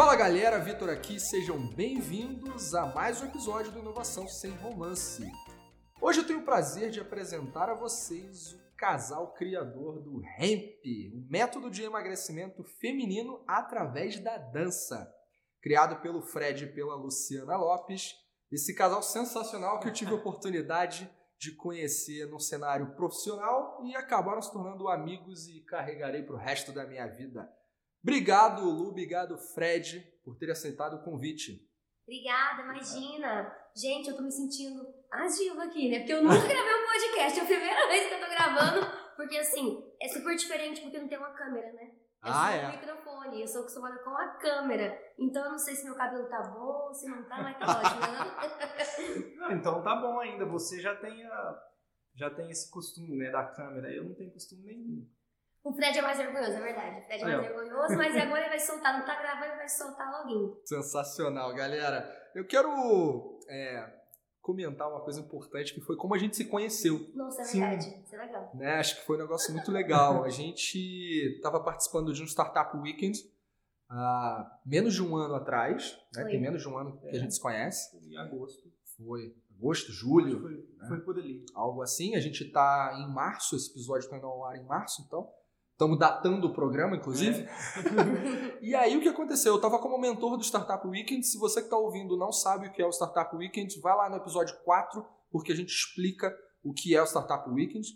Fala 0.00 0.16
galera, 0.16 0.58
Vitor 0.58 0.88
aqui, 0.88 1.20
sejam 1.20 1.58
bem-vindos 1.74 2.74
a 2.74 2.86
mais 2.86 3.20
um 3.20 3.26
episódio 3.26 3.70
do 3.70 3.80
Inovação 3.80 4.26
Sem 4.26 4.50
Romance. 4.52 5.30
Hoje 6.00 6.20
eu 6.20 6.26
tenho 6.26 6.38
o 6.38 6.44
prazer 6.44 6.90
de 6.90 6.98
apresentar 6.98 7.68
a 7.68 7.74
vocês 7.74 8.54
o 8.54 8.76
casal 8.78 9.34
criador 9.34 10.00
do 10.00 10.22
HEMP, 10.38 11.12
um 11.14 11.28
método 11.28 11.70
de 11.70 11.82
emagrecimento 11.82 12.64
feminino 12.80 13.44
através 13.46 14.18
da 14.18 14.38
dança. 14.38 15.06
Criado 15.60 16.00
pelo 16.00 16.22
Fred 16.22 16.64
e 16.64 16.72
pela 16.72 16.94
Luciana 16.94 17.58
Lopes, 17.58 18.14
esse 18.50 18.74
casal 18.74 19.02
sensacional 19.02 19.80
que 19.80 19.88
eu 19.88 19.92
tive 19.92 20.12
a 20.12 20.16
oportunidade 20.16 21.10
de 21.38 21.54
conhecer 21.54 22.24
no 22.24 22.40
cenário 22.40 22.94
profissional 22.96 23.84
e 23.84 23.94
acabaram 23.94 24.40
se 24.40 24.50
tornando 24.50 24.88
amigos 24.88 25.46
e 25.46 25.60
carregarei 25.60 26.22
para 26.22 26.36
o 26.36 26.38
resto 26.38 26.72
da 26.72 26.86
minha 26.86 27.06
vida. 27.06 27.46
Obrigado, 28.02 28.62
Lu, 28.64 28.88
obrigado, 28.88 29.36
Fred, 29.38 30.00
por 30.24 30.36
ter 30.36 30.50
aceitado 30.50 30.94
o 30.96 31.02
convite. 31.02 31.66
Obrigada, 32.04 32.62
imagina. 32.62 33.56
Gente, 33.76 34.08
eu 34.08 34.16
tô 34.16 34.22
me 34.22 34.32
sentindo 34.32 34.82
a 35.10 35.26
diva 35.26 35.64
aqui, 35.64 35.88
né? 35.90 35.98
Porque 35.98 36.12
eu 36.12 36.22
nunca 36.22 36.34
gravei 36.48 36.74
um 36.74 36.86
podcast, 36.86 37.38
é 37.38 37.42
a 37.42 37.46
primeira 37.46 37.88
vez 37.88 38.08
que 38.08 38.14
eu 38.14 38.20
tô 38.20 38.28
gravando, 38.30 38.86
porque 39.16 39.36
assim, 39.36 39.84
é 40.00 40.08
super 40.08 40.34
diferente 40.34 40.80
porque 40.80 40.98
não 40.98 41.08
tem 41.08 41.18
uma 41.18 41.30
câmera, 41.34 41.72
né? 41.72 41.92
É 42.22 42.28
Ah, 42.28 42.32
só 42.32 42.50
é? 42.56 42.66
um 42.66 42.70
microfone, 42.72 43.40
eu 43.40 43.46
sou 43.48 43.60
acostumada 43.60 43.98
com 44.02 44.10
a 44.10 44.28
câmera. 44.38 44.98
Então 45.18 45.44
eu 45.44 45.52
não 45.52 45.58
sei 45.58 45.74
se 45.74 45.84
meu 45.84 45.94
cabelo 45.94 46.28
tá 46.28 46.42
bom, 46.42 46.92
se 46.92 47.08
não 47.08 47.22
tá, 47.28 47.42
mas 47.42 47.58
tá 47.58 47.78
ótimo, 47.78 48.00
né? 48.00 49.36
Ah, 49.42 49.52
então 49.54 49.82
tá 49.82 49.96
bom 49.96 50.18
ainda. 50.20 50.44
Você 50.46 50.80
já 50.80 50.94
tem, 50.96 51.24
a, 51.24 51.62
já 52.14 52.28
tem 52.30 52.50
esse 52.50 52.70
costume 52.70 53.16
né, 53.16 53.30
da 53.30 53.44
câmera. 53.44 53.90
Eu 53.90 54.04
não 54.04 54.14
tenho 54.14 54.32
costume 54.32 54.64
nenhum. 54.64 55.08
O 55.62 55.72
Fred 55.74 55.98
é 55.98 56.02
mais 56.02 56.16
vergonhoso, 56.16 56.52
é 56.52 56.60
verdade. 56.60 57.00
O 57.00 57.04
Fred 57.04 57.22
é 57.22 57.26
mais 57.26 57.40
vergonhoso, 57.46 57.96
mas 57.96 58.16
agora 58.16 58.40
ele 58.40 58.48
vai 58.48 58.58
soltar, 58.60 58.98
não 58.98 59.04
tá 59.06 59.20
gravando, 59.20 59.46
ele 59.46 59.56
vai 59.56 59.68
soltar 59.68 60.10
loguinho. 60.10 60.56
Sensacional, 60.64 61.54
galera. 61.54 62.10
Eu 62.34 62.46
quero 62.46 63.40
é, 63.48 64.00
comentar 64.40 64.88
uma 64.88 65.02
coisa 65.02 65.20
importante 65.20 65.74
que 65.74 65.80
foi 65.82 65.96
como 65.96 66.14
a 66.14 66.18
gente 66.18 66.36
se 66.36 66.46
conheceu. 66.46 66.98
Nossa, 67.14 67.42
é 67.42 67.44
Sim. 67.44 67.60
verdade. 67.60 68.02
Isso 68.04 68.14
é 68.14 68.18
legal. 68.18 68.50
né? 68.54 68.74
Acho 68.76 68.96
que 69.00 69.06
foi 69.06 69.16
um 69.16 69.20
negócio 69.20 69.52
muito 69.52 69.70
legal. 69.70 70.24
A 70.24 70.30
gente 70.30 70.78
estava 71.36 71.60
participando 71.62 72.12
de 72.12 72.22
um 72.22 72.26
Startup 72.26 72.74
Weekend 72.78 73.18
há 73.88 74.58
menos 74.64 74.94
de 74.94 75.02
um 75.02 75.14
ano 75.16 75.34
atrás. 75.34 75.98
Né? 76.14 76.22
Foi. 76.22 76.30
Tem 76.30 76.40
menos 76.40 76.62
de 76.62 76.68
um 76.68 76.78
ano 76.78 76.96
que 76.98 77.06
a 77.06 77.10
É. 77.10 77.14
gente 77.14 77.34
se 77.34 77.40
conhece. 77.40 77.96
Em 78.08 78.16
agosto. 78.16 78.70
Foi 78.96 79.34
agosto, 79.58 79.92
julho, 79.92 80.40
Foi, 80.40 80.52
né? 80.52 80.88
foi 80.88 81.00
por 81.00 81.18
ali. 81.18 81.44
algo 81.54 81.82
assim. 81.82 82.14
A 82.16 82.20
gente 82.20 82.44
está 82.44 82.94
em 82.98 83.12
março, 83.12 83.56
esse 83.56 83.70
episódio 83.70 84.04
está 84.04 84.16
indo 84.16 84.26
ao 84.26 84.42
ar 84.44 84.56
em 84.56 84.64
março, 84.64 85.02
então. 85.06 85.28
Estamos 85.80 85.98
datando 85.98 86.46
o 86.46 86.52
programa, 86.52 86.94
inclusive. 86.94 87.48
E 88.60 88.74
aí 88.74 88.94
o 88.94 89.00
que 89.00 89.08
aconteceu? 89.08 89.52
Eu 89.52 89.56
estava 89.56 89.78
como 89.78 89.98
mentor 89.98 90.36
do 90.36 90.44
Startup 90.44 90.86
Weekend. 90.86 91.26
Se 91.26 91.38
você 91.38 91.60
que 91.60 91.66
está 91.68 91.78
ouvindo 91.78 92.18
não 92.18 92.30
sabe 92.30 92.68
o 92.68 92.70
que 92.70 92.82
é 92.82 92.86
o 92.86 92.92
Startup 92.92 93.34
Weekend, 93.34 93.80
vai 93.80 93.96
lá 93.96 94.10
no 94.10 94.16
episódio 94.16 94.54
4, 94.62 95.02
porque 95.30 95.50
a 95.50 95.56
gente 95.56 95.70
explica 95.70 96.30
o 96.62 96.74
que 96.74 96.94
é 96.94 97.00
o 97.00 97.06
Startup 97.06 97.48
Weekend. 97.48 97.88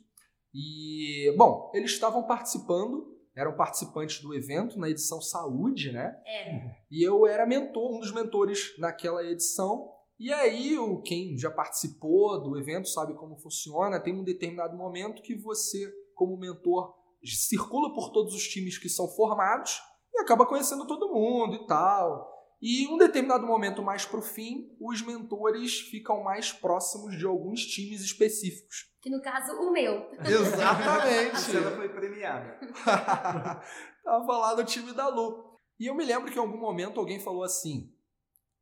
E, 0.55 1.35
bom, 1.37 1.71
eles 1.75 1.91
estavam 1.91 2.23
participando, 2.23 3.15
eram 3.37 3.55
participantes 3.55 4.23
do 4.23 4.33
evento 4.33 4.79
na 4.79 4.89
edição 4.89 5.21
Saúde, 5.21 5.93
né? 5.93 6.17
É. 6.27 6.77
E 6.91 7.07
eu 7.07 7.27
era 7.27 7.45
mentor, 7.45 7.95
um 7.95 8.01
dos 8.01 8.13
mentores 8.13 8.75
naquela 8.79 9.23
edição. 9.23 9.91
E 10.19 10.33
aí, 10.33 10.75
quem 11.05 11.37
já 11.37 11.51
participou 11.51 12.43
do 12.43 12.59
evento 12.59 12.89
sabe 12.89 13.13
como 13.13 13.37
funciona. 13.37 14.01
Tem 14.01 14.19
um 14.19 14.25
determinado 14.25 14.75
momento 14.75 15.21
que 15.21 15.35
você, 15.35 15.93
como 16.15 16.39
mentor, 16.39 17.04
circula 17.25 17.95
por 17.95 18.11
todos 18.13 18.35
os 18.35 18.47
times 18.49 18.79
que 18.79 18.89
são 18.89 19.09
formados 19.09 19.81
e 20.15 20.21
acaba 20.21 20.47
conhecendo 20.47 20.87
todo 20.87 21.13
mundo 21.13 21.57
e 21.57 21.67
tal. 21.67 22.33
E 22.61 22.87
um 22.89 22.97
determinado 22.97 23.47
momento 23.47 23.83
mais 23.83 24.07
pro 24.07 24.23
fim, 24.23 24.75
os 24.81 25.03
mentores 25.03 25.81
ficam 25.81 26.23
mais 26.23 26.53
próximos 26.53 27.19
de 27.19 27.27
alguns 27.27 27.61
times 27.61 28.01
específicos. 28.01 28.91
Que 29.03 29.11
no 29.11 29.21
caso, 29.21 29.53
o 29.53 29.71
meu. 29.71 30.09
Exatamente. 30.25 31.37
Você 31.37 31.57
ela 31.59 31.77
foi 31.77 31.91
premiada. 31.91 32.59
Tava 34.03 34.39
lá 34.39 34.57
no 34.57 34.65
time 34.65 34.93
da 34.93 35.09
Lu. 35.09 35.61
E 35.79 35.87
eu 35.87 35.95
me 35.95 36.05
lembro 36.07 36.31
que 36.31 36.39
em 36.39 36.41
algum 36.41 36.57
momento 36.59 36.99
alguém 36.99 37.21
falou 37.21 37.43
assim: 37.43 37.94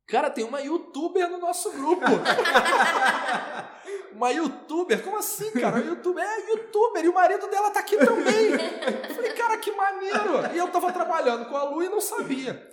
Cara, 0.07 0.29
tem 0.29 0.43
uma 0.43 0.61
youtuber 0.61 1.29
no 1.29 1.37
nosso 1.37 1.71
grupo. 1.71 2.05
uma 4.13 4.31
youtuber? 4.31 5.03
Como 5.03 5.17
assim, 5.17 5.51
cara? 5.51 5.77
Uma 5.77 5.85
youtuber? 5.85 6.23
É, 6.23 6.51
youtuber. 6.51 7.05
E 7.05 7.09
o 7.09 7.13
marido 7.13 7.49
dela 7.49 7.71
tá 7.71 7.79
aqui 7.79 7.97
também. 7.97 8.51
Eu 8.51 9.15
falei, 9.15 9.33
cara, 9.33 9.57
que 9.57 9.71
maneiro. 9.71 10.53
E 10.53 10.57
eu 10.57 10.71
tava 10.71 10.91
trabalhando 10.91 11.47
com 11.47 11.55
a 11.55 11.63
Lu 11.63 11.83
e 11.83 11.89
não 11.89 12.01
sabia. 12.01 12.69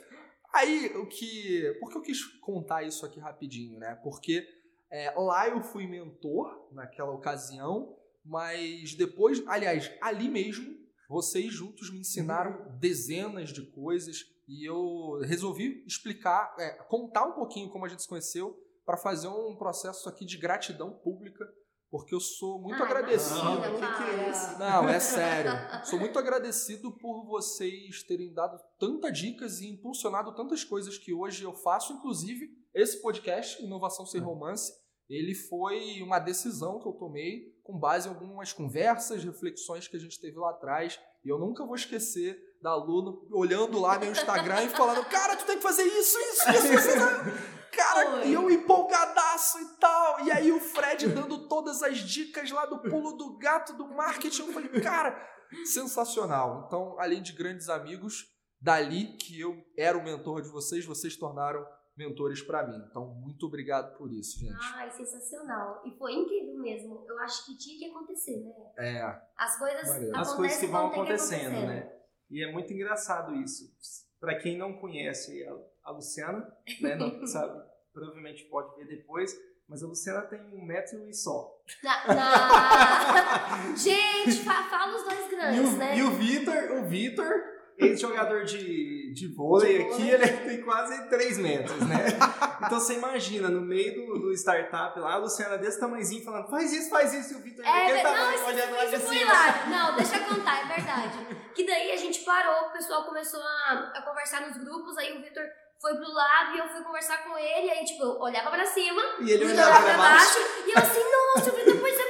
Aí, 0.52 0.92
o 0.96 1.06
que. 1.06 1.76
Por 1.78 1.90
que 1.90 1.98
eu 1.98 2.02
quis 2.02 2.24
contar 2.40 2.82
isso 2.82 3.06
aqui 3.06 3.20
rapidinho, 3.20 3.78
né? 3.78 3.98
Porque 4.02 4.46
é, 4.90 5.14
lá 5.16 5.48
eu 5.48 5.62
fui 5.62 5.86
mentor 5.86 6.68
naquela 6.72 7.12
ocasião, 7.12 7.96
mas 8.24 8.94
depois, 8.94 9.42
aliás, 9.46 9.90
ali 10.00 10.28
mesmo, 10.28 10.76
vocês 11.08 11.52
juntos 11.52 11.92
me 11.92 12.00
ensinaram 12.00 12.76
dezenas 12.78 13.52
de 13.52 13.62
coisas 13.62 14.24
e 14.50 14.68
eu 14.68 15.20
resolvi 15.20 15.84
explicar, 15.86 16.56
é, 16.58 16.70
contar 16.88 17.24
um 17.24 17.32
pouquinho 17.34 17.70
como 17.70 17.86
a 17.86 17.88
gente 17.88 18.02
se 18.02 18.08
conheceu 18.08 18.58
para 18.84 18.96
fazer 18.96 19.28
um 19.28 19.54
processo 19.56 20.08
aqui 20.08 20.26
de 20.26 20.36
gratidão 20.36 20.92
pública, 20.92 21.46
porque 21.88 22.12
eu 22.12 22.18
sou 22.18 22.60
muito 22.60 22.82
Ai, 22.82 22.90
agradecido. 22.90 23.44
Não, 23.44 23.56
imagina, 23.58 23.76
o 23.76 23.96
que 23.96 24.04
que 24.04 24.10
é? 24.10 24.58
Não, 24.58 24.88
é 24.88 24.98
sério. 24.98 25.52
Sou 25.86 26.00
muito 26.00 26.18
agradecido 26.18 26.90
por 26.98 27.24
vocês 27.26 28.02
terem 28.02 28.32
dado 28.32 28.60
tantas 28.78 29.16
dicas 29.16 29.60
e 29.60 29.68
impulsionado 29.68 30.34
tantas 30.34 30.64
coisas 30.64 30.98
que 30.98 31.12
hoje 31.12 31.44
eu 31.44 31.52
faço, 31.52 31.92
inclusive 31.92 32.48
esse 32.74 33.00
podcast, 33.00 33.62
Inovação 33.62 34.04
Sem 34.04 34.20
Romance, 34.20 34.72
ele 35.08 35.34
foi 35.34 36.02
uma 36.02 36.18
decisão 36.18 36.80
que 36.80 36.88
eu 36.88 36.92
tomei 36.92 37.56
com 37.62 37.78
base 37.78 38.08
em 38.08 38.12
algumas 38.12 38.52
conversas, 38.52 39.24
reflexões 39.24 39.86
que 39.86 39.96
a 39.96 40.00
gente 40.00 40.20
teve 40.20 40.38
lá 40.38 40.50
atrás, 40.50 41.00
e 41.24 41.28
eu 41.28 41.38
nunca 41.38 41.64
vou 41.64 41.74
esquecer 41.74 42.49
da 42.60 42.74
Luna 42.74 43.16
olhando 43.32 43.78
lá 43.78 43.98
meu 43.98 44.10
Instagram 44.12 44.64
e 44.64 44.68
falando: 44.68 45.04
"Cara, 45.06 45.36
tu 45.36 45.46
tem 45.46 45.56
que 45.56 45.62
fazer 45.62 45.84
isso, 45.84 46.18
isso, 46.18 46.50
isso". 46.50 46.74
isso. 46.74 46.88
Cara, 47.72 48.24
e 48.24 48.32
eu 48.34 48.50
empolgadaço 48.50 49.58
e 49.60 49.64
tal. 49.78 50.20
E 50.24 50.30
aí 50.32 50.50
o 50.50 50.60
Fred 50.60 51.08
dando 51.08 51.48
todas 51.48 51.82
as 51.82 51.98
dicas 51.98 52.50
lá 52.50 52.66
do 52.66 52.80
pulo 52.80 53.12
do 53.12 53.38
gato 53.38 53.72
do 53.74 53.86
marketing. 53.88 54.48
Eu 54.48 54.52
falei, 54.52 54.80
cara, 54.80 55.16
sensacional. 55.64 56.64
Então, 56.66 56.96
além 56.98 57.22
de 57.22 57.32
grandes 57.32 57.68
amigos, 57.68 58.26
dali 58.60 59.16
que 59.16 59.40
eu 59.40 59.56
era 59.78 59.96
o 59.96 60.02
mentor 60.02 60.42
de 60.42 60.48
vocês, 60.48 60.84
vocês 60.84 61.16
tornaram 61.16 61.64
mentores 61.96 62.42
pra 62.42 62.66
mim. 62.66 62.82
Então, 62.90 63.06
muito 63.14 63.46
obrigado 63.46 63.96
por 63.96 64.12
isso, 64.12 64.38
gente. 64.38 64.58
Ai, 64.74 64.90
sensacional. 64.90 65.82
E 65.84 65.96
foi 65.96 66.12
incrível 66.12 66.58
mesmo. 66.58 67.04
Eu 67.08 67.18
acho 67.20 67.46
que 67.46 67.56
tinha 67.56 67.78
que 67.78 67.84
acontecer, 67.90 68.40
né? 68.40 68.52
É, 68.78 69.02
As 69.36 69.58
coisas 69.58 70.14
As 70.14 70.34
coisas 70.34 70.58
que 70.58 70.66
vão 70.66 70.88
que 70.88 70.96
acontecendo, 70.96 71.56
acontecer. 71.56 71.66
né? 71.66 71.99
E 72.30 72.42
é 72.44 72.50
muito 72.52 72.72
engraçado 72.72 73.34
isso. 73.36 73.74
Pra 74.20 74.38
quem 74.38 74.56
não 74.56 74.74
conhece 74.74 75.44
a, 75.84 75.90
Luciana, 75.90 76.46
né? 76.80 76.94
Não 76.94 77.24
sabe, 77.26 77.60
provavelmente 77.92 78.44
pode 78.44 78.76
ver 78.76 78.86
depois. 78.86 79.34
Mas 79.68 79.82
a 79.84 79.86
Luciana 79.86 80.22
tem 80.22 80.40
um 80.40 80.64
metro 80.64 81.08
e 81.08 81.14
só. 81.14 81.48
Na- 81.82 82.06
na- 82.14 83.74
Gente, 83.78 84.42
fa- 84.44 84.68
fala 84.68 84.96
os 84.96 85.04
dois 85.04 85.26
E 85.26 85.30
grandes, 85.30 85.72
o, 85.74 85.76
né? 85.76 85.96
e 85.98 86.02
o 86.02 86.10
Vitor, 86.10 86.72
o 86.72 86.84
Vitor, 86.88 87.32
ex-jogador 87.80 88.44
de, 88.44 89.12
de 89.14 89.28
vôlei 89.34 89.78
De 89.78 89.82
aqui, 89.84 89.92
vôlei. 90.10 90.14
ele 90.14 90.28
tem 90.48 90.62
quase 90.62 91.08
3 91.08 91.38
metros, 91.38 91.78
né? 91.86 92.06
Então 92.62 92.78
você 92.78 92.92
imagina, 92.94 93.48
no 93.48 93.62
meio 93.62 93.94
do, 93.94 94.18
do 94.18 94.32
startup 94.34 94.98
lá, 95.00 95.14
a 95.14 95.16
Luciana 95.16 95.56
desse 95.56 95.80
tamanhozinho 95.80 96.22
falando, 96.22 96.50
faz 96.50 96.70
isso, 96.74 96.90
faz 96.90 97.12
isso, 97.14 97.32
e 97.32 97.36
o 97.36 97.40
Vitor 97.40 97.64
É, 97.66 97.86
ver- 97.86 97.94
não, 97.94 98.02
tamanho, 98.02 98.34
isso, 98.34 98.44
olhando 98.44 98.76
lá 98.76 98.84
de 98.84 98.98
cima. 98.98 99.32
Não, 99.70 99.96
deixa 99.96 100.16
eu 100.18 100.24
contar, 100.26 100.60
é 100.60 100.74
verdade. 100.76 101.18
Que 101.54 101.64
daí 101.64 101.90
a 101.92 101.96
gente 101.96 102.20
parou, 102.20 102.68
o 102.68 102.72
pessoal 102.72 103.04
começou 103.04 103.40
a, 103.40 103.92
a 103.96 104.02
conversar 104.02 104.42
nos 104.46 104.58
grupos, 104.58 104.96
aí 104.98 105.16
o 105.16 105.22
Vitor 105.22 105.42
foi 105.80 105.94
pro 105.94 106.12
lado 106.12 106.54
e 106.54 106.58
eu 106.58 106.68
fui 106.68 106.82
conversar 106.82 107.24
com 107.24 107.36
ele, 107.38 107.70
aí 107.70 107.82
tipo, 107.86 108.02
eu 108.02 108.20
olhava 108.20 108.50
pra 108.50 108.66
cima, 108.66 109.00
E 109.20 109.30
ele 109.30 109.46
olhava 109.46 109.82
pra 109.82 109.96
baixo. 109.96 110.38
baixo, 110.38 110.50
e 110.66 110.70
eu 110.72 110.78
assim, 110.78 111.00
nossa, 111.34 111.50
o 111.50 111.56
Vitor, 111.56 111.76
pois 111.80 111.98
é, 111.98 112.09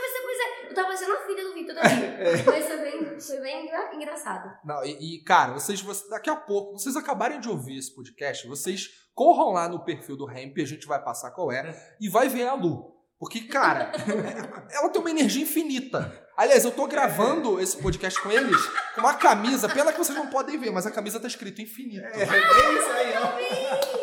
pois 0.85 1.01
é, 1.03 1.07
pois 1.07 1.09
é. 1.09 1.11
Eu 1.11 1.13
tava 1.13 1.13
parecendo 1.13 1.13
a 1.13 1.27
filha 1.27 1.45
do 1.45 1.55
Vitor 1.55 1.79
ali. 1.79 2.05
É. 2.05 2.43
Mas 2.45 2.67
foi 2.67 2.77
bem, 2.79 3.21
foi 3.21 3.41
bem 3.41 3.67
engra- 3.67 3.95
engraçado. 3.95 4.53
Não, 4.65 4.85
e, 4.85 5.17
e, 5.17 5.25
cara, 5.25 5.53
vocês, 5.55 5.81
vocês- 5.81 6.09
daqui 6.11 6.31
a 6.31 6.37
pouco, 6.37 6.79
vocês 6.79 6.97
acabarem 6.97 7.41
de 7.41 7.49
ouvir 7.49 7.79
esse 7.79 7.95
podcast, 7.95 8.47
vocês 8.47 8.89
corram 9.15 9.53
lá 9.53 9.69
no 9.69 9.85
perfil 9.85 10.17
do 10.17 10.25
Ramp, 10.27 10.57
a 10.59 10.65
gente 10.65 10.87
vai 10.87 11.03
passar 11.03 11.31
qual 11.33 11.51
é, 11.53 11.75
e 12.01 12.09
vai 12.09 12.29
ver 12.29 12.47
a 12.49 12.55
Lu. 12.55 12.99
Porque, 13.19 13.41
cara, 13.43 13.93
ela 14.73 14.89
tem 14.89 15.01
uma 15.01 15.11
energia 15.11 15.43
infinita. 15.43 16.11
Aliás, 16.35 16.65
eu 16.65 16.71
tô 16.71 16.87
gravando 16.87 17.61
esse 17.61 17.77
podcast 17.77 18.19
com 18.23 18.31
eles 18.33 18.57
com 18.95 19.03
uma 19.03 19.13
camisa, 19.13 19.69
pena 19.69 19.93
que 19.93 19.99
vocês 19.99 20.17
não 20.17 20.29
podem 20.29 20.59
ver, 20.59 20.71
mas 20.71 20.87
a 20.87 20.91
camisa 20.91 21.21
tá 21.21 21.27
escrito 21.29 21.61
infinito. 21.61 22.03
É, 22.03 22.23
é 22.23 22.25
isso 22.25 22.91
aí, 22.91 23.13
ó. 23.97 24.00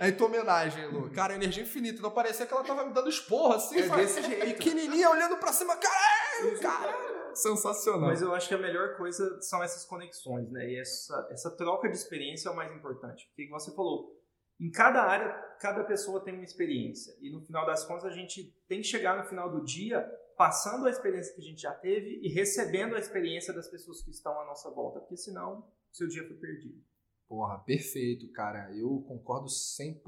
É 0.00 0.08
em 0.08 0.16
tua 0.16 0.28
homenagem, 0.28 0.86
Lu. 0.86 1.10
Cara, 1.10 1.34
energia 1.34 1.62
infinita. 1.62 2.00
Não 2.00 2.10
parecia 2.10 2.46
que 2.46 2.54
ela 2.54 2.64
tava 2.64 2.86
me 2.86 2.94
dando 2.94 3.10
esporro 3.10 3.52
assim, 3.52 3.78
É 3.80 3.86
sabe? 3.86 4.00
desse 4.00 4.22
jeito. 4.22 4.46
Pequenininha, 4.46 5.10
olhando 5.10 5.36
pra 5.36 5.52
cima. 5.52 5.76
Cara, 5.76 6.58
cara. 6.58 7.34
Sensacional. 7.34 8.08
Mas 8.08 8.22
eu 8.22 8.34
acho 8.34 8.48
que 8.48 8.54
a 8.54 8.58
melhor 8.58 8.96
coisa 8.96 9.40
são 9.42 9.62
essas 9.62 9.84
conexões, 9.84 10.50
né? 10.50 10.70
E 10.70 10.80
essa, 10.80 11.28
essa 11.30 11.50
troca 11.50 11.86
de 11.86 11.96
experiência 11.96 12.48
é 12.48 12.52
o 12.52 12.56
mais 12.56 12.74
importante. 12.74 13.26
Porque, 13.28 13.46
como 13.46 13.60
você 13.60 13.74
falou, 13.74 14.18
em 14.58 14.70
cada 14.70 15.02
área, 15.02 15.32
cada 15.60 15.84
pessoa 15.84 16.24
tem 16.24 16.32
uma 16.34 16.44
experiência. 16.44 17.14
E 17.20 17.30
no 17.30 17.42
final 17.42 17.66
das 17.66 17.84
contas, 17.84 18.06
a 18.06 18.10
gente 18.10 18.56
tem 18.66 18.80
que 18.80 18.86
chegar 18.86 19.18
no 19.22 19.28
final 19.28 19.50
do 19.50 19.62
dia 19.62 20.00
passando 20.34 20.86
a 20.86 20.90
experiência 20.90 21.34
que 21.34 21.42
a 21.42 21.44
gente 21.44 21.60
já 21.60 21.74
teve 21.74 22.20
e 22.22 22.28
recebendo 22.32 22.96
a 22.96 22.98
experiência 22.98 23.52
das 23.52 23.68
pessoas 23.68 24.02
que 24.02 24.10
estão 24.10 24.40
à 24.40 24.46
nossa 24.46 24.70
volta. 24.70 24.98
Porque 25.00 25.18
senão, 25.18 25.70
seu 25.92 26.08
dia 26.08 26.26
foi 26.26 26.36
perdido. 26.36 26.82
Porra, 27.30 27.60
perfeito, 27.60 28.28
cara. 28.32 28.76
Eu 28.76 29.04
concordo 29.06 29.46
100%. 29.46 30.02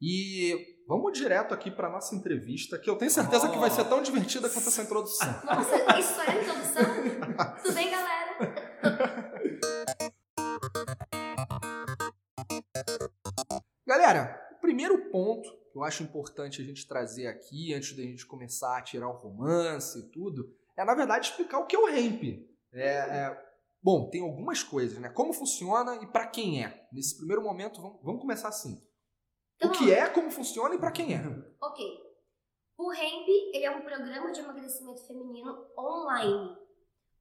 E 0.00 0.76
vamos 0.86 1.18
direto 1.18 1.52
aqui 1.52 1.72
para 1.72 1.90
nossa 1.90 2.14
entrevista, 2.14 2.78
que 2.78 2.88
eu 2.88 2.94
tenho 2.94 3.10
certeza 3.10 3.48
oh. 3.48 3.50
que 3.50 3.58
vai 3.58 3.68
ser 3.68 3.82
tão 3.88 4.00
divertida 4.00 4.48
quanto 4.48 4.68
essa 4.68 4.82
introdução. 4.82 5.26
Nossa, 5.44 5.98
isso 5.98 6.20
é 6.20 6.30
a 6.30 6.40
introdução? 6.40 6.84
Tudo 7.64 7.74
bem, 7.74 7.90
galera? 7.90 8.38
Galera, 13.84 14.52
o 14.52 14.60
primeiro 14.60 15.10
ponto 15.10 15.50
que 15.72 15.76
eu 15.76 15.82
acho 15.82 16.04
importante 16.04 16.62
a 16.62 16.64
gente 16.64 16.86
trazer 16.86 17.26
aqui, 17.26 17.74
antes 17.74 17.96
da 17.96 18.04
gente 18.04 18.24
começar 18.24 18.78
a 18.78 18.82
tirar 18.82 19.08
o 19.08 19.16
romance 19.16 19.98
e 19.98 20.08
tudo, 20.12 20.54
é 20.76 20.84
na 20.84 20.94
verdade 20.94 21.26
explicar 21.26 21.58
o 21.58 21.66
que 21.66 21.74
é 21.74 21.78
o 21.80 21.86
ramp. 21.86 22.22
É, 22.72 22.86
é, 22.86 23.47
bom, 23.82 24.08
tem 24.10 24.22
algumas 24.22 24.62
coisas, 24.62 24.98
né? 24.98 25.08
Como 25.08 25.32
funciona 25.32 25.96
e 26.02 26.06
para 26.06 26.26
quem 26.26 26.64
é. 26.64 26.88
Nesse 26.92 27.16
primeiro 27.16 27.42
momento, 27.42 27.80
vamos, 27.80 28.02
vamos 28.02 28.20
começar 28.20 28.48
assim. 28.48 28.80
Então, 29.56 29.70
o 29.70 29.72
que 29.72 29.92
é, 29.92 30.08
como 30.08 30.30
funciona 30.30 30.74
e 30.74 30.78
para 30.78 30.92
quem 30.92 31.14
é. 31.14 31.20
Ok. 31.60 32.08
O 32.78 32.90
Ramp 32.90 33.28
ele 33.28 33.64
é 33.64 33.70
um 33.70 33.82
programa 33.82 34.30
de 34.30 34.40
emagrecimento 34.40 35.04
feminino 35.04 35.66
online, 35.76 36.56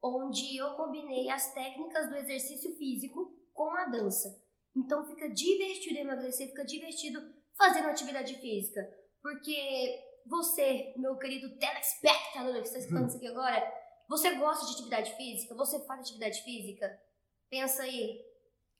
onde 0.04 0.56
eu 0.56 0.75
combinei 0.75 1.30
as 1.30 1.51
técnicas 1.54 2.07
do 2.09 2.15
exercício 2.15 2.75
físico 2.77 3.36
com 3.53 3.71
a 3.71 3.86
dança. 3.86 4.30
Então 4.75 5.03
fica 5.07 5.27
divertido 5.27 5.98
emagrecer, 5.98 6.50
fica 6.50 6.63
divertido 6.63 7.19
fazendo 7.57 7.88
atividade 7.88 8.36
física. 8.36 8.88
Porque 9.19 10.00
você, 10.27 10.94
meu 10.95 11.18
querido 11.18 11.57
telespectador 11.57 12.62
que 12.62 12.68
está 12.68 12.77
escutando 12.77 13.07
isso 13.10 13.18
aqui 13.18 13.27
agora, 13.27 13.87
você 14.07 14.36
gosta 14.36 14.65
de 14.65 14.74
atividade 14.74 15.15
física? 15.15 15.56
Você 15.56 15.80
faz 15.86 16.01
atividade 16.01 16.42
física? 16.44 16.89
Pensa 17.50 17.83
aí. 17.83 18.21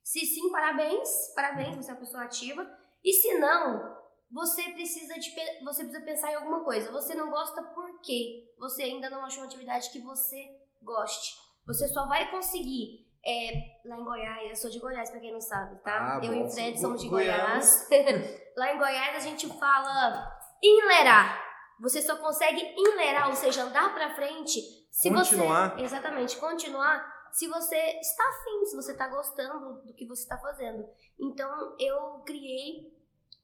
Se 0.04 0.26
sim, 0.26 0.50
parabéns, 0.52 1.10
parabéns, 1.36 1.76
você 1.76 1.92
é 1.92 1.94
uma 1.94 2.00
pessoa 2.00 2.24
ativa. 2.24 2.66
E 3.04 3.12
se 3.12 3.38
não, 3.38 3.98
você 4.32 4.64
precisa 4.72 5.16
de 5.16 5.30
você 5.64 5.84
precisa 5.84 6.06
pensar 6.06 6.32
em 6.32 6.36
alguma 6.36 6.64
coisa. 6.64 6.92
Você 6.92 7.14
não 7.14 7.30
gosta 7.30 7.62
por 7.62 8.00
quê? 8.02 8.54
Você 8.58 8.84
ainda 8.84 9.10
não 9.10 9.26
achou 9.26 9.40
uma 9.40 9.48
atividade 9.48 9.90
que 9.92 10.00
você 10.00 10.48
goste. 10.82 11.36
Você 11.66 11.88
só 11.90 12.08
vai 12.08 12.32
conseguir 12.32 13.06
é, 13.26 13.52
lá 13.86 14.00
em 14.00 14.04
Goiás, 14.06 14.50
eu 14.50 14.56
sou 14.56 14.70
de 14.70 14.80
Goiás, 14.80 15.10
pra 15.10 15.20
quem 15.20 15.34
não 15.34 15.42
sabe, 15.42 15.82
tá? 15.84 16.18
Ah, 16.18 16.26
eu 16.26 16.32
bom. 16.32 16.48
e 16.48 16.52
Fred 16.52 16.80
somos 16.80 17.02
de 17.02 17.10
Goiás. 17.10 17.90
lá 18.56 18.74
em 18.74 18.78
Goiás 18.78 19.18
a 19.18 19.20
gente 19.20 19.48
fala 19.60 20.32
enlerar. 20.64 21.46
Você 21.82 22.02
só 22.02 22.16
consegue 22.16 22.74
enlerar, 22.78 23.28
ou 23.28 23.36
seja, 23.36 23.64
andar 23.64 23.94
pra 23.94 24.16
frente 24.16 24.87
se 24.98 25.10
continuar. 25.12 25.76
você. 25.76 25.84
Exatamente, 25.84 26.38
continuar 26.38 27.18
se 27.32 27.48
você 27.48 27.76
está 28.00 28.24
afim, 28.28 28.66
se 28.66 28.76
você 28.76 28.94
está 28.94 29.08
gostando 29.08 29.84
do 29.84 29.94
que 29.94 30.08
você 30.08 30.24
está 30.24 30.40
fazendo. 30.40 30.90
Então 31.20 31.76
eu 31.80 32.24
criei, 32.26 32.92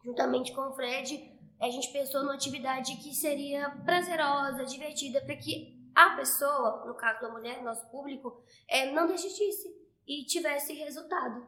juntamente 0.04 0.52
com 0.52 0.62
o 0.62 0.74
Fred, 0.74 1.32
a 1.62 1.70
gente 1.70 1.92
pensou 1.94 2.22
numa 2.22 2.34
atividade 2.34 2.96
que 2.98 3.14
seria 3.14 3.70
prazerosa, 3.86 4.66
divertida, 4.66 5.22
para 5.22 5.36
que 5.36 5.80
a 5.94 6.16
pessoa, 6.16 6.86
no 6.88 6.96
caso 6.96 7.22
da 7.22 7.30
mulher, 7.30 7.62
nosso 7.62 7.88
público, 7.92 8.44
é, 8.68 8.92
não 8.92 9.06
desistisse 9.06 9.70
e 10.08 10.26
tivesse 10.26 10.74
resultado. 10.74 11.48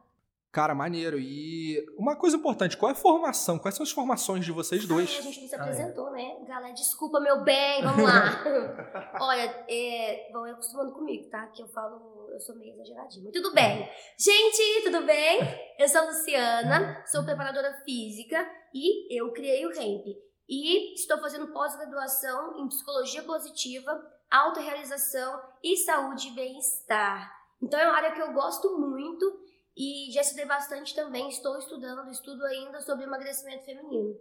Cara, 0.55 0.73
maneiro. 0.73 1.19
E 1.19 1.85
uma 1.97 2.15
coisa 2.15 2.37
importante, 2.37 2.77
qual 2.77 2.89
é 2.89 2.93
a 2.93 2.95
formação? 2.95 3.59
Quais 3.59 3.75
são 3.75 3.83
as 3.83 3.91
formações 3.91 4.45
de 4.45 4.53
vocês 4.53 4.87
dois? 4.87 5.09
Ai, 5.11 5.19
a 5.19 5.21
gente 5.23 5.41
não 5.41 5.49
se 5.49 5.55
apresentou, 5.55 6.07
ah, 6.07 6.11
é. 6.11 6.23
né? 6.23 6.45
Galera, 6.47 6.73
desculpa, 6.73 7.19
meu 7.19 7.43
bem, 7.43 7.83
vamos 7.83 8.05
lá. 8.05 8.41
Olha, 9.19 9.65
é, 9.67 10.29
vão 10.31 10.45
acostumando 10.45 10.93
comigo, 10.93 11.29
tá? 11.29 11.45
Que 11.47 11.61
eu 11.61 11.67
falo, 11.67 12.29
eu 12.31 12.39
sou 12.39 12.55
meio 12.55 12.73
exageradinha. 12.73 13.33
Tudo 13.33 13.53
bem. 13.53 13.85
Gente, 14.17 14.83
tudo 14.85 15.05
bem? 15.05 15.41
Eu 15.77 15.89
sou 15.89 15.99
a 15.99 16.05
Luciana, 16.05 17.03
sou 17.05 17.25
preparadora 17.25 17.73
física 17.83 18.49
e 18.73 19.13
eu 19.13 19.33
criei 19.33 19.65
o 19.65 19.75
RAMP. 19.75 20.15
E 20.47 20.93
estou 20.93 21.19
fazendo 21.19 21.51
pós-graduação 21.51 22.61
em 22.61 22.67
psicologia 22.69 23.23
positiva, 23.23 23.91
autorrealização 24.31 25.37
e 25.61 25.75
saúde 25.75 26.29
e 26.29 26.31
bem-estar. 26.31 27.29
Então 27.61 27.77
é 27.77 27.85
uma 27.85 27.97
área 27.97 28.13
que 28.13 28.21
eu 28.21 28.31
gosto 28.31 28.79
muito 28.79 29.43
e 29.75 30.11
já 30.11 30.21
estudei 30.21 30.45
bastante 30.45 30.95
também, 30.95 31.27
estou 31.29 31.57
estudando, 31.57 32.09
estudo 32.09 32.43
ainda 32.45 32.79
sobre 32.81 33.05
emagrecimento 33.05 33.65
feminino. 33.65 34.15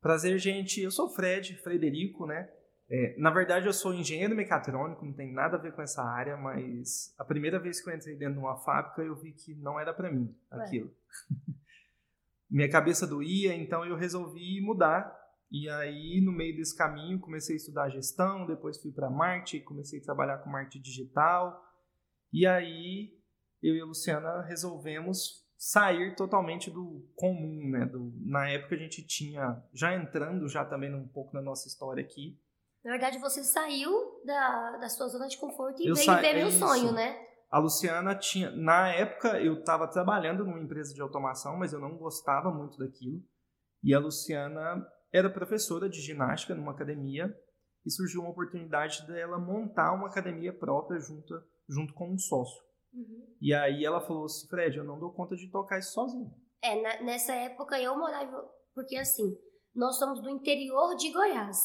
Prazer, 0.00 0.38
gente. 0.38 0.80
Eu 0.80 0.90
sou 0.90 1.06
o 1.06 1.10
Fred, 1.10 1.56
Frederico, 1.56 2.26
né? 2.26 2.48
É, 2.90 3.14
na 3.18 3.30
verdade, 3.30 3.66
eu 3.66 3.72
sou 3.72 3.92
engenheiro 3.92 4.34
mecatrônico, 4.34 5.04
não 5.04 5.12
tem 5.12 5.32
nada 5.32 5.56
a 5.56 5.60
ver 5.60 5.72
com 5.72 5.82
essa 5.82 6.02
área, 6.02 6.36
mas 6.36 7.14
a 7.18 7.24
primeira 7.24 7.58
vez 7.58 7.80
que 7.80 7.90
eu 7.90 7.94
entrei 7.94 8.16
dentro 8.16 8.34
de 8.34 8.40
uma 8.40 8.56
fábrica, 8.56 9.02
eu 9.02 9.14
vi 9.14 9.32
que 9.32 9.54
não 9.56 9.78
era 9.78 9.92
para 9.92 10.10
mim 10.10 10.34
aquilo. 10.50 10.90
Minha 12.48 12.70
cabeça 12.70 13.06
doía, 13.06 13.54
então 13.54 13.84
eu 13.84 13.96
resolvi 13.96 14.60
mudar. 14.62 15.14
E 15.50 15.68
aí, 15.68 16.20
no 16.22 16.32
meio 16.32 16.56
desse 16.56 16.76
caminho, 16.76 17.18
comecei 17.18 17.56
a 17.56 17.58
estudar 17.58 17.90
gestão, 17.90 18.46
depois 18.46 18.80
fui 18.80 18.92
para 18.92 19.10
marketing, 19.10 19.64
comecei 19.64 19.98
a 20.00 20.02
trabalhar 20.02 20.38
com 20.38 20.50
marketing 20.50 20.80
digital. 20.80 21.62
E 22.32 22.46
aí, 22.46 23.17
eu 23.62 23.74
e 23.74 23.80
a 23.80 23.84
Luciana 23.84 24.42
resolvemos 24.42 25.46
sair 25.56 26.14
totalmente 26.14 26.70
do 26.70 27.04
comum, 27.16 27.68
né? 27.70 27.84
Do, 27.86 28.12
na 28.24 28.48
época 28.48 28.76
a 28.76 28.78
gente 28.78 29.04
tinha, 29.04 29.62
já 29.72 29.94
entrando 29.94 30.48
já 30.48 30.64
também 30.64 30.94
um 30.94 31.08
pouco 31.08 31.34
na 31.34 31.42
nossa 31.42 31.66
história 31.66 32.02
aqui. 32.02 32.40
Na 32.84 32.92
verdade, 32.92 33.18
você 33.18 33.42
saiu 33.42 34.22
da, 34.24 34.78
da 34.78 34.88
sua 34.88 35.08
zona 35.08 35.26
de 35.26 35.36
conforto 35.36 35.82
e 35.82 35.88
eu 35.88 35.94
veio 35.94 36.20
ver 36.20 36.34
meu 36.34 36.50
sonho, 36.50 36.92
né? 36.92 37.26
A 37.50 37.58
Luciana 37.58 38.14
tinha, 38.14 38.50
na 38.50 38.88
época 38.88 39.40
eu 39.40 39.60
estava 39.60 39.88
trabalhando 39.88 40.44
numa 40.44 40.60
empresa 40.60 40.94
de 40.94 41.00
automação, 41.00 41.56
mas 41.56 41.72
eu 41.72 41.80
não 41.80 41.96
gostava 41.96 42.50
muito 42.50 42.78
daquilo. 42.78 43.20
E 43.82 43.94
a 43.94 43.98
Luciana 43.98 44.86
era 45.12 45.30
professora 45.30 45.88
de 45.88 46.00
ginástica 46.00 46.54
numa 46.54 46.72
academia 46.72 47.34
e 47.84 47.90
surgiu 47.90 48.20
uma 48.20 48.30
oportunidade 48.30 49.06
dela 49.06 49.38
montar 49.38 49.92
uma 49.92 50.08
academia 50.08 50.52
própria 50.52 51.00
junto, 51.00 51.42
junto 51.66 51.94
com 51.94 52.12
um 52.12 52.18
sócio. 52.18 52.67
Uhum. 52.92 53.36
E 53.40 53.54
aí 53.54 53.84
ela 53.84 54.00
falou 54.00 54.24
assim, 54.24 54.46
Fred, 54.48 54.76
eu 54.76 54.84
não 54.84 54.98
dou 54.98 55.12
conta 55.12 55.36
de 55.36 55.50
tocar 55.50 55.78
isso 55.78 55.92
sozinho. 55.92 56.30
É, 56.62 56.80
na, 56.80 57.02
nessa 57.02 57.32
época 57.32 57.80
eu 57.80 57.96
morava, 57.96 58.48
porque 58.74 58.96
assim, 58.96 59.36
nós 59.74 59.98
somos 59.98 60.20
do 60.20 60.28
interior 60.28 60.96
de 60.96 61.12
Goiás. 61.12 61.56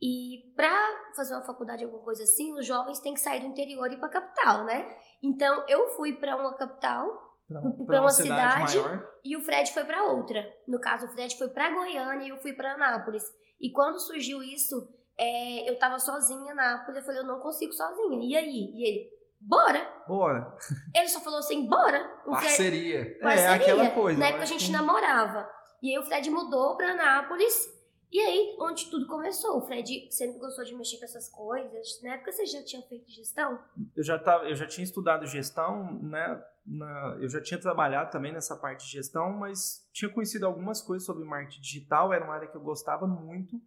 E 0.00 0.52
para 0.54 0.72
fazer 1.16 1.34
uma 1.34 1.44
faculdade, 1.44 1.84
alguma 1.84 2.02
coisa 2.02 2.22
assim, 2.22 2.52
os 2.54 2.64
jovens 2.64 3.00
têm 3.00 3.14
que 3.14 3.20
sair 3.20 3.40
do 3.40 3.46
interior 3.46 3.90
e 3.90 3.94
ir 3.94 3.98
para 3.98 4.08
capital, 4.08 4.64
né? 4.64 4.96
Então 5.22 5.64
eu 5.68 5.88
fui 5.96 6.14
para 6.14 6.36
uma 6.36 6.54
capital, 6.54 7.06
para 7.48 7.60
uma, 7.60 8.00
uma, 8.00 8.10
cidade, 8.10 8.72
cidade 8.72 9.04
e 9.24 9.36
o 9.36 9.40
Fred 9.40 9.72
foi 9.72 9.84
para 9.84 10.04
outra. 10.04 10.44
No 10.66 10.80
caso, 10.80 11.06
o 11.06 11.08
Fred 11.10 11.36
foi 11.36 11.48
para 11.48 11.74
Goiânia 11.74 12.26
e 12.26 12.28
eu 12.28 12.38
fui 12.38 12.52
para 12.52 12.74
Anápolis. 12.74 13.24
E 13.60 13.72
quando 13.72 13.98
surgiu 13.98 14.42
isso, 14.42 14.88
é, 15.18 15.68
eu 15.68 15.76
tava 15.78 15.98
sozinha 15.98 16.54
na 16.54 16.74
Anápolis, 16.74 17.00
eu 17.00 17.04
falei, 17.04 17.20
eu 17.20 17.26
não 17.26 17.40
consigo 17.40 17.72
sozinha. 17.72 18.20
E 18.22 18.36
aí? 18.36 18.72
E 18.74 18.86
ele, 18.86 19.10
Bora! 19.40 19.86
Bora! 20.06 20.56
Ele 20.94 21.08
só 21.08 21.20
falou 21.20 21.38
assim, 21.38 21.66
bora! 21.68 22.04
Parceria. 22.24 23.04
Fred... 23.04 23.18
Parceria. 23.20 23.50
É, 23.50 23.54
aquela 23.54 23.90
coisa. 23.90 24.18
Na 24.18 24.26
época 24.26 24.42
a 24.42 24.46
gente 24.46 24.66
que... 24.66 24.72
namorava. 24.72 25.48
E 25.82 25.90
aí 25.90 25.98
o 25.98 26.04
Fred 26.04 26.28
mudou 26.30 26.76
pra 26.76 26.90
Anápolis. 26.92 27.78
E 28.10 28.18
aí, 28.20 28.56
onde 28.58 28.86
tudo 28.90 29.06
começou. 29.06 29.58
O 29.58 29.66
Fred 29.66 30.08
sempre 30.10 30.38
gostou 30.38 30.64
de 30.64 30.74
mexer 30.74 30.98
com 30.98 31.04
essas 31.04 31.28
coisas. 31.28 32.00
Na 32.02 32.14
época 32.14 32.32
você 32.32 32.46
já 32.46 32.64
tinha 32.64 32.82
feito 32.82 33.10
gestão? 33.10 33.58
Eu 33.94 34.02
já, 34.02 34.18
tava, 34.18 34.48
eu 34.48 34.56
já 34.56 34.66
tinha 34.66 34.82
estudado 34.82 35.26
gestão, 35.26 35.92
né? 36.02 36.42
Na, 36.66 37.18
eu 37.20 37.28
já 37.28 37.40
tinha 37.40 37.60
trabalhado 37.60 38.10
também 38.10 38.32
nessa 38.32 38.56
parte 38.56 38.86
de 38.86 38.92
gestão, 38.92 39.32
mas 39.32 39.86
tinha 39.92 40.10
conhecido 40.10 40.46
algumas 40.46 40.80
coisas 40.80 41.04
sobre 41.04 41.24
marketing 41.24 41.60
digital, 41.60 42.12
era 42.12 42.24
uma 42.24 42.34
área 42.34 42.48
que 42.48 42.56
eu 42.56 42.62
gostava 42.62 43.06
muito. 43.06 43.60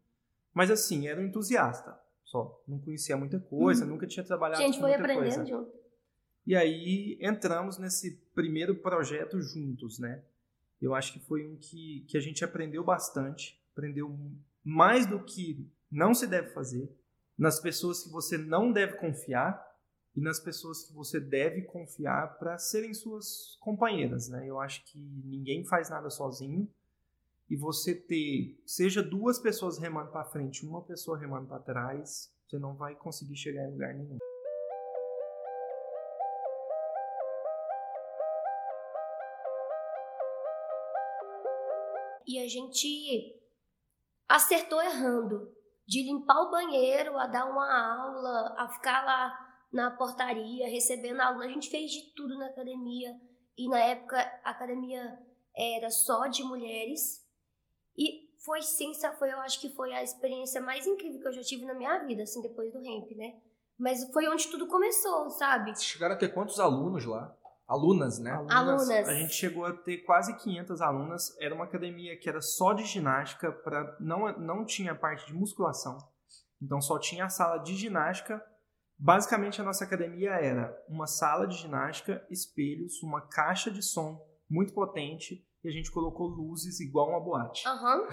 Mas 0.54 0.70
assim, 0.72 1.08
era 1.08 1.20
um 1.20 1.26
entusiasta 1.26 1.98
só. 2.32 2.64
Não 2.66 2.80
conhecia 2.80 3.18
muita 3.18 3.40
coisa, 3.40 3.84
hum. 3.84 3.90
nunca 3.90 4.08
tinha 4.08 4.24
trabalhado 4.24 4.62
Gente, 4.62 4.76
com 4.76 4.82
muita 4.82 4.98
foi 4.98 5.06
aprendendo 5.06 5.36
coisa. 5.36 5.46
junto. 5.46 5.72
E 6.48 6.56
aí 6.56 7.18
entramos 7.22 7.78
nesse 7.78 8.18
primeiro 8.34 8.76
projeto 8.76 9.40
juntos, 9.42 10.00
né? 10.00 10.24
Eu 10.82 10.96
acho 10.96 11.14
que 11.14 11.20
foi 11.20 11.46
um 11.46 11.58
que, 11.58 12.06
que 12.08 12.18
a 12.18 12.22
gente 12.22 12.44
aprendeu 12.44 12.84
bastante, 12.84 13.62
aprendeu 13.74 14.18
mais 14.64 15.06
do 15.06 15.24
que 15.24 15.70
não 15.92 16.14
se 16.14 16.26
deve 16.26 16.50
fazer, 16.50 16.90
nas 17.38 17.60
pessoas 17.60 18.04
que 18.04 18.10
você 18.10 18.38
não 18.38 18.72
deve 18.72 18.94
confiar 18.98 19.62
e 20.16 20.22
nas 20.22 20.40
pessoas 20.40 20.84
que 20.84 20.94
você 20.94 21.20
deve 21.20 21.64
confiar 21.64 22.38
para 22.40 22.58
serem 22.58 22.94
suas 22.94 23.58
companheiras, 23.60 24.30
né? 24.30 24.48
Eu 24.48 24.60
acho 24.60 24.84
que 24.86 25.00
ninguém 25.26 25.64
faz 25.66 25.90
nada 25.90 26.10
sozinho 26.10 26.68
e 27.52 27.58
você 27.58 27.94
ter, 27.94 28.58
seja 28.66 29.04
duas 29.04 29.38
pessoas 29.38 29.78
remando 29.78 30.10
para 30.10 30.24
frente, 30.24 30.66
uma 30.66 30.82
pessoa 30.82 31.20
remando 31.20 31.50
para 31.50 31.60
trás, 31.60 32.34
você 32.48 32.58
não 32.58 32.78
vai 32.78 32.96
conseguir 32.96 33.36
chegar 33.36 33.64
em 33.68 33.72
lugar 33.74 33.94
nenhum. 33.94 34.18
E 42.26 42.40
a 42.40 42.48
gente 42.48 43.38
acertou 44.30 44.82
errando. 44.82 45.54
De 45.86 46.04
limpar 46.04 46.44
o 46.44 46.52
banheiro, 46.52 47.18
a 47.18 47.28
dar 47.28 47.50
uma 47.50 47.68
aula, 47.68 48.56
a 48.58 48.70
ficar 48.70 49.04
lá 49.04 49.66
na 49.74 49.92
portaria, 49.92 50.70
recebendo 50.70 51.20
aluno. 51.20 51.44
A 51.44 51.50
gente 51.50 51.70
fez 51.70 51.92
de 51.92 52.14
tudo 52.16 52.38
na 52.38 52.46
academia. 52.46 53.14
E 53.58 53.68
na 53.68 53.80
época 53.80 54.18
a 54.42 54.52
academia 54.52 55.20
era 55.54 55.90
só 55.90 56.28
de 56.28 56.44
mulheres. 56.44 57.21
E 57.98 58.30
foi 58.44 58.62
sensa, 58.62 59.12
foi, 59.14 59.32
eu 59.32 59.40
acho 59.40 59.60
que 59.60 59.70
foi 59.70 59.94
a 59.94 60.04
experiência 60.04 60.62
mais 60.62 60.88
incrível 60.88 61.22
que 61.22 61.28
eu 61.28 61.34
já 61.34 61.42
tive 61.42 61.66
na 61.66 61.74
minha 61.74 62.00
vida, 62.06 62.24
assim, 62.24 62.42
depois 62.42 62.72
do 62.72 62.80
ramp, 62.80 63.12
né? 63.16 63.36
Mas 63.78 64.04
foi 64.12 64.28
onde 64.28 64.48
tudo 64.48 64.68
começou, 64.68 65.30
sabe? 65.30 65.74
Chegaram 65.80 66.16
a 66.16 66.18
ter 66.18 66.30
quantos 66.30 66.60
alunos 66.60 67.06
lá? 67.06 67.36
Alunas, 67.68 68.20
né? 68.20 68.32
Alunas. 68.50 69.08
A 69.08 69.14
gente 69.14 69.34
chegou 69.34 69.66
a 69.66 69.72
ter 69.72 70.00
quase 70.00 70.36
500 70.38 70.82
alunas. 70.82 71.36
Era 71.40 71.56
uma 71.56 71.64
academia 71.64 72.20
que 72.20 72.28
era 72.28 72.42
só 72.42 72.74
de 72.74 72.84
ginástica, 72.84 73.52
para 73.52 73.96
não, 74.00 74.38
não 74.38 74.66
tinha 74.66 74.94
parte 74.94 75.26
de 75.26 75.34
musculação. 75.34 75.98
Então 76.62 76.82
só 76.82 77.00
tinha 77.00 77.26
a 77.26 77.30
sala 77.30 77.60
de 77.60 77.76
ginástica. 77.76 78.44
Basicamente 79.00 79.62
a 79.62 79.64
nossa 79.64 79.86
academia 79.86 80.32
era 80.32 80.78
uma 80.88 81.08
sala 81.08 81.48
de 81.48 81.56
ginástica, 81.58 82.26
espelhos, 82.30 83.02
uma 83.02 83.22
caixa 83.22 83.72
de 83.72 83.82
som 83.82 84.22
muito 84.50 84.74
potente 84.74 85.48
e 85.64 85.70
a 85.70 85.72
gente 85.72 85.92
colocou 85.92 86.28
luzes 86.28 86.80
igual 86.80 87.10
uma 87.10 87.20
boate. 87.20 87.68
Aham. 87.68 88.08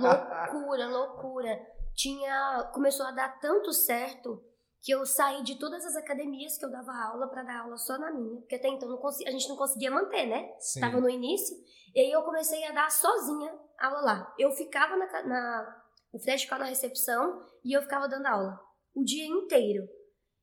loucura, 0.00 0.88
loucura. 0.88 1.60
Tinha. 1.94 2.70
Começou 2.72 3.06
a 3.06 3.10
dar 3.10 3.38
tanto 3.40 3.72
certo 3.72 4.42
que 4.80 4.92
eu 4.92 5.04
saí 5.04 5.42
de 5.42 5.58
todas 5.58 5.84
as 5.84 5.96
academias 5.96 6.56
que 6.56 6.64
eu 6.64 6.70
dava 6.70 6.92
aula 6.92 7.28
para 7.28 7.42
dar 7.42 7.62
aula 7.62 7.76
só 7.76 7.98
na 7.98 8.12
minha, 8.12 8.40
porque 8.40 8.54
até 8.54 8.68
então 8.68 8.88
não 8.88 9.00
a 9.06 9.30
gente 9.30 9.48
não 9.48 9.56
conseguia 9.56 9.90
manter, 9.90 10.26
né? 10.26 10.48
Sim. 10.60 10.80
Tava 10.80 11.00
no 11.00 11.10
início, 11.10 11.56
e 11.94 12.00
aí 12.00 12.10
eu 12.10 12.22
comecei 12.22 12.64
a 12.64 12.72
dar 12.72 12.90
sozinha 12.90 13.52
aula 13.78 14.00
lá. 14.00 14.34
Eu 14.38 14.52
ficava 14.52 14.96
na, 14.96 15.22
na 15.24 15.82
o 16.12 16.18
Fred 16.18 16.42
ficava 16.42 16.64
na 16.64 16.70
recepção 16.70 17.44
e 17.64 17.76
eu 17.76 17.82
ficava 17.82 18.08
dando 18.08 18.26
aula 18.26 18.58
o 18.94 19.04
dia 19.04 19.26
inteiro. 19.26 19.86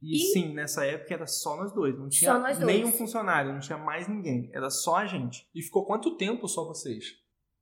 E, 0.01 0.15
E- 0.17 0.33
sim, 0.33 0.53
nessa 0.53 0.85
época 0.85 1.13
era 1.13 1.25
só 1.27 1.55
nós 1.57 1.71
dois, 1.73 1.97
não 1.97 2.07
tinha 2.09 2.31
Só 2.33 2.39
nós 2.39 2.57
dois. 2.59 2.67
nenhum 2.67 2.91
funcionário, 2.91 3.51
não 3.53 3.59
tinha 3.59 3.77
mais 3.77 4.07
ninguém, 4.07 4.49
era 4.53 4.69
só 4.69 4.97
a 4.97 5.05
gente. 5.05 5.47
E 5.55 5.61
ficou 5.61 5.85
quanto 5.85 6.15
tempo 6.17 6.47
só 6.47 6.65
vocês? 6.65 7.05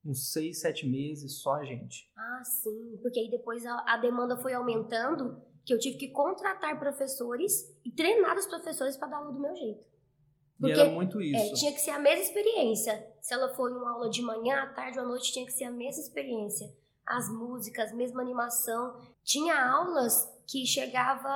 Uns 0.06 0.32
seis, 0.34 0.60
sete 0.60 0.86
meses, 0.88 1.42
só 1.42 1.54
a 1.56 1.64
gente. 1.64 2.12
Ah, 2.18 2.42
sim, 2.44 2.98
porque 3.02 3.20
aí 3.20 3.30
depois 3.30 3.66
a, 3.66 3.84
a 3.88 3.98
demanda 3.98 4.36
foi 4.38 4.54
aumentando, 4.54 5.42
que 5.66 5.74
eu 5.74 5.80
tive 5.80 5.98
que 5.98 6.10
contratar 6.10 6.78
professores 6.78 7.74
e 7.86 7.92
treinar 7.92 8.38
os 8.38 8.46
professores 8.46 8.98
para 8.98 9.08
dar 9.08 9.18
aula 9.18 9.32
do 9.32 9.40
meu 9.40 9.56
jeito. 9.56 9.80
E 9.80 10.60
Porque 10.60 10.74
era 10.82 10.90
muito 10.90 11.22
É, 11.22 11.24
isso. 11.26 11.54
tinha 11.56 11.72
que 11.72 11.80
ser 11.80 11.92
a 11.92 12.00
mesma 12.00 12.22
experiência. 12.24 13.08
Se 13.22 13.34
ela 13.34 13.54
for 13.56 13.72
em 13.72 13.76
uma 13.76 13.92
aula 13.94 14.10
de 14.10 14.22
manhã, 14.22 14.64
à 14.64 14.68
tarde 14.74 15.00
ou 15.00 15.06
à 15.06 15.08
noite, 15.08 15.32
tinha 15.32 15.46
que 15.46 15.54
ser 15.54 15.64
a 15.66 15.72
mesma 15.72 16.02
experiência. 16.02 16.68
As 17.06 17.30
músicas, 17.30 17.94
mesma 17.94 18.22
animação. 18.22 18.98
Tinha 19.24 19.56
aulas 19.72 20.30
que 20.48 20.66
chegava 20.66 21.30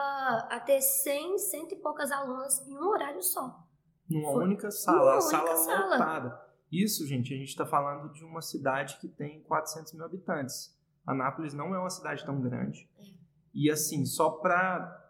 a 0.49 0.59
ter 0.59 0.81
100, 0.81 1.37
cento 1.39 1.73
e 1.73 1.77
poucas 1.77 2.11
alunas 2.11 2.65
em 2.67 2.77
um 2.77 2.87
horário 2.87 3.21
só. 3.21 3.63
Numa 4.09 4.31
Foi- 4.33 4.43
única 4.43 4.69
sala, 4.71 5.11
Numa 5.11 5.21
sala 5.21 5.55
sala. 5.57 5.89
lotada. 5.97 6.41
Isso, 6.71 7.05
gente, 7.07 7.33
a 7.33 7.37
gente 7.37 7.49
está 7.49 7.65
falando 7.65 8.11
de 8.13 8.23
uma 8.25 8.41
cidade 8.41 8.97
que 8.99 9.07
tem 9.07 9.41
400 9.43 9.93
mil 9.93 10.03
habitantes. 10.05 10.75
Anápolis 11.05 11.53
não 11.53 11.73
é 11.73 11.79
uma 11.79 11.89
cidade 11.89 12.25
tão 12.25 12.41
grande. 12.41 12.89
E 13.53 13.71
assim, 13.71 14.05
só 14.05 14.29
para 14.31 15.05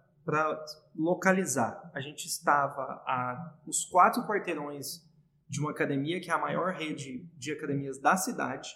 localizar, 0.96 1.90
a 1.94 2.00
gente 2.02 2.26
estava 2.28 2.82
a 3.06 3.56
uns 3.68 3.86
quatro 3.86 4.26
quarteirões 4.28 5.06
de 5.50 5.60
uma 5.60 5.72
academia 5.72 6.20
que 6.20 6.30
é 6.30 6.34
a 6.34 6.38
maior 6.38 6.74
rede 6.74 7.24
de 7.38 7.52
academias 7.52 7.98
da 8.00 8.16
cidade. 8.18 8.70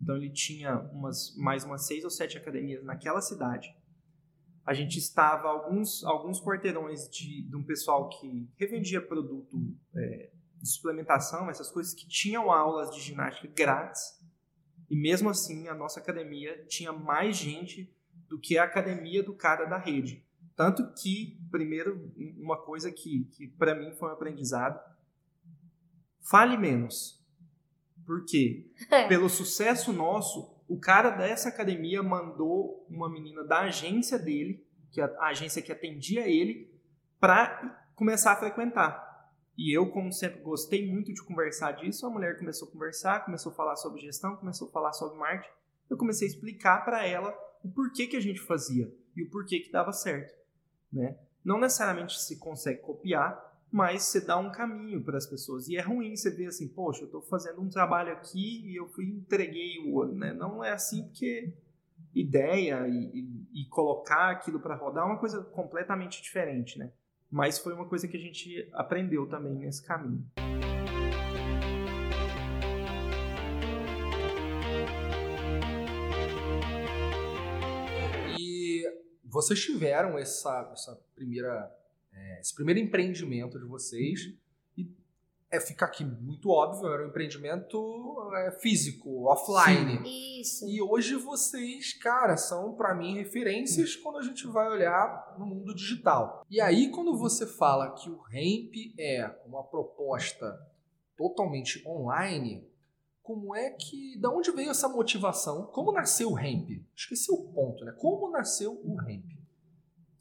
Então 0.00 0.16
ele 0.16 0.30
tinha 0.30 0.78
umas, 0.92 1.34
mais 1.36 1.64
umas 1.64 1.86
seis 1.86 2.04
ou 2.04 2.10
sete 2.10 2.38
academias 2.38 2.82
naquela 2.84 3.20
cidade. 3.20 3.74
A 4.64 4.72
gente 4.72 4.98
estava 4.98 5.48
alguns, 5.48 6.02
alguns 6.04 6.40
quarteirões 6.40 7.08
de, 7.08 7.42
de 7.42 7.56
um 7.56 7.62
pessoal 7.62 8.08
que 8.08 8.48
revendia 8.56 9.00
produto 9.00 9.56
é, 9.94 10.30
de 10.60 10.68
suplementação, 10.68 11.50
essas 11.50 11.70
coisas 11.70 11.92
que 11.92 12.08
tinham 12.08 12.50
aulas 12.50 12.90
de 12.94 13.00
ginástica 13.00 13.52
grátis. 13.54 14.18
E 14.88 14.96
mesmo 14.96 15.28
assim, 15.28 15.68
a 15.68 15.74
nossa 15.74 16.00
academia 16.00 16.64
tinha 16.66 16.92
mais 16.92 17.36
gente 17.36 17.92
do 18.28 18.38
que 18.38 18.56
a 18.56 18.64
academia 18.64 19.22
do 19.22 19.34
cara 19.34 19.66
da 19.66 19.76
rede. 19.76 20.24
Tanto 20.56 20.92
que, 20.94 21.38
primeiro, 21.50 22.12
uma 22.38 22.56
coisa 22.56 22.90
que, 22.90 23.24
que 23.32 23.48
para 23.48 23.74
mim 23.74 23.92
foi 23.92 24.08
um 24.08 24.12
aprendizado: 24.12 24.80
fale 26.20 26.56
menos. 26.56 27.22
Por 28.06 28.24
quê? 28.24 28.70
É. 28.90 29.08
Pelo 29.08 29.28
sucesso 29.28 29.92
nosso, 29.92 30.53
o 30.68 30.78
cara 30.78 31.10
dessa 31.10 31.48
academia 31.48 32.02
mandou 32.02 32.86
uma 32.88 33.08
menina 33.08 33.44
da 33.44 33.60
agência 33.60 34.18
dele, 34.18 34.66
que 34.90 35.00
é 35.00 35.04
a 35.04 35.26
agência 35.26 35.62
que 35.62 35.72
atendia 35.72 36.26
ele, 36.26 36.72
para 37.20 37.86
começar 37.94 38.32
a 38.32 38.36
frequentar. 38.36 39.04
E 39.56 39.76
eu, 39.76 39.90
como 39.90 40.12
sempre 40.12 40.40
gostei 40.40 40.90
muito 40.90 41.12
de 41.12 41.22
conversar 41.22 41.72
disso, 41.72 42.06
a 42.06 42.10
mulher 42.10 42.38
começou 42.38 42.68
a 42.68 42.70
conversar, 42.72 43.24
começou 43.24 43.52
a 43.52 43.54
falar 43.54 43.76
sobre 43.76 44.00
gestão, 44.00 44.36
começou 44.36 44.68
a 44.68 44.70
falar 44.72 44.92
sobre 44.92 45.18
marketing. 45.18 45.54
Eu 45.88 45.96
comecei 45.96 46.26
a 46.26 46.30
explicar 46.30 46.84
para 46.84 47.06
ela 47.06 47.32
o 47.62 47.68
porquê 47.70 48.06
que 48.06 48.16
a 48.16 48.20
gente 48.20 48.40
fazia 48.40 48.92
e 49.14 49.22
o 49.22 49.30
porquê 49.30 49.60
que 49.60 49.70
dava 49.70 49.92
certo, 49.92 50.34
né? 50.92 51.16
Não 51.44 51.60
necessariamente 51.60 52.20
se 52.20 52.38
consegue 52.38 52.80
copiar, 52.80 53.53
mas 53.74 54.04
você 54.04 54.20
dá 54.20 54.38
um 54.38 54.52
caminho 54.52 55.02
para 55.02 55.18
as 55.18 55.26
pessoas. 55.26 55.66
E 55.66 55.76
é 55.76 55.80
ruim 55.80 56.14
você 56.14 56.30
ver 56.30 56.46
assim, 56.46 56.68
poxa, 56.68 57.00
eu 57.02 57.06
estou 57.06 57.20
fazendo 57.22 57.60
um 57.60 57.68
trabalho 57.68 58.12
aqui 58.12 58.62
e 58.70 58.76
eu 58.78 58.86
fui 58.86 59.04
entreguei 59.06 59.80
o 59.80 59.94
ouro, 59.94 60.14
né? 60.14 60.32
Não 60.32 60.62
é 60.62 60.70
assim 60.70 61.02
porque 61.02 61.52
ideia 62.14 62.86
e, 62.86 63.10
e- 63.52 63.62
e 63.62 63.68
colocar 63.68 64.30
aquilo 64.30 64.60
para 64.60 64.76
rodar 64.76 65.02
é 65.02 65.06
uma 65.08 65.18
coisa 65.18 65.42
completamente 65.42 66.22
diferente, 66.22 66.78
né? 66.78 66.92
Mas 67.28 67.58
foi 67.58 67.72
uma 67.74 67.88
coisa 67.88 68.06
que 68.06 68.16
a 68.16 68.20
gente 68.20 68.70
aprendeu 68.74 69.26
também 69.28 69.56
nesse 69.56 69.84
caminho. 69.84 70.24
E 78.38 78.82
vocês 79.24 79.60
tiveram 79.60 80.18
essa, 80.18 80.70
essa 80.72 80.96
primeira, 81.14 81.70
é, 82.14 82.40
esse 82.40 82.54
primeiro 82.54 82.80
empreendimento 82.80 83.58
de 83.58 83.64
vocês 83.64 84.32
e 84.76 84.88
é, 85.50 85.60
fica 85.60 85.84
aqui 85.84 86.04
muito 86.04 86.50
óbvio, 86.50 86.92
era 86.92 87.04
um 87.04 87.08
empreendimento 87.08 88.32
é, 88.34 88.50
físico, 88.60 89.26
offline. 89.26 90.40
Isso. 90.40 90.68
E 90.68 90.82
hoje 90.82 91.16
vocês, 91.16 91.92
cara, 91.94 92.36
são 92.36 92.74
pra 92.74 92.94
mim 92.94 93.14
referências 93.14 93.94
quando 93.96 94.18
a 94.18 94.22
gente 94.22 94.46
vai 94.46 94.68
olhar 94.68 95.34
no 95.38 95.46
mundo 95.46 95.74
digital. 95.74 96.44
E 96.50 96.60
aí 96.60 96.90
quando 96.90 97.16
você 97.16 97.46
fala 97.46 97.94
que 97.94 98.10
o 98.10 98.16
Ramp 98.16 98.74
é 98.98 99.30
uma 99.46 99.62
proposta 99.62 100.58
totalmente 101.16 101.86
online, 101.86 102.66
como 103.24 103.56
é 103.56 103.70
que, 103.70 104.18
da 104.20 104.28
onde 104.30 104.50
veio 104.50 104.70
essa 104.70 104.86
motivação? 104.86 105.66
Como 105.68 105.92
nasceu 105.92 106.28
o 106.28 106.34
Ramp? 106.34 106.68
Esqueci 106.94 107.32
o 107.32 107.42
ponto, 107.54 107.82
né? 107.82 107.92
Como 107.92 108.30
nasceu 108.30 108.78
o 108.84 108.94
Ramp? 108.96 109.24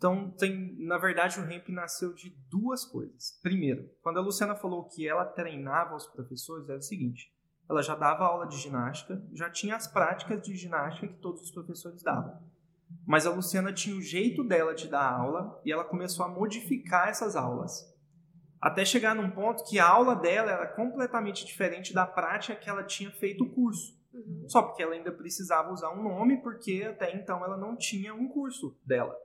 Então, 0.03 0.29
tem, 0.31 0.75
na 0.79 0.97
verdade, 0.97 1.39
o 1.39 1.43
Ramp 1.43 1.69
nasceu 1.69 2.13
de 2.13 2.35
duas 2.49 2.83
coisas. 2.83 3.39
Primeiro, 3.41 3.89
quando 4.01 4.19
a 4.19 4.21
Luciana 4.21 4.53
falou 4.53 4.83
que 4.83 5.07
ela 5.07 5.23
treinava 5.23 5.95
os 5.95 6.05
professores, 6.05 6.67
era 6.67 6.77
o 6.77 6.81
seguinte: 6.81 7.33
ela 7.69 7.81
já 7.81 7.95
dava 7.95 8.25
aula 8.25 8.45
de 8.45 8.57
ginástica, 8.57 9.25
já 9.31 9.49
tinha 9.49 9.77
as 9.77 9.87
práticas 9.87 10.41
de 10.41 10.57
ginástica 10.57 11.07
que 11.07 11.21
todos 11.21 11.41
os 11.43 11.51
professores 11.51 12.03
davam. 12.03 12.37
Mas 13.07 13.25
a 13.25 13.31
Luciana 13.31 13.71
tinha 13.71 13.95
o 13.95 14.01
jeito 14.01 14.43
dela 14.43 14.75
de 14.75 14.89
dar 14.89 15.09
aula 15.09 15.57
e 15.63 15.71
ela 15.71 15.85
começou 15.85 16.25
a 16.25 16.27
modificar 16.27 17.07
essas 17.07 17.37
aulas. 17.37 17.89
Até 18.59 18.83
chegar 18.83 19.15
num 19.15 19.31
ponto 19.31 19.63
que 19.63 19.79
a 19.79 19.87
aula 19.87 20.17
dela 20.17 20.51
era 20.51 20.67
completamente 20.67 21.45
diferente 21.45 21.93
da 21.93 22.05
prática 22.05 22.57
que 22.57 22.69
ela 22.69 22.83
tinha 22.83 23.09
feito 23.09 23.45
o 23.45 23.49
curso. 23.49 23.97
Uhum. 24.13 24.49
Só 24.49 24.63
porque 24.63 24.83
ela 24.83 24.95
ainda 24.95 25.13
precisava 25.13 25.71
usar 25.71 25.91
um 25.91 26.03
nome, 26.03 26.41
porque 26.41 26.83
até 26.89 27.15
então 27.15 27.41
ela 27.41 27.55
não 27.55 27.77
tinha 27.77 28.13
um 28.13 28.27
curso 28.27 28.77
dela. 28.85 29.17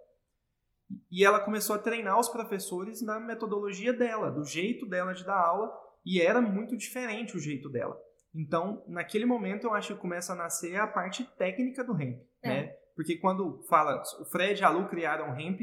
E 1.11 1.25
ela 1.25 1.40
começou 1.40 1.76
a 1.76 1.78
treinar 1.78 2.18
os 2.18 2.28
professores 2.28 3.02
na 3.02 3.21
metodologia 3.21 3.92
dela, 3.92 4.30
do 4.30 4.45
jeito 4.45 4.87
dela 4.87 5.12
de 5.12 5.25
dar 5.25 5.38
aula, 5.38 5.71
e 6.04 6.21
era 6.21 6.40
muito 6.40 6.76
diferente 6.76 7.37
o 7.37 7.40
jeito 7.40 7.68
dela. 7.68 7.99
Então, 8.35 8.83
naquele 8.87 9.26
momento, 9.26 9.64
eu 9.66 9.75
acho 9.75 9.95
que 9.95 10.00
começa 10.00 10.33
a 10.33 10.37
nascer 10.37 10.76
a 10.76 10.87
parte 10.87 11.25
técnica 11.37 11.83
do 11.85 11.92
ramp, 11.92 12.21
É. 12.42 12.49
né? 12.49 12.76
Porque 12.95 13.16
quando 13.16 13.62
fala, 13.68 14.02
o 14.21 14.25
Fred 14.25 14.61
e 14.61 14.64
a 14.64 14.71
Lu 14.71 14.88
criaram 14.88 15.30
ramp, 15.30 15.61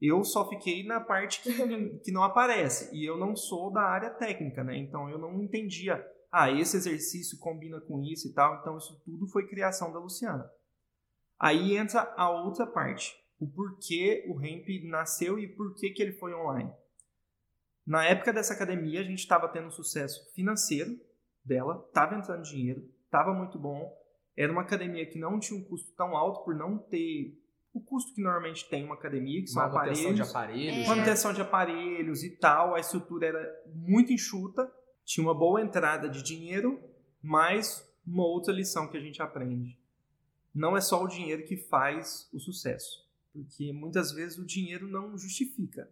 eu 0.00 0.24
só 0.24 0.48
fiquei 0.48 0.84
na 0.86 1.00
parte 1.00 1.42
que, 1.42 1.50
que 2.04 2.12
não 2.12 2.22
aparece, 2.22 2.94
e 2.96 3.04
eu 3.04 3.16
não 3.18 3.36
sou 3.36 3.70
da 3.72 3.82
área 3.82 4.10
técnica, 4.10 4.64
né? 4.64 4.76
Então, 4.76 5.10
eu 5.10 5.18
não 5.18 5.42
entendia, 5.42 6.04
ah, 6.32 6.50
esse 6.50 6.76
exercício 6.76 7.38
combina 7.38 7.80
com 7.80 8.00
isso 8.02 8.28
e 8.28 8.32
tal, 8.32 8.60
então 8.60 8.76
isso 8.78 9.00
tudo 9.04 9.26
foi 9.28 9.46
criação 9.46 9.92
da 9.92 9.98
Luciana. 9.98 10.50
Aí 11.38 11.76
entra 11.76 12.12
a 12.16 12.30
outra 12.30 12.66
parte, 12.66 13.14
o 13.40 13.48
porquê 13.48 14.24
o 14.28 14.40
Hemp 14.40 14.68
nasceu 14.84 15.38
e 15.38 15.48
por 15.48 15.74
que 15.74 15.90
que 15.90 16.02
ele 16.02 16.12
foi 16.12 16.34
online. 16.34 16.70
Na 17.86 18.04
época 18.04 18.32
dessa 18.32 18.52
academia, 18.54 19.00
a 19.00 19.04
gente 19.04 19.18
estava 19.18 19.48
tendo 19.48 19.72
sucesso 19.72 20.32
financeiro 20.34 20.96
dela, 21.44 21.82
estava 21.88 22.14
entrando 22.14 22.42
dinheiro, 22.42 22.86
estava 23.04 23.32
muito 23.32 23.58
bom. 23.58 23.92
Era 24.36 24.52
uma 24.52 24.62
academia 24.62 25.06
que 25.06 25.18
não 25.18 25.40
tinha 25.40 25.58
um 25.58 25.64
custo 25.64 25.92
tão 25.96 26.16
alto 26.16 26.44
por 26.44 26.54
não 26.54 26.78
ter 26.78 27.36
o 27.72 27.80
custo 27.80 28.14
que 28.14 28.22
normalmente 28.22 28.68
tem 28.68 28.84
uma 28.84 28.94
academia, 28.94 29.40
que 29.40 29.48
são 29.48 29.62
Manutenção 29.62 29.90
aparelhos, 29.90 30.16
de 30.16 30.22
aparelhos. 30.22 30.86
É. 30.86 30.88
manutenção 30.88 31.32
de 31.32 31.40
aparelhos 31.40 32.22
e 32.22 32.30
tal. 32.36 32.74
A 32.74 32.80
estrutura 32.80 33.26
era 33.26 33.62
muito 33.66 34.12
enxuta, 34.12 34.70
tinha 35.04 35.26
uma 35.26 35.34
boa 35.34 35.62
entrada 35.62 36.08
de 36.08 36.22
dinheiro, 36.22 36.80
mas 37.22 37.88
uma 38.06 38.24
outra 38.24 38.52
lição 38.52 38.88
que 38.88 38.96
a 38.96 39.00
gente 39.00 39.22
aprende. 39.22 39.78
Não 40.54 40.76
é 40.76 40.80
só 40.80 41.02
o 41.02 41.08
dinheiro 41.08 41.44
que 41.44 41.56
faz 41.56 42.28
o 42.32 42.40
sucesso, 42.40 43.08
porque 43.32 43.72
muitas 43.72 44.12
vezes 44.12 44.38
o 44.38 44.46
dinheiro 44.46 44.88
não 44.88 45.16
justifica. 45.16 45.88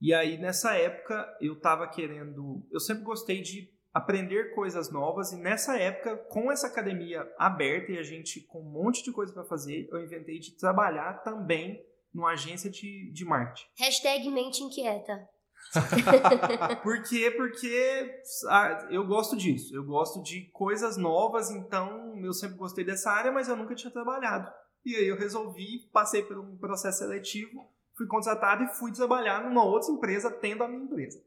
E 0.00 0.12
aí 0.12 0.38
nessa 0.38 0.74
época 0.76 1.36
eu 1.40 1.54
estava 1.54 1.88
querendo, 1.88 2.66
eu 2.70 2.80
sempre 2.80 3.04
gostei 3.04 3.40
de 3.40 3.72
aprender 3.92 4.54
coisas 4.54 4.90
novas 4.90 5.32
e 5.32 5.36
nessa 5.36 5.78
época 5.78 6.16
com 6.28 6.50
essa 6.50 6.66
academia 6.66 7.26
aberta 7.38 7.92
e 7.92 7.98
a 7.98 8.02
gente 8.02 8.40
com 8.40 8.60
um 8.60 8.70
monte 8.70 9.04
de 9.04 9.12
coisa 9.12 9.32
para 9.32 9.44
fazer, 9.44 9.88
eu 9.90 10.02
inventei 10.02 10.38
de 10.40 10.56
trabalhar 10.56 11.22
também 11.22 11.80
numa 12.12 12.32
agência 12.32 12.70
de, 12.70 13.10
de 13.12 13.24
marketing. 13.24 13.66
Hashtag 13.78 14.30
mente 14.30 14.62
inquieta. 14.62 15.28
Por 16.82 17.02
quê? 17.02 17.30
Porque 17.30 18.20
ah, 18.48 18.86
eu 18.90 19.06
gosto 19.06 19.36
disso. 19.36 19.74
Eu 19.74 19.84
gosto 19.84 20.22
de 20.22 20.50
coisas 20.52 20.96
novas, 20.96 21.50
então 21.50 22.16
eu 22.22 22.32
sempre 22.32 22.56
gostei 22.56 22.84
dessa 22.84 23.10
área, 23.10 23.32
mas 23.32 23.48
eu 23.48 23.56
nunca 23.56 23.74
tinha 23.74 23.92
trabalhado. 23.92 24.50
E 24.84 24.94
aí 24.96 25.06
eu 25.06 25.16
resolvi, 25.16 25.88
passei 25.92 26.22
por 26.22 26.38
um 26.38 26.56
processo 26.56 26.98
seletivo, 26.98 27.66
fui 27.94 28.06
contratado 28.06 28.64
e 28.64 28.68
fui 28.68 28.92
trabalhar 28.92 29.42
numa 29.42 29.64
outra 29.64 29.90
empresa, 29.90 30.30
tendo 30.30 30.62
a 30.62 30.68
minha 30.68 30.84
empresa. 30.84 31.18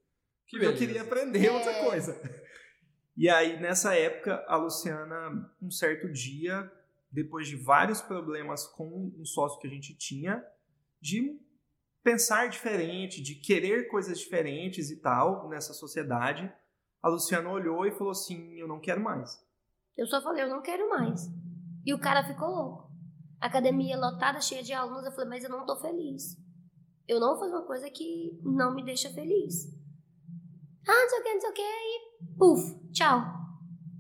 Que 0.46 0.58
Porque 0.58 0.66
eu 0.66 0.78
queria 0.78 1.02
aprender 1.02 1.48
É. 1.48 1.52
outra 1.52 1.74
coisa. 1.84 2.16
E 3.16 3.28
aí, 3.30 3.60
nessa 3.60 3.96
época, 3.96 4.46
a 4.48 4.56
Luciana, 4.58 5.52
um 5.62 5.72
certo 5.72 6.08
dia, 6.12 6.72
depois 7.12 7.48
de 7.48 7.56
vários 7.56 8.00
problemas 8.00 8.68
com 8.68 9.12
um 9.18 9.26
sócio 9.26 9.60
que 9.60 9.66
a 9.66 9.70
gente 9.70 9.96
tinha, 9.96 10.46
de 11.02 11.40
pensar 12.04 12.48
diferente, 12.48 13.22
de 13.22 13.36
querer 13.36 13.88
coisas 13.90 14.20
diferentes 14.20 14.92
e 14.92 14.98
tal 14.98 15.50
nessa 15.50 15.74
sociedade, 15.74 16.52
a 17.02 17.10
Luciana 17.10 17.50
olhou 17.50 17.86
e 17.88 17.92
falou 17.92 18.12
assim: 18.12 18.54
Eu 18.60 18.68
não 18.68 18.80
quero 18.80 19.02
mais. 19.02 19.44
Eu 19.98 20.06
só 20.06 20.22
falei, 20.22 20.44
eu 20.44 20.50
não 20.50 20.62
quero 20.62 20.88
mais. 20.90 21.28
E 21.84 21.94
o 21.94 22.00
cara 22.00 22.24
ficou 22.24 22.50
louco. 22.50 22.87
Academia 23.40 23.98
lotada, 23.98 24.42
cheia 24.42 24.64
de 24.64 24.74
alunos. 24.74 25.06
Eu 25.06 25.12
falei, 25.12 25.30
mas 25.30 25.44
eu 25.44 25.50
não 25.50 25.66
tô 25.66 25.76
feliz. 25.76 26.38
Eu 27.08 27.20
não 27.20 27.30
vou 27.30 27.40
fazer 27.40 27.54
uma 27.54 27.66
coisa 27.66 27.90
que 27.90 28.40
não 28.44 28.74
me 28.74 28.84
deixa 28.84 29.10
feliz. 29.10 29.66
Ah, 30.88 31.02
não 31.02 31.10
sei 31.10 31.20
o 31.20 31.24
que, 31.24 31.34
não 31.34 31.42
sei 31.42 31.50
o 31.50 31.54
que. 31.54 31.62
E 31.62 32.38
puf, 32.38 32.92
tchau. 32.92 33.22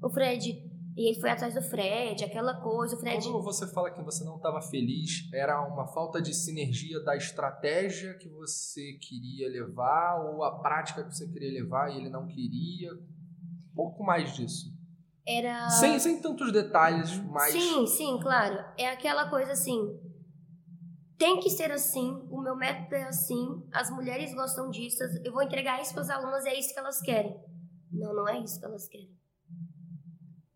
O 0.01 0.09
Fred. 0.09 0.67
E 0.97 1.09
ele 1.09 1.19
foi 1.19 1.29
atrás 1.29 1.53
do 1.53 1.61
Fred, 1.61 2.23
aquela 2.23 2.59
coisa. 2.59 2.95
O 2.95 2.99
Fred. 2.99 3.23
Quando 3.29 3.43
você 3.43 3.67
fala 3.67 3.91
que 3.91 4.01
você 4.01 4.23
não 4.23 4.37
estava 4.37 4.61
feliz, 4.61 5.31
era 5.31 5.61
uma 5.61 5.87
falta 5.87 6.21
de 6.21 6.33
sinergia 6.33 6.99
da 7.03 7.15
estratégia 7.15 8.17
que 8.17 8.27
você 8.29 8.93
queria 8.93 9.47
levar 9.47 10.25
ou 10.25 10.43
a 10.43 10.59
prática 10.59 11.03
que 11.03 11.15
você 11.15 11.27
queria 11.27 11.61
levar 11.61 11.91
e 11.91 11.97
ele 11.97 12.09
não 12.09 12.27
queria? 12.27 12.93
Um 12.93 13.75
pouco 13.75 14.03
mais 14.03 14.35
disso. 14.35 14.76
Era. 15.27 15.69
Sem, 15.69 15.99
sem 15.99 16.21
tantos 16.21 16.53
detalhes, 16.53 17.19
mas. 17.29 17.51
Sim, 17.51 17.85
sim, 17.85 18.19
claro. 18.21 18.63
É 18.77 18.87
aquela 18.89 19.29
coisa 19.29 19.51
assim. 19.51 19.99
Tem 21.17 21.39
que 21.39 21.49
ser 21.49 21.71
assim, 21.71 22.11
o 22.29 22.39
meu 22.39 22.55
método 22.55 22.93
é 22.93 23.03
assim, 23.05 23.47
as 23.73 23.89
mulheres 23.89 24.35
gostam 24.35 24.69
disso, 24.69 24.99
eu 25.25 25.33
vou 25.33 25.41
entregar 25.41 25.81
isso 25.81 25.91
para 25.91 26.03
as 26.03 26.09
alunas 26.11 26.45
e 26.45 26.49
é 26.49 26.59
isso 26.59 26.71
que 26.71 26.79
elas 26.79 27.01
querem. 27.01 27.35
Não, 27.91 28.13
não 28.13 28.27
é 28.27 28.39
isso 28.39 28.59
que 28.59 28.65
elas 28.65 28.87
querem. 28.87 29.17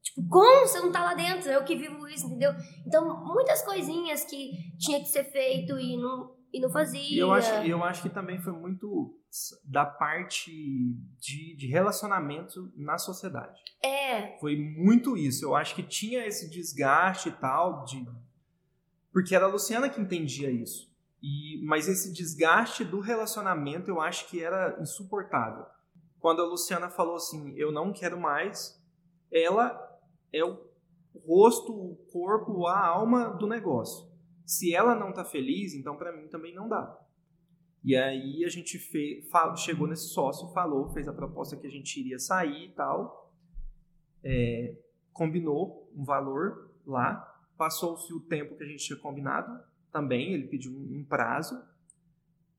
Tipo, 0.04 0.28
como 0.30 0.68
você 0.68 0.80
não 0.80 0.92
tá 0.92 1.04
lá 1.04 1.16
dentro? 1.16 1.50
Eu 1.50 1.64
que 1.64 1.76
vivo 1.76 2.08
isso, 2.08 2.28
entendeu? 2.28 2.52
Então, 2.86 3.26
muitas 3.26 3.64
coisinhas 3.64 4.24
que 4.24 4.52
tinha 4.78 5.00
que 5.00 5.08
ser 5.08 5.24
feito 5.32 5.80
e 5.80 5.98
não, 5.98 6.36
e 6.54 6.60
não 6.60 6.70
fazia. 6.70 7.02
E 7.02 7.18
eu 7.18 7.32
acho, 7.32 7.52
eu 7.66 7.84
acho 7.84 8.02
que 8.02 8.10
também 8.10 8.40
foi 8.42 8.54
muito 8.54 9.18
da 9.64 9.86
parte 9.86 10.52
de, 11.20 11.56
de 11.56 11.68
relacionamento 11.68 12.72
na 12.76 12.98
sociedade. 12.98 13.62
É, 13.82 14.38
Foi 14.40 14.58
muito 14.58 15.16
isso. 15.16 15.46
Eu 15.46 15.56
acho 15.56 15.74
que 15.74 15.84
tinha 15.84 16.26
esse 16.28 16.50
desgaste 16.50 17.30
e 17.30 17.32
tal, 17.32 17.86
de... 17.86 18.06
porque 19.12 19.34
era 19.34 19.46
a 19.46 19.50
Luciana 19.50 19.90
que 19.90 20.02
entendia 20.02 20.52
isso. 20.52 20.92
E... 21.24 21.64
Mas 21.64 21.88
esse 21.88 22.12
desgaste 22.12 22.84
do 22.84 23.00
relacionamento 23.00 23.90
eu 23.90 24.02
acho 24.02 24.28
que 24.28 24.44
era 24.44 24.78
insuportável. 24.82 25.66
Quando 26.20 26.42
a 26.42 26.46
Luciana 26.46 26.90
falou 26.90 27.16
assim, 27.16 27.54
eu 27.56 27.72
não 27.72 27.94
quero 27.94 28.20
mais, 28.20 28.80
ela 29.32 29.80
é 30.34 30.44
o 30.44 30.60
rosto, 31.26 31.74
o 31.74 31.96
corpo, 32.12 32.68
a 32.68 32.86
alma 32.86 33.30
do 33.30 33.48
negócio. 33.48 34.11
Se 34.52 34.76
ela 34.76 34.94
não 34.94 35.14
tá 35.14 35.24
feliz, 35.24 35.74
então 35.74 35.96
para 35.96 36.12
mim 36.12 36.28
também 36.28 36.54
não 36.54 36.68
dá. 36.68 37.00
E 37.82 37.96
aí 37.96 38.44
a 38.44 38.50
gente 38.50 38.78
chegou 39.56 39.88
nesse 39.88 40.10
sócio, 40.10 40.52
falou, 40.52 40.90
fez 40.90 41.08
a 41.08 41.14
proposta 41.14 41.56
que 41.56 41.66
a 41.66 41.70
gente 41.70 41.98
iria 41.98 42.20
sair 42.20 42.66
e 42.66 42.72
tal. 42.74 43.34
É, 44.22 44.76
combinou 45.14 45.90
um 45.96 46.04
valor 46.04 46.70
lá. 46.86 47.34
Passou-se 47.58 48.12
o 48.12 48.20
tempo 48.20 48.58
que 48.58 48.64
a 48.66 48.68
gente 48.68 48.84
tinha 48.84 49.00
combinado 49.00 49.58
também, 49.90 50.34
ele 50.34 50.48
pediu 50.48 50.74
um, 50.74 50.98
um 51.00 51.06
prazo. 51.06 51.58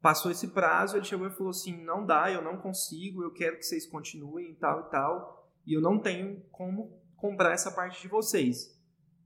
Passou 0.00 0.30
esse 0.30 0.48
prazo, 0.48 0.96
ele 0.96 1.04
chegou 1.04 1.26
e 1.26 1.30
falou 1.30 1.50
assim: 1.50 1.76
não 1.84 2.06
dá, 2.06 2.32
eu 2.32 2.40
não 2.40 2.56
consigo, 2.56 3.22
eu 3.22 3.34
quero 3.34 3.58
que 3.58 3.64
vocês 3.64 3.84
continuem 3.84 4.52
e 4.52 4.54
tal 4.54 4.80
e 4.80 4.90
tal. 4.90 5.52
E 5.66 5.74
eu 5.74 5.80
não 5.82 5.98
tenho 5.98 6.40
como 6.50 6.98
comprar 7.16 7.52
essa 7.52 7.70
parte 7.70 8.00
de 8.00 8.08
vocês. 8.08 8.80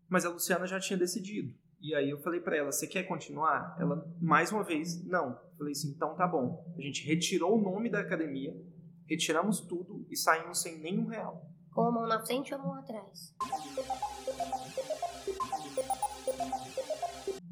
Mas 0.08 0.26
a 0.26 0.30
Luciana 0.30 0.66
já 0.66 0.80
tinha 0.80 0.98
decidido. 0.98 1.54
E 1.80 1.94
aí 1.94 2.10
eu 2.10 2.18
falei 2.18 2.40
pra 2.40 2.56
ela: 2.56 2.72
você 2.72 2.86
quer 2.86 3.04
continuar? 3.04 3.76
Ela, 3.78 4.06
mais 4.20 4.50
uma 4.52 4.62
vez, 4.64 5.04
não. 5.04 5.30
Eu 5.30 5.56
falei 5.58 5.72
assim: 5.72 5.90
então 5.90 6.14
tá 6.14 6.26
bom. 6.26 6.64
A 6.76 6.80
gente 6.80 7.06
retirou 7.06 7.58
o 7.58 7.60
nome 7.62 7.90
da 7.90 8.00
academia, 8.00 8.56
retiramos 9.06 9.60
tudo 9.60 10.06
e 10.10 10.16
saímos 10.16 10.60
sem 10.60 10.78
nenhum 10.78 11.06
real. 11.06 11.50
com 11.72 11.82
a 11.82 11.92
mão 11.92 12.06
na 12.06 12.24
frente 12.24 12.50
e 12.50 12.54
a 12.54 12.58
mão 12.58 12.74
atrás. 12.74 13.34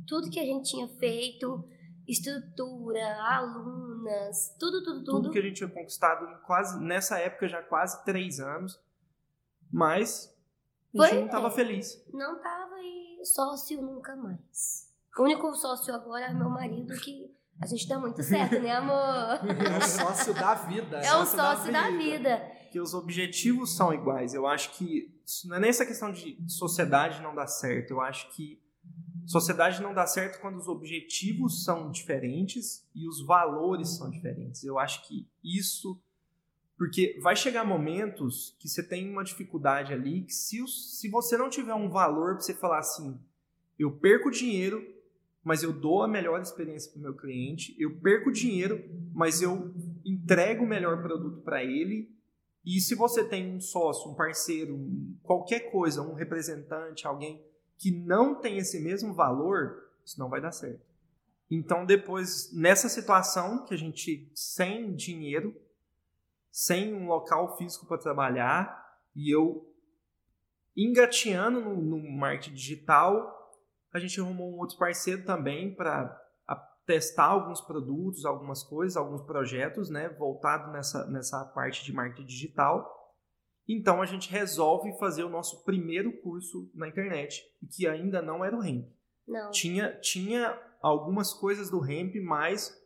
Tudo 0.06 0.30
que 0.30 0.38
a 0.38 0.44
gente 0.44 0.70
tinha 0.70 0.88
feito, 0.88 1.64
estrutura, 2.06 3.00
alunas, 3.22 4.54
tudo, 4.58 4.82
tudo, 4.84 5.04
tudo 5.04 5.22
tudo. 5.22 5.30
que 5.30 5.38
a 5.38 5.42
gente 5.42 5.56
tinha 5.56 5.68
conquistado 5.70 6.26
em 6.26 6.37
quase 6.42 6.82
nessa 6.82 7.18
época 7.18 7.48
já 7.48 7.62
quase 7.62 8.04
três 8.04 8.38
anos, 8.38 8.78
mas 9.72 10.34
a 10.94 11.06
gente 11.06 11.10
Foi, 11.10 11.18
não 11.20 11.26
estava 11.26 11.48
é. 11.48 11.50
feliz. 11.50 12.06
Não 12.12 12.40
tava 12.40 12.74
e 12.80 13.13
sócio 13.24 13.80
nunca 13.80 14.14
mais. 14.16 14.92
O 15.18 15.22
único 15.22 15.54
sócio 15.54 15.94
agora 15.94 16.26
é 16.26 16.34
meu 16.34 16.50
marido, 16.50 16.94
que 16.98 17.30
a 17.60 17.66
gente 17.66 17.88
dá 17.88 17.98
muito 17.98 18.22
certo, 18.22 18.58
né, 18.60 18.72
amor? 18.72 18.94
É 18.96 19.78
o 19.78 19.82
sócio 19.82 20.34
da 20.34 20.54
vida. 20.54 20.98
É 20.98 21.14
o 21.16 21.24
sócio 21.24 21.72
da 21.72 21.90
vida. 21.90 22.38
Que 22.72 22.80
os 22.80 22.94
objetivos 22.94 23.76
são 23.76 23.92
iguais. 23.94 24.34
Eu 24.34 24.46
acho 24.46 24.72
que 24.72 25.14
não 25.44 25.56
é 25.56 25.60
nem 25.60 25.70
essa 25.70 25.87
questão 25.87 26.10
de 26.12 26.37
sociedade 26.48 27.22
não 27.22 27.34
dar 27.34 27.46
certo. 27.46 27.92
Eu 27.92 28.00
acho 28.00 28.30
que 28.34 28.60
sociedade 29.26 29.80
não 29.80 29.94
dá 29.94 30.06
certo 30.06 30.40
quando 30.40 30.56
os 30.56 30.68
objetivos 30.68 31.64
são 31.64 31.90
diferentes 31.90 32.87
e 32.94 33.08
os 33.08 33.24
valores 33.24 33.96
são 33.96 34.10
diferentes. 34.10 34.64
Eu 34.64 34.78
acho 34.78 35.06
que 35.06 35.28
isso 35.42 36.02
porque 36.76 37.18
vai 37.22 37.37
chegar 37.37 37.64
momentos 37.64 38.56
que 38.58 38.68
você 38.68 38.82
tem 38.82 39.08
uma 39.10 39.24
dificuldade 39.24 39.92
ali 39.92 40.22
que 40.22 40.32
se, 40.32 40.66
se 40.66 41.08
você 41.08 41.37
não 41.37 41.48
tiver 41.48 41.74
um 41.74 41.88
valor 41.88 42.34
para 42.34 42.40
você 42.42 42.54
falar 42.54 42.78
assim, 42.78 43.18
eu 43.78 43.92
perco 43.92 44.30
dinheiro, 44.30 44.84
mas 45.42 45.62
eu 45.62 45.72
dou 45.72 46.02
a 46.02 46.08
melhor 46.08 46.40
experiência 46.40 46.90
para 46.90 46.98
o 46.98 47.02
meu 47.02 47.14
cliente, 47.14 47.76
eu 47.78 47.94
perco 48.00 48.32
dinheiro, 48.32 48.82
mas 49.12 49.42
eu 49.42 49.72
entrego 50.04 50.64
o 50.64 50.68
melhor 50.68 51.02
produto 51.02 51.42
para 51.42 51.62
ele. 51.62 52.10
E 52.64 52.80
se 52.80 52.94
você 52.94 53.22
tem 53.22 53.54
um 53.54 53.60
sócio, 53.60 54.10
um 54.10 54.14
parceiro, 54.14 54.78
qualquer 55.22 55.70
coisa, 55.70 56.02
um 56.02 56.14
representante, 56.14 57.06
alguém 57.06 57.44
que 57.76 57.90
não 57.90 58.40
tem 58.40 58.56
esse 58.56 58.80
mesmo 58.80 59.12
valor, 59.12 59.90
isso 60.04 60.18
não 60.18 60.30
vai 60.30 60.40
dar 60.40 60.52
certo. 60.52 60.80
Então, 61.50 61.84
depois, 61.84 62.50
nessa 62.52 62.88
situação 62.88 63.64
que 63.64 63.74
a 63.74 63.76
gente, 63.76 64.30
sem 64.34 64.94
dinheiro, 64.94 65.54
sem 66.55 66.95
um 66.95 67.09
local 67.09 67.57
físico 67.57 67.85
para 67.85 67.99
trabalhar, 67.99 68.81
e 69.12 69.35
eu 69.35 69.69
engateando 70.77 71.61
no, 71.61 71.75
no 71.75 71.99
marketing 72.17 72.55
digital, 72.55 73.53
a 73.93 73.99
gente 73.99 74.21
arrumou 74.21 74.55
um 74.55 74.61
outro 74.61 74.79
parceiro 74.79 75.25
também 75.25 75.75
para 75.75 76.17
testar 76.87 77.25
alguns 77.25 77.61
produtos, 77.61 78.25
algumas 78.25 78.62
coisas, 78.62 78.97
alguns 78.97 79.23
projetos, 79.23 79.90
né, 79.90 80.09
voltado 80.11 80.71
nessa, 80.71 81.05
nessa 81.11 81.45
parte 81.45 81.85
de 81.85 81.93
marketing 81.93 82.25
digital. 82.25 82.88
Então 83.69 84.01
a 84.01 84.07
gente 84.07 84.31
resolve 84.31 84.97
fazer 84.97 85.25
o 85.25 85.29
nosso 85.29 85.64
primeiro 85.64 86.12
curso 86.21 86.71
na 86.73 86.87
internet, 86.87 87.43
que 87.69 87.88
ainda 87.88 88.23
não 88.23 88.45
era 88.45 88.55
o 88.55 88.61
REM. 88.61 88.88
Não. 89.27 89.51
Tinha, 89.51 89.90
tinha 89.99 90.57
algumas 90.81 91.35
coisas 91.35 91.69
do 91.69 91.85
hemp, 91.85 92.14
mas 92.23 92.81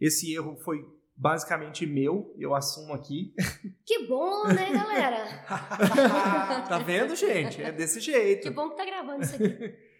esse 0.00 0.34
erro 0.34 0.56
foi 0.56 0.84
basicamente 1.20 1.84
meu, 1.84 2.34
eu 2.38 2.54
assumo 2.54 2.94
aqui. 2.94 3.34
Que 3.84 4.06
bom, 4.06 4.46
né, 4.46 4.70
galera? 4.72 5.26
tá 6.68 6.78
vendo, 6.78 7.16
gente? 7.16 7.60
É 7.60 7.72
desse 7.72 7.98
jeito. 7.98 8.44
Que 8.44 8.50
bom 8.50 8.70
que 8.70 8.76
tá 8.76 8.84
gravando 8.84 9.22
isso 9.22 9.34
aqui. 9.34 9.74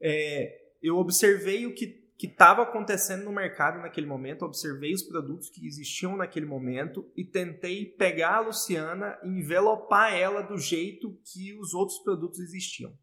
É, 0.00 0.56
eu 0.80 0.96
observei 0.96 1.66
o 1.66 1.74
que 1.74 2.08
estava 2.22 2.62
acontecendo 2.62 3.24
no 3.24 3.32
mercado 3.32 3.82
naquele 3.82 4.06
momento, 4.06 4.44
observei 4.44 4.94
os 4.94 5.02
produtos 5.02 5.50
que 5.50 5.66
existiam 5.66 6.16
naquele 6.16 6.46
momento 6.46 7.10
e 7.16 7.24
tentei 7.24 7.84
pegar 7.84 8.36
a 8.36 8.40
Luciana 8.42 9.18
e 9.24 9.28
envelopar 9.28 10.14
ela 10.14 10.40
do 10.40 10.56
jeito 10.56 11.18
que 11.24 11.52
os 11.58 11.74
outros 11.74 11.98
produtos 11.98 12.38
existiam. 12.38 12.96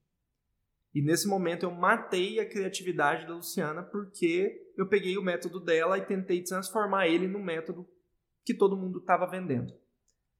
E 0.95 1.01
nesse 1.01 1.27
momento 1.27 1.63
eu 1.63 1.71
matei 1.71 2.39
a 2.39 2.49
criatividade 2.49 3.27
da 3.27 3.35
Luciana 3.35 3.83
porque 3.83 4.71
eu 4.77 4.87
peguei 4.87 5.17
o 5.17 5.21
método 5.21 5.59
dela 5.59 5.97
e 5.97 6.05
tentei 6.05 6.41
transformar 6.41 7.07
ele 7.09 7.27
no 7.27 7.37
método 7.37 7.85
que 8.45 8.53
todo 8.53 8.77
mundo 8.77 8.99
estava 8.99 9.29
vendendo. 9.29 9.73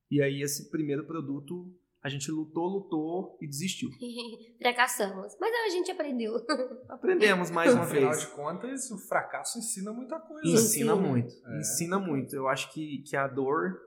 E 0.09 0.21
aí 0.21 0.41
esse 0.41 0.71
primeiro 0.71 1.05
produto 1.05 1.69
a 2.01 2.07
gente 2.07 2.31
lutou, 2.31 2.67
lutou 2.67 3.37
e 3.41 3.47
desistiu. 3.47 3.89
Fracassamos. 4.61 5.35
Mas 5.41 5.51
a 5.65 5.69
gente 5.69 5.91
aprendeu. 5.91 6.35
Aprendemos 6.87 7.51
mais 7.51 7.73
uma 7.73 7.83
Afinal 7.83 8.11
vez. 8.11 8.21
de 8.21 8.27
contas, 8.27 8.91
o 8.91 8.97
fracasso 9.09 9.57
ensina 9.57 9.91
muita 9.91 10.19
coisa. 10.19 10.47
Ensina 10.47 10.93
Ensina. 10.93 10.95
muito. 10.95 11.33
É. 11.33 11.57
Ensina 11.57 11.99
muito. 11.99 12.33
Eu 12.33 12.47
acho 12.47 12.71
que, 12.71 12.99
que 12.99 13.17
a 13.17 13.27
dor 13.27 13.81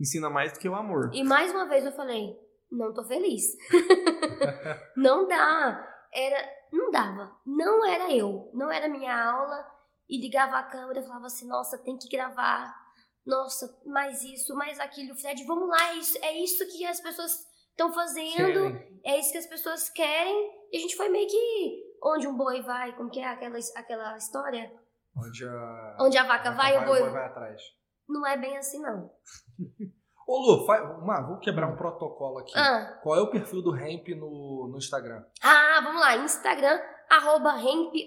ensina 0.00 0.30
mais 0.30 0.52
do 0.52 0.58
que 0.58 0.68
o 0.68 0.74
amor. 0.74 1.10
E 1.12 1.22
mais 1.22 1.50
uma 1.50 1.68
vez 1.68 1.84
eu 1.84 1.92
falei, 1.92 2.34
não 2.70 2.94
tô 2.94 3.04
feliz. 3.04 3.42
não 4.96 5.26
dá. 5.26 5.97
Era, 6.18 6.48
não 6.72 6.90
dava. 6.90 7.36
Não 7.46 7.86
era 7.86 8.12
eu. 8.12 8.50
Não 8.52 8.70
era 8.70 8.88
minha 8.88 9.14
aula. 9.14 9.64
E 10.08 10.20
ligava 10.20 10.58
a 10.58 10.62
câmera 10.64 11.00
e 11.00 11.02
falava 11.02 11.26
assim, 11.26 11.46
nossa, 11.46 11.78
tem 11.78 11.96
que 11.96 12.08
gravar. 12.08 12.74
Nossa, 13.24 13.78
mais 13.84 14.22
isso, 14.22 14.54
mais 14.54 14.80
aquilo. 14.80 15.14
Fred, 15.14 15.44
vamos 15.44 15.68
lá, 15.68 15.90
é 15.90 15.94
isso, 15.94 16.18
é 16.22 16.32
isso 16.38 16.66
que 16.66 16.84
as 16.86 17.00
pessoas 17.00 17.46
estão 17.70 17.92
fazendo. 17.92 18.72
Querem. 18.72 19.00
É 19.04 19.20
isso 19.20 19.32
que 19.32 19.38
as 19.38 19.46
pessoas 19.46 19.90
querem. 19.90 20.50
E 20.72 20.78
a 20.78 20.80
gente 20.80 20.96
foi 20.96 21.08
meio 21.08 21.28
que 21.28 21.84
onde 22.02 22.26
um 22.26 22.36
boi 22.36 22.62
vai, 22.62 22.96
como 22.96 23.10
que 23.10 23.20
é 23.20 23.26
aquela, 23.26 23.58
aquela 23.76 24.16
história? 24.16 24.72
Onde 25.16 25.44
a, 25.46 25.96
Onde 26.00 26.18
a 26.18 26.24
vaca 26.24 26.52
vai, 26.52 26.82
o 26.82 26.86
boi 26.86 27.02
vai 27.10 27.26
atrás. 27.26 27.62
Não 28.08 28.26
é 28.26 28.36
bem 28.36 28.56
assim, 28.56 28.80
não. 28.80 29.12
Ô 30.28 30.40
Lu, 30.40 30.66
faz, 30.66 30.82
uma, 30.98 31.22
vou 31.22 31.38
quebrar 31.38 31.72
um 31.72 31.74
protocolo 31.74 32.36
aqui. 32.40 32.52
Ah, 32.54 33.00
Qual 33.02 33.16
é 33.16 33.22
o 33.22 33.30
perfil 33.30 33.62
do 33.62 33.74
Hemp 33.74 34.08
no, 34.08 34.68
no 34.70 34.76
Instagram? 34.76 35.24
ah 35.42 35.80
vamos 35.82 36.02
lá. 36.02 36.18
Instagram, 36.18 36.78
arroba 37.08 37.54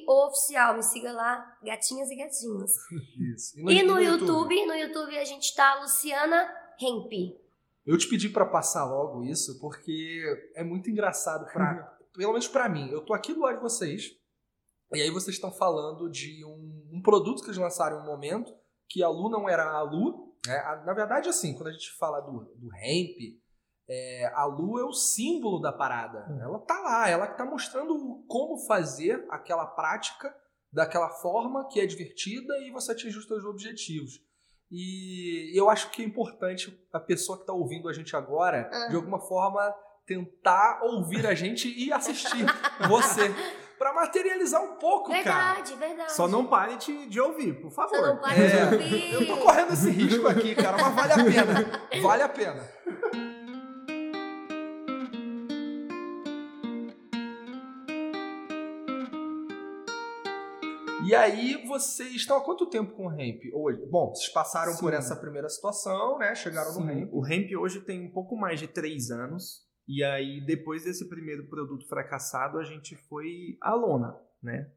Oficial. 0.07 0.75
Me 0.75 0.84
siga 0.84 1.12
lá, 1.12 1.57
gatinhas 1.63 2.12
e 2.12 2.15
gatinhos. 2.15 2.73
Isso. 3.34 3.60
E 3.60 3.81
no, 3.81 3.99
YouTube, 3.99 4.67
no 4.67 4.75
YouTube 4.75 5.17
a 5.17 5.25
gente 5.25 5.55
tá 5.55 5.79
Luciana 5.81 6.47
Hemp. 6.79 7.12
Eu 7.88 7.97
te 7.97 8.07
pedi 8.07 8.29
pra 8.29 8.45
passar 8.45 8.86
logo 8.86 9.23
isso 9.23 9.60
porque 9.60 10.21
é 10.53 10.63
muito 10.63 10.91
engraçado 10.91 11.51
para, 11.51 11.97
pelo 12.13 12.34
menos 12.34 12.47
pra 12.47 12.69
mim. 12.69 12.88
Eu 12.91 13.01
tô 13.01 13.15
aqui 13.15 13.34
do 13.34 13.41
lado 13.41 13.55
de 13.55 13.63
vocês 13.63 14.15
e 14.93 15.01
aí 15.01 15.10
vocês 15.10 15.36
estão 15.36 15.51
falando 15.51 16.07
de 16.07 16.45
um, 16.45 16.88
um 16.93 17.01
produto 17.01 17.41
que 17.41 17.47
eles 17.47 17.57
lançaram 17.57 17.97
em 17.97 18.01
um 18.03 18.05
momento 18.05 18.53
que 18.88 19.01
a 19.01 19.10
Lu 19.10 19.27
não 19.27 19.49
era 19.49 19.63
a 19.71 19.81
Lu. 19.81 20.31
Né? 20.47 20.56
A- 20.58 20.84
na 20.86 20.93
verdade, 20.93 21.30
assim, 21.30 21.54
quando 21.54 21.67
a 21.67 21.71
gente 21.71 21.91
fala 21.97 22.19
do, 22.21 22.32
do 22.56 22.69
hemp, 22.75 23.17
é, 23.89 24.32
a 24.36 24.45
Lu 24.45 24.80
é 24.80 24.86
o 24.86 24.93
símbolo 24.93 25.60
da 25.60 25.71
parada. 25.73 26.25
Ela 26.41 26.60
tá 26.60 26.80
lá, 26.80 27.10
ela 27.10 27.27
que 27.27 27.38
tá 27.38 27.45
mostrando 27.45 28.23
como 28.27 28.58
fazer 28.65 29.25
aquela 29.30 29.65
prática 29.65 30.34
daquela 30.71 31.10
forma 31.10 31.67
que 31.67 31.80
é 31.82 31.86
divertida 31.86 32.58
e 32.60 32.71
você 32.71 32.93
atinge 32.93 33.17
os 33.17 33.27
seus 33.27 33.43
objetivos. 33.43 34.19
E 34.71 35.51
eu 35.60 35.69
acho 35.69 35.89
que 35.91 36.01
é 36.01 36.06
importante 36.06 36.73
a 36.93 36.99
pessoa 36.99 37.38
que 37.38 37.43
está 37.43 37.51
ouvindo 37.54 37.89
a 37.89 37.93
gente 37.93 38.15
agora, 38.15 38.69
Ah. 38.71 38.88
de 38.88 38.95
alguma 38.95 39.19
forma, 39.19 39.60
tentar 40.06 40.80
ouvir 40.84 41.27
a 41.27 41.34
gente 41.34 41.67
e 41.67 41.91
assistir 41.91 42.45
você. 42.89 43.23
Pra 43.82 43.94
materializar 43.94 44.63
um 44.63 44.76
pouco, 44.76 45.10
cara. 45.10 45.56
Verdade, 45.56 45.74
verdade. 45.74 46.13
Só 46.13 46.28
não 46.28 46.46
pare 46.46 46.76
de, 46.76 47.08
de 47.08 47.20
ouvir, 47.20 47.60
por 47.60 47.72
favor. 47.72 47.96
Só 47.96 48.06
não 48.06 48.17
para 48.17 48.36
É, 48.36 48.67
de 48.67 48.76
ouvir. 48.76 49.13
Eu 49.13 49.26
tô 49.26 49.38
correndo 49.38 49.74
esse 49.74 49.89
risco 49.89 50.28
aqui, 50.28 50.54
cara, 50.54 50.78
mas 50.78 50.94
vale 50.94 51.13
a 51.13 51.26
pena. 51.26 52.00
Vale 52.00 52.22
a 52.22 52.30
pena. 52.30 52.70
E 61.04 61.15
aí, 61.15 61.65
vocês 61.67 62.13
estão 62.13 62.38
há 62.38 62.41
quanto 62.41 62.67
tempo 62.67 62.94
com 62.96 63.08
o 63.08 63.12
Hemp 63.12 63.41
hoje? 63.52 63.84
Bom, 63.89 64.13
vocês 64.13 64.32
passaram 64.32 64.76
por 64.78 64.91
Sim. 64.91 64.98
essa 64.98 65.15
primeira 65.15 65.50
situação, 65.50 66.20
né? 66.20 66.36
Chegaram 66.36 66.72
no 66.72 66.82
Sim, 66.82 67.02
Hemp. 67.02 67.10
O 67.12 67.26
Hemp 67.26 67.50
hoje 67.60 67.82
tem 67.82 68.06
um 68.06 68.12
pouco 68.12 68.38
mais 68.38 68.60
de 68.60 68.67
três 68.67 69.10
anos. 69.10 69.70
E 69.88 70.04
aí, 70.04 70.44
depois 70.46 70.84
desse 70.84 71.08
primeiro 71.10 71.48
produto 71.50 71.88
fracassado, 71.88 72.58
a 72.60 72.63
gente 72.63 72.96
foi 73.08 73.58
à 73.62 73.74
lona, 73.74 74.15
né? 74.41 74.72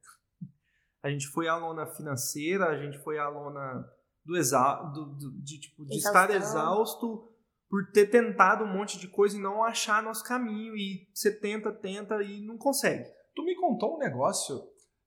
A 1.03 1.11
gente 1.11 1.27
foi 1.29 1.47
à 1.49 1.57
lona 1.57 1.87
financeira, 1.87 2.67
a 2.67 2.77
gente 2.83 2.99
foi 2.99 3.19
à 3.19 3.29
lona 3.29 3.85
do 4.25 4.37
exa 4.37 4.75
do, 4.95 5.05
do- 5.17 5.43
de, 5.43 5.61
tipo, 5.61 5.85
de 5.85 5.99
estar 5.99 6.31
exausto 6.31 7.31
por 7.69 7.91
ter 7.93 8.07
tentado 8.07 8.65
um 8.65 8.73
monte 8.73 8.99
de 8.99 9.07
coisa 9.09 9.37
e 9.37 9.41
não 9.41 9.63
achar 9.63 10.03
nosso 10.03 10.25
caminho. 10.25 10.75
E 10.77 11.07
você 11.13 11.31
tenta, 11.39 11.71
tenta 11.71 12.23
e 12.23 12.41
não 12.41 12.57
consegue. 12.57 13.05
Tu 13.35 13.45
me 13.45 13.55
contou 13.57 13.97
um 13.97 13.99
negócio 13.99 14.63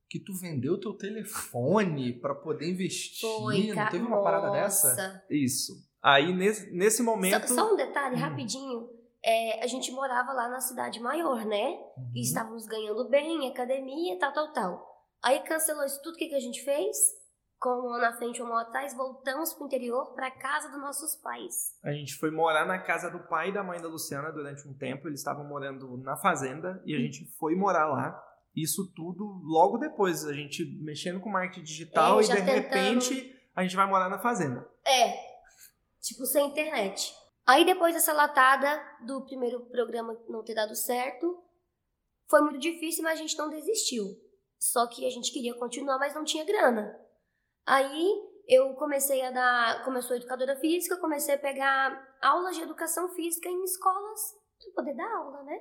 que 0.08 0.20
tu 0.20 0.32
vendeu 0.40 0.78
teu 0.78 0.94
telefone 0.94 2.18
pra 2.20 2.34
poder 2.34 2.70
investir. 2.70 3.28
Foi, 3.28 3.66
não 3.74 3.88
teve 3.90 4.04
uma 4.04 4.22
parada 4.22 4.46
Nossa. 4.48 4.88
dessa? 4.90 5.26
Isso. 5.30 5.72
Aí, 6.02 6.32
nesse, 6.32 6.70
nesse 6.70 7.02
momento... 7.02 7.48
Só, 7.48 7.54
só 7.56 7.72
um 7.74 7.76
detalhe, 7.76 8.14
Hum. 8.16 8.20
rapidinho. 8.20 8.88
É, 9.30 9.62
a 9.62 9.66
gente 9.66 9.92
morava 9.92 10.32
lá 10.32 10.48
na 10.48 10.58
cidade 10.60 10.98
maior, 11.00 11.44
né? 11.44 11.66
Uhum. 11.98 12.12
E 12.14 12.22
estávamos 12.22 12.64
ganhando 12.66 13.06
bem, 13.10 13.46
academia, 13.50 14.18
tal, 14.18 14.32
tal, 14.32 14.52
tal. 14.54 15.04
Aí 15.22 15.40
cancelou 15.40 15.84
isso 15.84 16.00
tudo, 16.02 16.14
o 16.14 16.16
que, 16.16 16.28
que 16.28 16.34
a 16.34 16.40
gente 16.40 16.64
fez? 16.64 16.96
Com 17.60 17.68
ano 17.92 17.98
na 17.98 18.16
frente 18.16 18.40
ano 18.40 18.54
atrás, 18.54 18.96
voltamos 18.96 19.52
pro 19.52 19.66
interior, 19.66 20.14
pra 20.14 20.30
casa 20.30 20.70
dos 20.70 20.80
nossos 20.80 21.16
pais. 21.16 21.74
A 21.84 21.90
gente 21.92 22.14
foi 22.16 22.30
morar 22.30 22.64
na 22.64 22.78
casa 22.78 23.10
do 23.10 23.18
pai 23.28 23.50
e 23.50 23.52
da 23.52 23.62
mãe 23.62 23.78
da 23.82 23.88
Luciana 23.88 24.30
durante 24.32 24.66
um 24.66 24.72
tempo. 24.72 25.08
Eles 25.08 25.20
estavam 25.20 25.44
morando 25.44 25.98
na 25.98 26.16
fazenda 26.16 26.80
e 26.86 26.94
a 26.94 26.98
gente 26.98 27.26
foi 27.38 27.54
morar 27.54 27.86
lá. 27.86 28.24
Isso 28.56 28.90
tudo 28.94 29.40
logo 29.44 29.76
depois, 29.76 30.24
a 30.24 30.32
gente 30.32 30.64
mexendo 30.82 31.20
com 31.20 31.28
marketing 31.28 31.64
digital 31.64 32.18
É, 32.20 32.22
e 32.22 32.26
de 32.28 32.32
tentando- 32.34 32.50
repente 32.54 33.34
a 33.54 33.62
gente 33.62 33.76
vai 33.76 33.86
morar 33.86 34.08
na 34.08 34.20
fazenda. 34.20 34.66
É, 34.86 35.12
tipo, 36.00 36.24
sem 36.24 36.46
internet. 36.46 37.12
Aí 37.48 37.64
depois 37.64 37.94
dessa 37.94 38.12
latada 38.12 38.78
do 39.06 39.24
primeiro 39.24 39.64
programa 39.70 40.14
não 40.28 40.44
ter 40.44 40.52
dado 40.52 40.76
certo, 40.76 41.42
foi 42.28 42.42
muito 42.42 42.58
difícil, 42.58 43.02
mas 43.02 43.18
a 43.18 43.22
gente 43.22 43.38
não 43.38 43.48
desistiu. 43.48 44.04
Só 44.58 44.86
que 44.86 45.06
a 45.06 45.10
gente 45.10 45.32
queria 45.32 45.54
continuar, 45.54 45.98
mas 45.98 46.14
não 46.14 46.24
tinha 46.24 46.44
grana. 46.44 46.94
Aí 47.66 48.06
eu 48.46 48.74
comecei 48.74 49.22
a 49.22 49.30
dar, 49.30 49.82
como 49.82 49.96
eu 49.96 50.02
sou 50.02 50.14
educadora 50.14 50.56
física, 50.56 50.98
comecei 50.98 51.36
a 51.36 51.38
pegar 51.38 52.18
aulas 52.20 52.54
de 52.54 52.64
educação 52.64 53.08
física 53.14 53.48
em 53.48 53.64
escolas 53.64 54.20
para 54.58 54.84
poder 54.84 54.94
dar 54.94 55.10
aula, 55.16 55.42
né? 55.44 55.58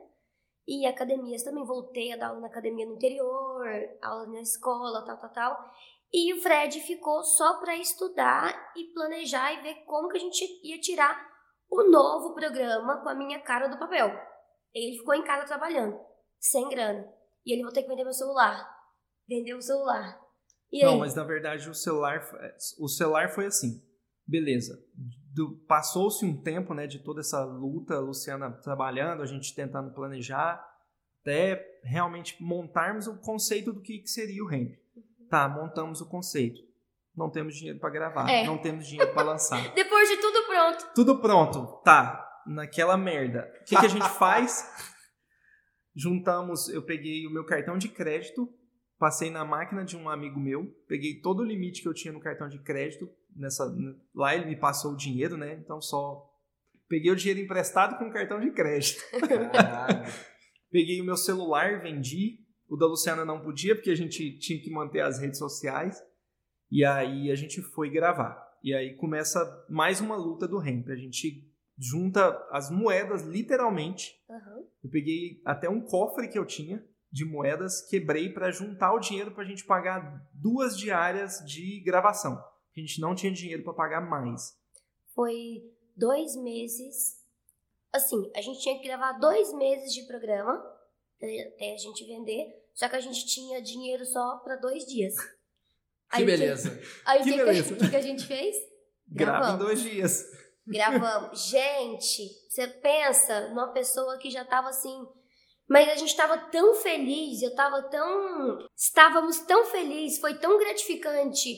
E 0.68 0.86
academias 0.86 1.44
também, 1.44 1.64
voltei 1.64 2.12
a 2.12 2.18
dar 2.18 2.28
aula 2.28 2.42
na 2.42 2.48
academia 2.48 2.86
no 2.86 2.96
interior, 2.96 3.66
aula 4.02 4.28
na 4.28 4.42
escola, 4.42 5.06
tal, 5.06 5.18
tal, 5.22 5.32
tal. 5.32 5.72
E 6.12 6.34
o 6.34 6.42
Fred 6.42 6.82
ficou 6.82 7.24
só 7.24 7.62
para 7.62 7.78
estudar 7.78 8.74
e 8.76 8.92
planejar 8.94 9.54
e 9.54 9.62
ver 9.62 9.86
como 9.86 10.10
que 10.10 10.18
a 10.18 10.20
gente 10.20 10.44
ia 10.66 10.82
tirar 10.82 11.37
o 11.70 11.84
novo 11.90 12.34
programa 12.34 13.02
com 13.02 13.10
a 13.10 13.16
minha 13.16 13.40
cara 13.42 13.68
do 13.68 13.78
papel. 13.78 14.10
Ele 14.74 14.98
ficou 14.98 15.14
em 15.16 15.24
casa 15.24 15.46
trabalhando, 15.46 15.98
sem 16.40 16.68
grana. 16.70 17.08
E 17.46 17.54
ele 17.54 17.64
vou 17.64 17.72
ter 17.72 17.84
que 17.84 17.90
vender 17.90 18.04
meu 18.04 18.14
celular. 18.14 18.70
Vendeu 19.28 19.58
o 19.58 19.62
celular. 19.62 20.20
E 20.72 20.84
Não, 20.84 20.94
aí? 20.94 21.00
mas 21.00 21.16
na 21.16 21.24
verdade 21.24 21.70
o 21.70 21.74
celular, 21.74 22.22
o 22.80 22.88
celular 22.88 23.30
foi 23.30 23.46
assim. 23.46 23.82
Beleza. 24.26 24.78
Passou-se 25.68 26.26
um 26.26 26.42
tempo, 26.42 26.74
né, 26.74 26.88
de 26.88 27.00
toda 27.00 27.22
essa 27.22 27.44
luta, 27.46 27.96
a 27.96 28.00
Luciana 28.00 28.52
trabalhando, 28.64 29.22
a 29.22 29.26
gente 29.26 29.54
tentando 29.56 29.94
planejar, 29.94 30.66
até 31.22 31.64
realmente 31.84 32.42
montarmos 32.42 33.08
o 33.08 33.18
conceito 33.20 33.72
do 33.72 33.82
que, 33.82 34.00
que 34.00 34.08
seria 34.10 34.44
o 34.44 34.52
Hemp. 34.52 34.74
Tá, 35.30 35.48
montamos 35.48 36.02
o 36.02 36.10
conceito. 36.10 36.60
Não 37.16 37.30
temos 37.30 37.56
dinheiro 37.56 37.80
para 37.80 37.90
gravar, 37.90 38.30
É. 38.30 38.46
não 38.46 38.58
temos 38.58 38.88
dinheiro 38.88 39.14
para 39.14 39.24
lançar. 39.24 39.58
Depois 39.76 40.10
de 40.10 40.18
tudo 40.18 40.37
pronto. 40.48 40.92
Tudo 40.96 41.20
pronto, 41.20 41.82
tá. 41.84 42.24
Naquela 42.46 42.98
merda. 42.98 43.52
O 43.62 43.66
que, 43.66 43.78
que 43.78 43.86
a 43.86 43.90
gente 43.90 44.10
faz? 44.10 44.66
Juntamos, 45.96 46.70
eu 46.70 46.82
peguei 46.82 47.26
o 47.28 47.32
meu 47.32 47.46
cartão 47.46 47.78
de 47.78 47.90
crédito, 47.90 48.48
passei 49.00 49.30
na 49.30 49.44
máquina 49.44 49.84
de 49.84 49.98
um 49.98 50.08
amigo 50.10 50.40
meu, 50.40 50.66
peguei 50.88 51.20
todo 51.20 51.40
o 51.40 51.46
limite 51.46 51.82
que 51.82 51.88
eu 51.88 51.94
tinha 51.94 52.14
no 52.14 52.20
cartão 52.20 52.48
de 52.48 52.60
crédito. 52.60 53.10
Nessa, 53.36 53.66
lá 54.16 54.36
ele 54.36 54.46
me 54.46 54.56
passou 54.56 54.94
o 54.94 54.98
dinheiro, 54.98 55.36
né? 55.38 55.54
Então 55.56 55.82
só 55.82 56.24
peguei 56.88 57.12
o 57.12 57.16
dinheiro 57.16 57.42
emprestado 57.42 57.98
com 57.98 58.06
o 58.06 58.14
cartão 58.14 58.40
de 58.40 58.52
crédito. 58.52 59.04
Peguei 60.70 61.00
o 61.02 61.06
meu 61.06 61.16
celular, 61.16 61.82
vendi, 61.82 62.40
O 62.68 62.76
da 62.76 62.86
Luciana 62.86 63.24
não 63.24 63.42
podia, 63.42 63.74
porque 63.74 63.90
a 63.90 63.96
gente 63.96 64.38
tinha 64.38 64.62
que 64.62 64.70
manter 64.70 65.00
as 65.00 65.20
redes 65.20 65.40
sociais. 65.40 65.98
E 66.70 66.84
aí 66.84 67.32
a 67.32 67.36
gente 67.36 67.62
foi 67.62 67.90
gravar. 67.90 68.47
E 68.64 68.74
aí 68.74 68.96
começa 68.96 69.66
mais 69.70 70.02
uma 70.02 70.16
luta 70.16 70.48
do 70.48 70.62
Hemp. 70.62 70.90
A 70.90 70.96
gente 70.96 71.48
junta 71.78 72.30
as 72.52 72.72
moedas, 72.72 73.24
literalmente. 73.24 74.20
Aham. 74.30 74.64
Eu 74.84 74.90
peguei 74.90 75.42
até 75.46 75.70
um 75.70 75.82
cofre 75.82 76.28
que 76.28 76.38
eu 76.38 76.46
tinha 76.46 76.84
de 77.12 77.24
moedas, 77.24 77.82
quebrei 77.88 78.30
para 78.30 78.52
juntar 78.52 78.94
o 78.94 79.00
dinheiro 79.00 79.32
para 79.32 79.44
a 79.44 79.48
gente 79.48 79.66
pagar 79.66 80.28
duas 80.34 80.78
diárias 80.78 81.40
de 81.46 81.82
gravação. 81.82 82.34
A 82.36 82.80
gente 82.80 83.00
não 83.00 83.16
tinha 83.16 83.32
dinheiro 83.32 83.64
para 83.64 83.74
pagar 83.74 84.02
mais. 84.02 84.58
Foi 85.16 85.64
dois 85.96 86.36
meses. 86.36 87.24
Assim, 87.94 88.30
a 88.36 88.42
gente 88.42 88.62
tinha 88.62 88.78
que 88.78 88.88
gravar 88.88 89.14
dois 89.14 89.54
meses 89.54 89.94
de 89.94 90.06
programa 90.06 90.54
até 91.18 91.48
até 91.48 91.74
a 91.74 91.78
gente 91.78 92.06
vender. 92.06 92.54
Só 92.74 92.88
que 92.88 92.96
a 92.96 93.00
gente 93.00 93.26
tinha 93.26 93.62
dinheiro 93.62 94.06
só 94.06 94.38
para 94.38 94.56
dois 94.56 94.86
dias. 94.86 95.16
Que 96.12 96.16
o 96.16 96.20
que- 96.20 96.26
beleza. 96.26 96.82
Aí 97.06 97.20
o 97.22 97.24
Que 97.24 97.32
que, 97.32 97.38
que, 97.38 97.44
beleza. 97.46 97.74
o 97.74 97.78
que 97.78 97.90
que 97.90 97.96
a 97.96 98.02
gente 98.02 98.26
fez? 98.26 98.56
Grava 99.10 99.52
em 99.54 99.58
dois 99.58 99.82
dias. 99.82 100.26
Gravamos. 100.66 101.48
Gente, 101.50 102.28
você 102.50 102.68
pensa 102.68 103.50
numa 103.50 103.72
pessoa 103.72 104.18
que 104.18 104.30
já 104.30 104.44
tava 104.46 104.70
assim. 104.70 105.06
Mas 105.70 105.90
a 105.90 105.96
gente 105.96 106.16
tava 106.16 106.38
tão 106.50 106.76
feliz, 106.76 107.42
eu 107.42 107.54
tava 107.56 107.82
tão. 107.84 108.58
Estávamos 108.76 109.40
tão 109.40 109.66
felizes, 109.66 110.20
foi 110.20 110.36
tão 110.36 110.58
gratificante 110.58 111.50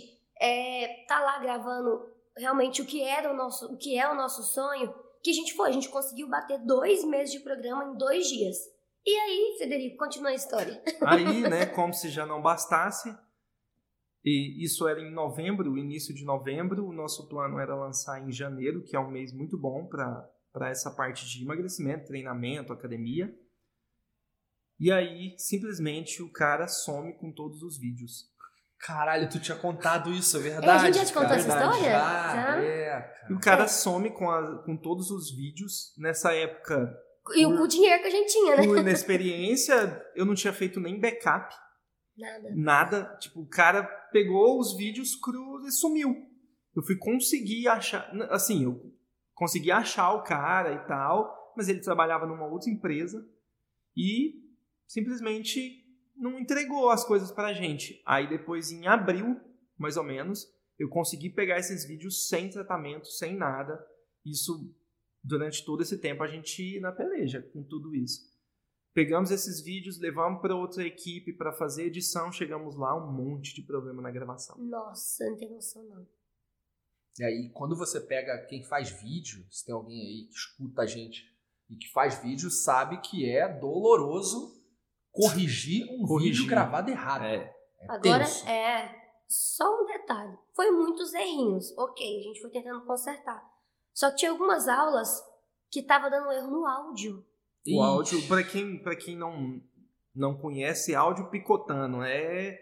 é, 0.42 1.06
tá 1.08 1.20
lá 1.20 1.38
gravando 1.40 2.02
realmente 2.38 2.82
o 2.82 2.86
que 2.86 3.04
era 3.04 3.32
o 3.32 3.36
nosso, 3.36 3.66
o 3.74 3.78
que 3.78 3.98
é 4.00 4.10
o 4.10 4.16
nosso 4.16 4.42
sonho, 4.44 4.94
que 5.22 5.32
a 5.32 5.34
gente 5.34 5.54
foi, 5.54 5.70
a 5.70 5.74
gente 5.74 5.90
conseguiu 5.90 6.30
bater 6.30 6.58
dois 6.66 7.04
meses 7.04 7.32
de 7.34 7.42
programa 7.42 7.84
em 7.86 7.98
dois 7.98 8.26
dias. 8.28 8.58
E 9.06 9.12
aí, 9.14 9.56
Federico, 9.58 9.98
continua 9.98 10.30
a 10.30 10.36
história. 10.36 10.82
Aí, 11.06 11.42
né, 11.42 11.66
como 11.66 11.94
se 11.94 12.10
já 12.10 12.26
não 12.26 12.42
bastasse, 12.42 13.14
e 14.30 14.64
isso 14.64 14.88
era 14.88 15.00
em 15.02 15.12
novembro, 15.12 15.78
início 15.78 16.14
de 16.14 16.24
novembro, 16.26 16.86
o 16.86 16.94
nosso 16.94 17.28
plano 17.28 17.60
era 17.60 17.76
lançar 17.76 18.22
em 18.22 18.32
janeiro, 18.32 18.84
que 18.84 18.96
é 18.96 19.00
um 19.00 19.10
mês 19.12 19.34
muito 19.34 19.58
bom 19.58 19.88
para 19.88 20.70
essa 20.70 20.92
parte 20.92 21.26
de 21.28 21.44
emagrecimento, 21.44 22.06
treinamento, 22.08 22.72
academia. 22.74 23.34
E 24.80 24.92
aí, 24.92 25.36
simplesmente, 25.38 26.22
o 26.24 26.32
cara 26.32 26.68
some 26.68 27.14
com 27.18 27.32
todos 27.34 27.62
os 27.64 27.78
vídeos. 27.78 28.30
Caralho, 28.80 29.30
tu 29.30 29.40
tinha 29.42 29.58
contado 29.58 30.10
isso, 30.10 30.38
é 30.38 30.40
verdade. 30.40 30.68
É, 30.68 30.72
a 30.72 30.92
gente 30.92 30.98
já 31.00 31.06
te 31.06 31.14
contou 31.14 31.30
cara. 31.30 31.40
essa 31.42 31.48
Verdade. 31.50 31.74
história? 31.76 31.92
Já, 31.92 32.34
Já? 32.36 32.62
é, 32.64 32.90
cara. 32.90 33.28
E 33.30 33.34
o 33.34 33.40
cara 33.40 33.64
É. 33.64 33.68
some 33.68 34.10
com, 34.12 34.30
a- 34.32 34.64
com 34.64 34.78
todos 34.78 35.12
os 35.12 35.36
vídeos. 35.36 35.94
Nessa 35.98 36.34
época, 36.34 36.90
E 37.36 37.46
o, 37.46 37.62
o 37.62 37.68
dinheiro 37.68 38.02
que 38.02 38.08
a 38.08 38.12
gente 38.12 38.32
tinha, 38.32 38.56
né? 38.56 38.66
por 38.66 38.78
inexperiência, 38.78 40.02
eu 40.16 40.26
não 40.26 40.34
tinha 40.34 40.54
feito 40.54 40.80
nem 40.80 40.98
backup. 41.00 41.54
Nada. 42.20 42.52
Nada. 42.56 43.18
Tipo, 43.20 43.42
o 43.42 43.48
cara 43.48 43.84
pegou 44.12 44.60
os 44.60 44.76
vídeos 44.76 45.16
crus 45.16 45.66
e 45.66 45.72
sumiu. 45.72 46.28
Eu 46.76 46.84
fui 46.84 46.98
conseguir 46.98 47.68
achar. 47.68 48.10
Assim, 48.30 48.64
eu 48.64 48.94
consegui 49.34 49.72
achar 49.72 50.14
o 50.14 50.24
cara 50.24 50.74
e 50.74 50.88
tal, 50.88 51.54
mas 51.56 51.70
ele 51.70 51.80
trabalhava 51.80 52.26
numa 52.26 52.46
outra 52.46 52.70
empresa 52.70 53.26
e 53.96 54.44
simplesmente 54.88 55.86
não 56.16 56.38
entregou 56.40 56.90
as 56.90 57.06
coisas 57.06 57.32
pra 57.32 57.54
gente. 57.54 58.02
Aí 58.06 58.28
depois, 58.28 58.72
em 58.72 58.88
abril, 58.88 59.40
mais 59.78 59.96
ou 59.96 60.04
menos, 60.04 60.46
eu 60.78 60.90
consegui 60.90 61.30
pegar 61.30 61.58
esses 61.58 61.86
vídeos 61.86 62.28
sem 62.28 62.50
tratamento, 62.50 63.08
sem 63.08 63.36
nada. 63.36 63.82
Isso, 64.26 64.74
durante 65.24 65.66
todo 65.66 65.82
esse 65.82 65.98
tempo, 65.98 66.24
a 66.24 66.28
gente 66.28 66.80
na 66.82 66.92
peleja 66.92 67.42
com 67.54 67.64
tudo 67.64 67.96
isso. 67.96 68.30
Pegamos 68.94 69.32
esses 69.32 69.62
vídeos, 69.62 70.00
levamos 70.00 70.42
para 70.42 70.56
outra 70.56 70.84
equipe 70.86 71.32
para 71.34 71.54
fazer 71.54 71.86
edição, 71.86 72.32
chegamos 72.32 72.76
lá, 72.76 72.96
um 72.96 73.12
monte 73.12 73.54
de 73.54 73.62
problema 73.62 74.02
na 74.02 74.12
gravação. 74.12 74.58
Nossa, 74.58 75.30
não 75.30 75.38
tem 75.38 75.50
noção 75.54 75.84
não. 75.84 76.08
E 77.20 77.24
aí, 77.24 77.50
quando 77.54 77.76
você 77.76 78.00
pega 78.00 78.46
quem 78.48 78.64
faz 78.64 78.90
vídeo, 78.90 79.46
se 79.52 79.66
tem 79.66 79.76
alguém 79.76 80.00
aí 80.02 80.28
que 80.28 80.34
escuta 80.36 80.82
a 80.82 80.86
gente 80.86 81.24
e 81.70 81.76
que 81.76 81.92
faz 81.92 82.22
vídeo, 82.22 82.50
sabe 82.50 83.00
que 83.02 83.30
é 83.30 83.48
doloroso 83.48 84.58
corrigir 85.12 85.86
um 85.92 86.06
Corrigir. 86.06 86.34
vídeo 86.34 86.48
gravado 86.50 86.90
errado. 86.90 87.24
É. 87.26 87.36
É 87.82 87.86
Agora, 87.90 88.26
tenso. 88.26 88.48
é. 88.48 88.96
Só 89.28 89.82
um 89.82 89.86
detalhe. 89.86 90.36
Foi 90.56 90.72
muitos 90.72 91.14
errinhos. 91.14 91.72
Ok, 91.78 92.04
a 92.20 92.24
gente 92.24 92.42
foi 92.42 92.50
tentando 92.50 92.84
consertar. 92.86 93.44
Só 93.94 94.10
que 94.10 94.18
tinha 94.18 94.32
algumas 94.32 94.68
aulas 94.68 95.22
que 95.70 95.84
tava 95.84 96.10
dando 96.10 96.32
erro 96.32 96.50
no 96.50 96.66
áudio. 96.66 97.24
O 97.68 97.72
Ih, 97.72 97.80
áudio, 97.80 98.28
para 98.28 98.44
quem, 98.44 98.78
pra 98.78 98.96
quem 98.96 99.16
não, 99.16 99.62
não 100.16 100.38
conhece, 100.38 100.96
áudio 100.96 101.30
picotando 101.30 102.04
é. 102.04 102.58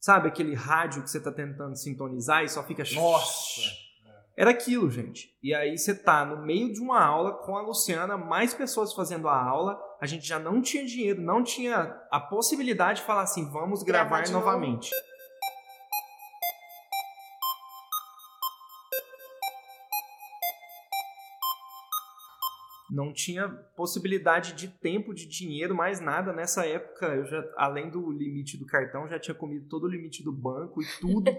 Sabe 0.00 0.28
aquele 0.28 0.54
rádio 0.54 1.02
que 1.02 1.10
você 1.10 1.20
tá 1.20 1.32
tentando 1.32 1.76
sintonizar 1.76 2.44
e 2.44 2.48
só 2.48 2.62
fica. 2.62 2.84
Nossa! 2.94 3.62
Era 4.36 4.50
aquilo, 4.50 4.90
gente. 4.90 5.34
E 5.42 5.54
aí 5.54 5.78
você 5.78 5.94
tá 5.94 6.24
no 6.24 6.44
meio 6.44 6.72
de 6.72 6.80
uma 6.80 7.02
aula 7.02 7.32
com 7.32 7.56
a 7.56 7.62
Luciana, 7.62 8.18
mais 8.18 8.52
pessoas 8.52 8.92
fazendo 8.92 9.28
a 9.28 9.36
aula. 9.36 9.80
A 10.00 10.06
gente 10.06 10.26
já 10.26 10.38
não 10.38 10.60
tinha 10.60 10.84
dinheiro, 10.84 11.22
não 11.22 11.42
tinha 11.42 11.96
a 12.10 12.18
possibilidade 12.20 13.00
de 13.00 13.06
falar 13.06 13.22
assim, 13.22 13.48
vamos 13.50 13.82
Gravar 13.82 14.08
gravar 14.08 14.22
de 14.22 14.32
novo. 14.32 14.44
Não 22.90 23.12
tinha 23.12 23.48
possibilidade 23.76 24.52
de 24.52 24.68
tempo, 24.68 25.14
de 25.14 25.26
dinheiro, 25.26 25.74
mais 25.74 26.00
nada. 26.00 26.32
Nessa 26.32 26.66
época, 26.66 27.06
eu 27.06 27.24
já, 27.24 27.42
além 27.56 27.88
do 27.90 28.10
limite 28.12 28.58
do 28.58 28.66
cartão, 28.66 29.08
já 29.08 29.18
tinha 29.18 29.34
comido 29.34 29.66
todo 29.68 29.84
o 29.84 29.88
limite 29.90 30.22
do 30.22 30.30
banco 30.32 30.82
e 30.82 30.86
tudo. 31.00 31.30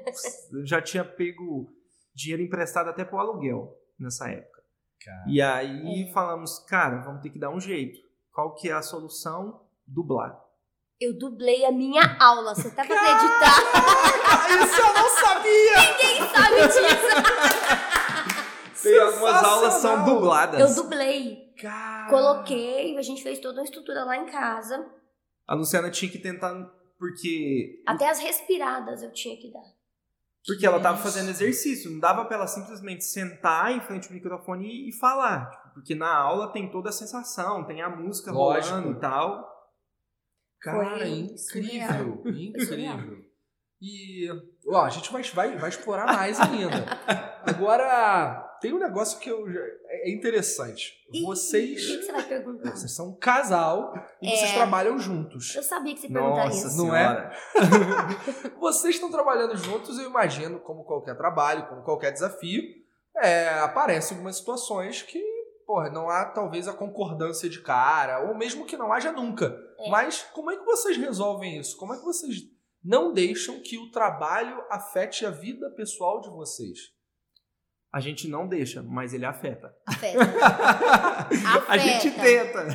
Eu 0.52 0.66
já 0.66 0.82
tinha 0.82 1.06
pego 1.06 1.72
dinheiro 2.16 2.42
emprestado 2.42 2.90
até 2.90 3.06
pro 3.06 3.20
aluguel 3.20 3.78
nessa 4.00 4.28
época. 4.30 4.64
Cara. 5.04 5.24
E 5.28 5.40
aí 5.42 6.10
É. 6.10 6.12
falamos, 6.14 6.58
cara, 6.68 7.02
vamos 7.04 7.22
ter 7.22 7.30
que 7.30 7.38
dar 7.40 7.52
um 7.52 7.60
jeito. 7.60 8.00
Qual 8.34 8.56
que 8.56 8.70
é 8.70 8.74
a 8.74 8.82
solução? 8.82 9.62
Dublar. 9.88 10.36
Eu 11.00 11.16
dublei 11.18 11.64
a 11.66 11.72
minha 11.72 12.18
aula. 12.20 12.56
Você 12.56 12.72
tá 12.72 12.84
pra 12.84 12.96
acreditar? 12.96 13.56
Isso 14.66 14.82
eu 14.82 14.94
não 14.94 15.10
sabia! 15.10 15.98
Quem 16.00 16.18
sabe 16.30 16.56
disso? 16.68 17.85
Tem 18.90 19.00
algumas 19.00 19.44
aulas 19.44 19.74
são 19.76 20.06
dubladas. 20.06 20.60
Eu 20.60 20.84
dublei. 20.84 21.54
Cara. 21.62 22.10
Coloquei, 22.10 22.98
a 22.98 23.02
gente 23.02 23.24
fez 23.24 23.40
toda 23.40 23.60
uma 23.60 23.64
estrutura 23.64 24.04
lá 24.04 24.18
em 24.18 24.26
casa. 24.26 24.86
A 25.48 25.54
Luciana 25.56 25.90
tinha 25.90 26.12
que 26.12 26.18
tentar, 26.20 26.54
porque 26.98 27.82
Até 27.86 28.10
as 28.10 28.20
respiradas 28.20 29.04
eu 29.04 29.12
tinha 29.12 29.38
que 29.38 29.52
dar. 29.52 29.64
Porque 30.46 30.66
ela 30.66 30.80
tava 30.80 30.98
fazendo 30.98 31.30
exercício, 31.30 31.90
não 31.90 32.00
dava 32.00 32.26
pra 32.26 32.38
ela 32.38 32.48
simplesmente 32.48 33.04
sentar 33.04 33.72
em 33.72 33.82
frente 33.82 34.08
ao 34.08 34.14
microfone 34.14 34.90
e, 34.90 34.94
falar. 34.94 35.50
Tipo, 35.50 35.74
porque 35.74 35.96
na 35.96 36.14
aula 36.16 36.52
tem 36.52 36.70
toda 36.70 36.90
a 36.90 36.94
sensação, 36.94 37.66
tem 37.66 37.82
a 37.82 37.90
música 37.90 38.32
Lógico. 38.32 38.76
rolando 38.76 38.98
e 38.98 39.00
tal. 39.00 39.56
Cara, 40.62 40.98
Foi 40.98 41.08
incrível, 41.10 42.22
surreal. 42.24 43.00
incrível. 43.00 43.26
E 43.82 44.30
ó, 44.68 44.84
a 44.86 44.90
gente 44.90 45.12
vai, 45.12 45.24
vai, 45.24 45.58
vai 45.58 45.70
explorar 45.70 46.06
mais 46.06 46.40
ainda. 46.40 46.86
Agora, 47.46 48.45
tem 48.62 48.74
um 48.74 48.80
negócio 48.80 49.20
que 49.20 49.30
eu, 49.30 49.52
já- 49.52 49.60
é 49.90 50.12
interessante. 50.12 50.94
Ih, 51.14 51.22
Vocês, 51.24 51.90
O 51.90 51.98
que 52.00 52.04
você 52.06 52.12
vai 52.12 52.24
perguntar? 52.24 52.72
vocês 52.72 52.92
são 52.96 53.10
um 53.10 53.16
casal 53.16 53.94
e 54.22 54.30
vocês 54.30 54.52
É. 54.52 54.54
trabalham 54.56 54.98
juntos. 55.00 55.56
Eu 55.56 55.64
sabia 55.64 55.94
que 55.94 56.02
você 56.02 56.08
perguntaria 56.08 56.46
Nossa 56.46 56.68
isso. 56.68 56.78
Não 56.78 56.96
é? 56.96 57.38
Vocês 58.60 58.96
estão 58.96 59.12
trabalhando 59.12 59.56
juntos, 59.58 59.98
eu 60.00 60.10
imagino, 60.10 60.60
como 60.60 60.84
qualquer 60.84 61.16
trabalho, 61.16 61.68
como 61.68 61.84
qualquer 61.84 62.12
desafio, 62.12 62.64
é, 63.18 63.50
aparecem 63.60 64.16
algumas 64.18 64.38
situações 64.38 65.02
que, 65.02 65.22
porra, 65.66 65.90
não 65.90 66.10
há 66.10 66.26
talvez 66.26 66.68
a 66.68 66.74
concordância 66.74 67.50
de 67.50 67.62
cara, 67.62 68.28
ou 68.28 68.36
mesmo 68.36 68.66
que 68.66 68.76
não 68.78 68.92
haja 68.92 69.12
nunca. 69.12 69.56
É. 69.80 69.90
Mas 69.90 70.22
como 70.34 70.52
é 70.52 70.58
que 70.58 70.66
vocês 70.66 70.98
resolvem 70.98 71.58
isso? 71.60 71.78
Como 71.78 71.94
é 71.94 71.98
que 71.98 72.04
vocês 72.04 72.36
não 72.84 73.14
deixam 73.14 73.60
que 73.62 73.78
o 73.78 73.90
trabalho 73.92 74.64
afete 74.70 75.26
a 75.26 75.32
vida 75.32 75.70
pessoal 75.72 76.22
de 76.22 76.30
vocês? 76.30 76.78
A 77.96 78.02
gente 78.02 78.28
não 78.28 78.46
deixa, 78.46 78.84
mas 78.84 79.14
ele 79.14 79.26
afeta. 79.26 79.74
Afeta. 79.88 81.66
A 81.70 81.78
gente 81.78 82.12
tenta. 82.12 82.68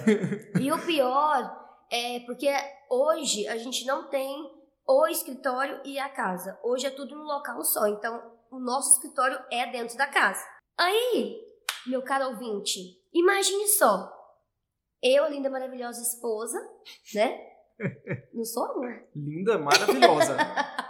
E 0.58 0.72
o 0.72 0.78
pior 0.86 1.76
é 1.92 2.20
porque 2.20 2.48
hoje 2.88 3.46
a 3.46 3.58
gente 3.58 3.84
não 3.84 4.08
tem 4.08 4.50
o 4.88 5.06
escritório 5.08 5.78
e 5.84 5.98
a 5.98 6.08
casa. 6.08 6.58
Hoje 6.64 6.86
é 6.86 6.90
tudo 6.90 7.14
num 7.14 7.24
local 7.24 7.62
só. 7.62 7.86
Então, 7.88 8.18
o 8.50 8.58
nosso 8.58 8.94
escritório 8.94 9.38
é 9.52 9.70
dentro 9.70 9.94
da 9.98 10.06
casa. 10.06 10.42
Aí, 10.78 11.38
meu 11.86 12.00
caro 12.00 12.28
ouvinte, 12.28 12.80
imagine 13.12 13.68
só. 13.68 14.10
Eu, 15.02 15.28
linda, 15.28 15.50
maravilhosa 15.50 16.00
esposa, 16.00 16.58
né? 17.14 17.38
Não 18.32 18.44
sou 18.46 18.64
amor. 18.64 19.04
Linda, 19.14 19.58
maravilhosa. 19.58 20.34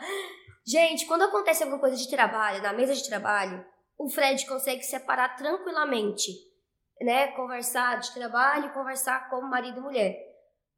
Gente, 0.65 1.05
quando 1.07 1.23
acontece 1.23 1.65
alguma 1.65 1.81
coisa 1.81 1.97
de 1.97 2.09
trabalho, 2.09 2.63
na 2.63 2.73
mesa 2.73 2.95
de 2.95 3.09
trabalho, 3.09 3.67
o 4.01 4.09
Fred 4.09 4.47
consegue 4.47 4.83
separar 4.83 5.37
tranquilamente, 5.37 6.33
né? 7.03 7.29
Conversar 7.33 8.01
de 8.01 8.15
trabalho 8.15 8.67
e 8.67 8.73
conversar 8.73 9.29
como 9.29 9.47
marido 9.47 9.77
e 9.79 9.83
mulher. 9.83 10.17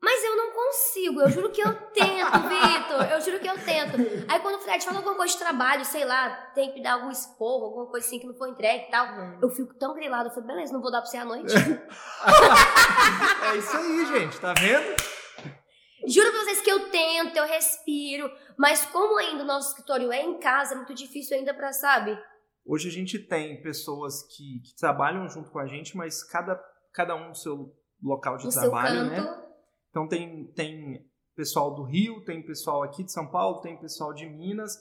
Mas 0.02 0.24
eu 0.24 0.36
não 0.36 0.50
consigo, 0.50 1.20
eu 1.20 1.30
juro 1.30 1.52
que 1.52 1.60
eu 1.60 1.72
tento, 1.92 2.32
Vitor. 2.50 3.12
Eu 3.12 3.20
juro 3.20 3.38
que 3.38 3.46
eu 3.46 3.54
tento. 3.64 3.96
Aí 4.28 4.40
quando 4.40 4.56
o 4.56 4.58
Fred 4.58 4.84
fala 4.84 4.96
alguma 4.96 5.14
coisa 5.14 5.32
de 5.32 5.38
trabalho, 5.38 5.84
sei 5.84 6.04
lá, 6.04 6.30
tem 6.52 6.72
que 6.72 6.82
dar 6.82 6.94
algum 6.94 7.12
esporro, 7.12 7.66
alguma 7.66 7.86
coisa 7.86 8.04
assim 8.04 8.18
que 8.18 8.26
não 8.26 8.34
foi 8.34 8.50
entregue 8.50 8.86
e 8.88 8.90
tal, 8.90 9.06
eu 9.40 9.48
fico 9.50 9.72
tão 9.74 9.94
grilada. 9.94 10.28
Eu 10.28 10.32
falei, 10.32 10.48
beleza, 10.48 10.72
não 10.72 10.82
vou 10.82 10.90
dar 10.90 11.00
pra 11.00 11.08
você 11.08 11.18
à 11.18 11.24
noite. 11.24 11.54
é 13.52 13.56
isso 13.56 13.76
aí, 13.76 14.06
gente, 14.06 14.40
tá 14.40 14.52
vendo? 14.54 14.96
Juro 16.08 16.32
pra 16.32 16.40
vocês 16.40 16.60
que 16.60 16.70
eu 16.70 16.90
tento, 16.90 17.36
eu 17.36 17.46
respiro, 17.46 18.28
mas 18.58 18.84
como 18.86 19.16
ainda 19.18 19.44
o 19.44 19.46
nosso 19.46 19.68
escritório 19.68 20.10
é 20.10 20.20
em 20.22 20.40
casa, 20.40 20.74
é 20.74 20.76
muito 20.76 20.92
difícil 20.92 21.36
ainda 21.36 21.54
pra, 21.54 21.72
sabe? 21.72 22.18
Hoje 22.64 22.88
a 22.88 22.92
gente 22.92 23.18
tem 23.18 23.60
pessoas 23.62 24.22
que, 24.24 24.60
que 24.60 24.76
trabalham 24.76 25.28
junto 25.28 25.50
com 25.50 25.58
a 25.58 25.66
gente, 25.66 25.96
mas 25.96 26.22
cada, 26.22 26.56
cada 26.92 27.14
um 27.16 27.28
no 27.28 27.34
seu 27.34 27.74
local 28.02 28.36
de 28.36 28.46
no 28.46 28.52
trabalho, 28.52 29.04
né? 29.06 29.18
Então 29.90 30.06
tem, 30.08 30.46
tem 30.52 31.04
pessoal 31.34 31.74
do 31.74 31.82
Rio, 31.82 32.24
tem 32.24 32.44
pessoal 32.44 32.82
aqui 32.82 33.02
de 33.04 33.12
São 33.12 33.30
Paulo, 33.30 33.60
tem 33.60 33.78
pessoal 33.78 34.12
de 34.12 34.26
Minas, 34.26 34.76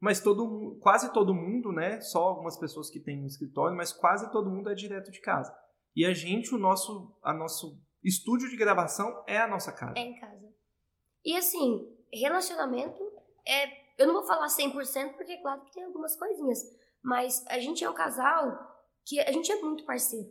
mas 0.00 0.20
todo 0.20 0.78
quase 0.80 1.12
todo 1.12 1.34
mundo, 1.34 1.70
né? 1.70 2.00
Só 2.00 2.22
algumas 2.22 2.58
pessoas 2.58 2.90
que 2.90 3.00
têm 3.00 3.22
um 3.22 3.26
escritório, 3.26 3.76
mas 3.76 3.92
quase 3.92 4.30
todo 4.32 4.50
mundo 4.50 4.68
é 4.68 4.74
direto 4.74 5.10
de 5.10 5.20
casa. 5.20 5.56
E 5.94 6.04
a 6.04 6.12
gente, 6.12 6.54
o 6.54 6.58
nosso, 6.58 7.16
a 7.22 7.32
nosso 7.32 7.80
estúdio 8.02 8.48
de 8.48 8.56
gravação 8.56 9.22
é 9.28 9.38
a 9.38 9.46
nossa 9.46 9.70
casa. 9.70 9.94
É 9.96 10.02
em 10.02 10.18
casa. 10.18 10.52
E 11.24 11.36
assim, 11.36 11.88
relacionamento 12.12 13.00
é. 13.46 13.82
Eu 13.98 14.06
não 14.06 14.14
vou 14.14 14.26
falar 14.26 14.46
100%, 14.46 15.16
porque 15.16 15.36
claro 15.36 15.62
que 15.64 15.72
tem 15.72 15.84
algumas 15.84 16.16
coisinhas. 16.16 16.58
Mas 17.02 17.44
a 17.48 17.58
gente 17.58 17.82
é 17.84 17.90
um 17.90 17.94
casal 17.94 18.58
que 19.04 19.18
a 19.20 19.32
gente 19.32 19.50
é 19.50 19.56
muito 19.60 19.84
parceiro. 19.84 20.28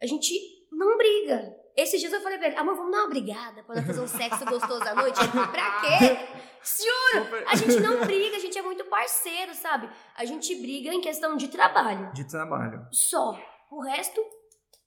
A 0.00 0.06
gente 0.06 0.32
não 0.70 0.96
briga. 0.98 1.56
Esses 1.76 1.98
dias 2.00 2.12
eu 2.12 2.20
falei 2.20 2.36
pra 2.38 2.48
ele, 2.48 2.56
amor, 2.56 2.74
vamos 2.76 2.92
dar 2.92 2.98
uma 2.98 3.08
brigada 3.08 3.62
pra 3.62 3.82
fazer 3.82 4.00
um 4.00 4.06
sexo 4.06 4.44
gostoso 4.44 4.82
à 4.82 4.94
noite? 4.94 5.18
Ele 5.18 5.28
falou, 5.28 5.48
pra 5.48 5.80
quê? 5.80 6.42
Juro! 6.62 7.46
A 7.48 7.56
gente 7.56 7.80
não 7.80 8.04
briga, 8.04 8.36
a 8.36 8.40
gente 8.40 8.58
é 8.58 8.62
muito 8.62 8.84
parceiro, 8.84 9.54
sabe? 9.54 9.88
A 10.14 10.24
gente 10.26 10.54
briga 10.56 10.92
em 10.92 11.00
questão 11.00 11.34
de 11.36 11.48
trabalho. 11.48 12.12
De 12.12 12.28
trabalho. 12.28 12.86
Só. 12.92 13.38
O 13.70 13.80
resto. 13.82 14.20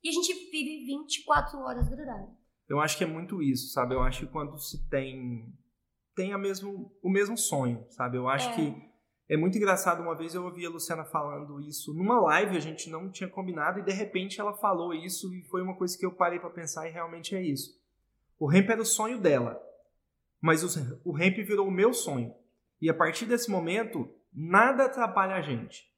E 0.03 0.09
a 0.09 0.11
gente 0.11 0.31
vive 0.51 0.85
24 0.85 1.57
horas 1.59 1.89
grudado. 1.89 2.27
Eu 2.69 2.79
acho 2.79 2.97
que 2.97 3.03
é 3.03 3.07
muito 3.07 3.41
isso, 3.41 3.73
sabe? 3.73 3.95
Eu 3.95 4.03
acho 4.03 4.25
que 4.25 4.31
quando 4.31 4.57
se 4.59 4.87
tem 4.89 5.51
tem 6.15 6.31
a 6.33 6.37
mesmo, 6.37 6.95
o 7.03 7.09
mesmo 7.09 7.35
sonho, 7.37 7.85
sabe? 7.89 8.15
Eu 8.17 8.29
acho 8.29 8.49
É. 8.51 8.53
que 8.53 8.94
é 9.27 9.35
muito 9.37 9.57
engraçado. 9.57 10.01
Uma 10.01 10.15
vez 10.15 10.35
eu 10.35 10.43
ouvi 10.43 10.65
a 10.65 10.69
Luciana 10.69 11.03
falando 11.05 11.59
isso 11.61 11.93
numa 11.93 12.19
live, 12.21 12.57
a 12.57 12.59
gente 12.59 12.89
não 12.89 13.09
tinha 13.11 13.29
combinado, 13.29 13.79
e 13.79 13.83
de 13.83 13.91
repente 13.91 14.39
ela 14.39 14.53
falou 14.53 14.93
isso, 14.93 15.33
e 15.33 15.43
foi 15.43 15.61
uma 15.61 15.75
coisa 15.75 15.97
que 15.97 16.05
eu 16.05 16.11
parei 16.11 16.39
pra 16.39 16.49
pensar, 16.49 16.87
e 16.87 16.91
realmente 16.91 17.35
é 17.35 17.41
isso. 17.41 17.79
O 18.39 18.47
ramp 18.47 18.69
era 18.69 18.81
o 18.81 18.85
sonho 18.85 19.19
dela, 19.19 19.61
mas 20.41 20.63
o, 20.63 20.99
o 21.03 21.11
ramp 21.11 21.35
virou 21.37 21.67
o 21.67 21.71
meu 21.71 21.93
sonho. 21.93 22.33
E 22.81 22.89
a 22.89 22.93
partir 22.93 23.25
desse 23.25 23.49
momento, 23.49 24.07
nada 24.33 24.85
atrapalha 24.85 25.35
a 25.35 25.41
gente. 25.41 25.89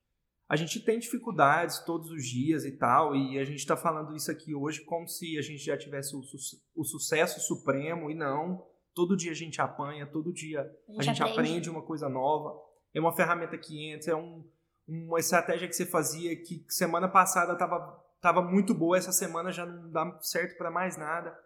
A 0.48 0.56
gente 0.56 0.80
tem 0.80 0.98
dificuldades 0.98 1.80
todos 1.80 2.10
os 2.10 2.26
dias 2.26 2.64
e 2.64 2.72
tal, 2.78 3.14
e 3.14 3.38
a 3.38 3.44
gente 3.44 3.58
está 3.60 3.76
falando 3.76 4.16
isso 4.16 4.32
aqui 4.32 4.56
hoje 4.56 4.86
como 4.86 5.06
se 5.08 5.38
a 5.38 5.42
gente 5.42 5.58
já 5.62 5.76
tivesse 5.78 6.16
o, 6.16 6.24
su- 6.24 6.62
o 6.74 6.86
sucesso 6.86 7.42
supremo, 7.42 8.10
e 8.10 8.16
não. 8.16 8.66
Todo 8.94 9.18
dia 9.18 9.32
a 9.32 9.36
gente 9.36 9.60
apanha, 9.60 10.08
todo 10.08 10.32
dia 10.32 10.62
a 10.98 11.04
gente 11.04 11.22
aprende 11.42 11.70
uma 11.70 11.82
coisa 11.82 12.08
nova. 12.08 12.58
É 12.98 13.00
uma 13.00 13.16
ferramenta 13.16 13.56
que 13.58 13.92
entra, 13.92 14.14
é 14.14 14.16
um, 14.16 14.44
uma 14.88 15.20
estratégia 15.20 15.68
que 15.68 15.76
você 15.76 15.86
fazia 15.86 16.36
que 16.36 16.66
semana 16.68 17.08
passada 17.08 17.54
estava 17.54 18.04
tava 18.20 18.42
muito 18.42 18.74
boa, 18.74 18.98
essa 18.98 19.12
semana 19.12 19.52
já 19.52 19.68
não 19.68 19.92
dá 19.92 20.18
certo 20.22 20.58
para 20.58 20.72
mais 20.72 20.98
nada. 20.98 21.38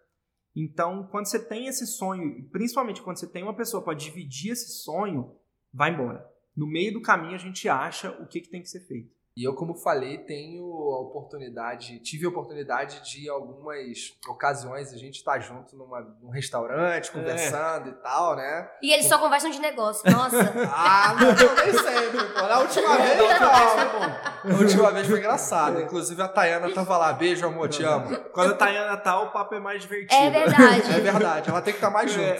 Então, 0.56 1.06
quando 1.10 1.26
você 1.26 1.38
tem 1.38 1.66
esse 1.66 1.86
sonho, 1.86 2.48
principalmente 2.50 3.02
quando 3.02 3.18
você 3.18 3.26
tem 3.26 3.42
uma 3.42 3.54
pessoa 3.54 3.82
para 3.84 3.92
dividir 3.92 4.52
esse 4.52 4.82
sonho, 4.82 5.36
vai 5.70 5.92
embora. 5.92 6.26
No 6.56 6.66
meio 6.66 6.94
do 6.94 7.02
caminho 7.02 7.34
a 7.34 7.38
gente 7.38 7.68
acha 7.68 8.10
o 8.22 8.26
que, 8.26 8.40
que 8.40 8.48
tem 8.48 8.62
que 8.62 8.70
ser 8.70 8.86
feito. 8.86 9.14
E 9.34 9.44
eu, 9.48 9.54
como 9.54 9.74
falei, 9.74 10.18
tenho 10.18 10.62
a 10.64 11.00
oportunidade, 11.00 11.98
tive 12.00 12.26
a 12.26 12.28
oportunidade 12.28 13.00
de, 13.10 13.30
algumas 13.30 14.12
ocasiões, 14.28 14.92
a 14.92 14.98
gente 14.98 15.14
estar 15.16 15.38
junto 15.38 15.74
numa, 15.74 16.00
num 16.20 16.28
restaurante, 16.28 17.10
conversando 17.10 17.88
e 17.88 17.92
tal, 18.02 18.36
né? 18.36 18.70
E 18.82 18.92
eles 18.92 19.06
só 19.06 19.16
conversam 19.18 19.50
de 19.50 19.58
negócio. 19.58 20.10
Nossa. 20.10 20.36
Ah, 20.74 21.14
não, 21.14 21.64
nem 21.64 21.72
sempre, 21.72 22.24
pô. 22.34 22.42
Na 22.42 22.58
última 22.60 22.96
vez, 22.98 23.18
não. 23.18 24.50
Na 24.52 24.58
última 24.58 24.90
vez 24.92 25.06
foi 25.06 25.18
engraçado. 25.18 25.80
Inclusive 25.80 26.20
a 26.20 26.28
Tayana 26.28 26.70
tava 26.74 26.98
lá. 26.98 27.12
Beijo, 27.14 27.46
amor, 27.46 27.68
te 27.70 27.82
amo. 27.82 28.14
Quando 28.32 28.52
a 28.52 28.56
Tayana 28.56 28.96
tá, 28.98 29.18
o 29.20 29.30
papo 29.32 29.54
é 29.54 29.60
mais 29.60 29.80
divertido. 29.82 30.14
É 30.22 30.28
verdade. 30.30 30.92
É 30.92 31.00
verdade, 31.00 31.48
ela 31.50 31.62
tem 31.62 31.72
que 31.72 31.78
estar 31.78 31.90
mais 31.90 32.10
junto. 32.12 32.24
É. 32.24 32.38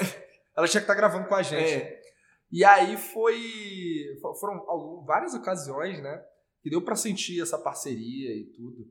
Ela 0.56 0.68
tinha 0.68 0.80
que 0.80 0.84
estar 0.84 0.94
gravando 0.94 1.26
com 1.26 1.34
a 1.34 1.42
gente. 1.42 1.72
É. 1.74 2.00
E 2.50 2.62
aí 2.64 2.96
foi. 2.98 3.40
fo- 4.20 4.34
Foram 4.34 4.62
algum- 4.68 5.04
várias 5.06 5.32
ocasiões, 5.34 6.02
né? 6.02 6.20
Que 6.62 6.70
deu 6.70 6.82
pra 6.82 6.94
sentir 6.94 7.40
essa 7.42 7.58
parceria 7.58 8.30
e 8.34 8.44
tudo. 8.54 8.86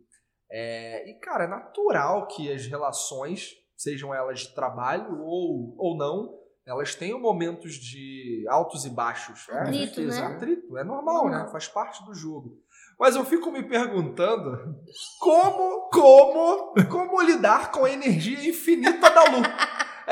É, 0.51 1.09
e, 1.09 1.13
cara, 1.19 1.45
é 1.45 1.47
natural 1.47 2.27
que 2.27 2.51
as 2.51 2.65
relações, 2.67 3.51
sejam 3.77 4.13
elas 4.13 4.41
de 4.41 4.53
trabalho 4.53 5.21
ou, 5.21 5.73
ou 5.77 5.97
não, 5.97 6.37
elas 6.65 6.93
tenham 6.93 7.19
momentos 7.19 7.73
de 7.75 8.45
altos 8.49 8.85
e 8.85 8.89
baixos. 8.89 9.47
É, 9.49 9.61
Atrito, 9.61 10.01
né? 10.01 10.19
Atrito, 10.19 10.77
é 10.77 10.83
normal, 10.83 11.25
né? 11.25 11.31
Normal. 11.31 11.51
Faz 11.51 11.67
parte 11.67 12.03
do 12.05 12.13
jogo. 12.13 12.61
Mas 12.99 13.15
eu 13.15 13.25
fico 13.25 13.51
me 13.51 13.63
perguntando 13.63 14.75
como, 15.19 15.89
como, 15.89 16.73
como 16.87 17.21
lidar 17.23 17.71
com 17.71 17.85
a 17.85 17.89
energia 17.89 18.47
infinita 18.47 19.09
da 19.09 19.23
Lu. 19.23 19.41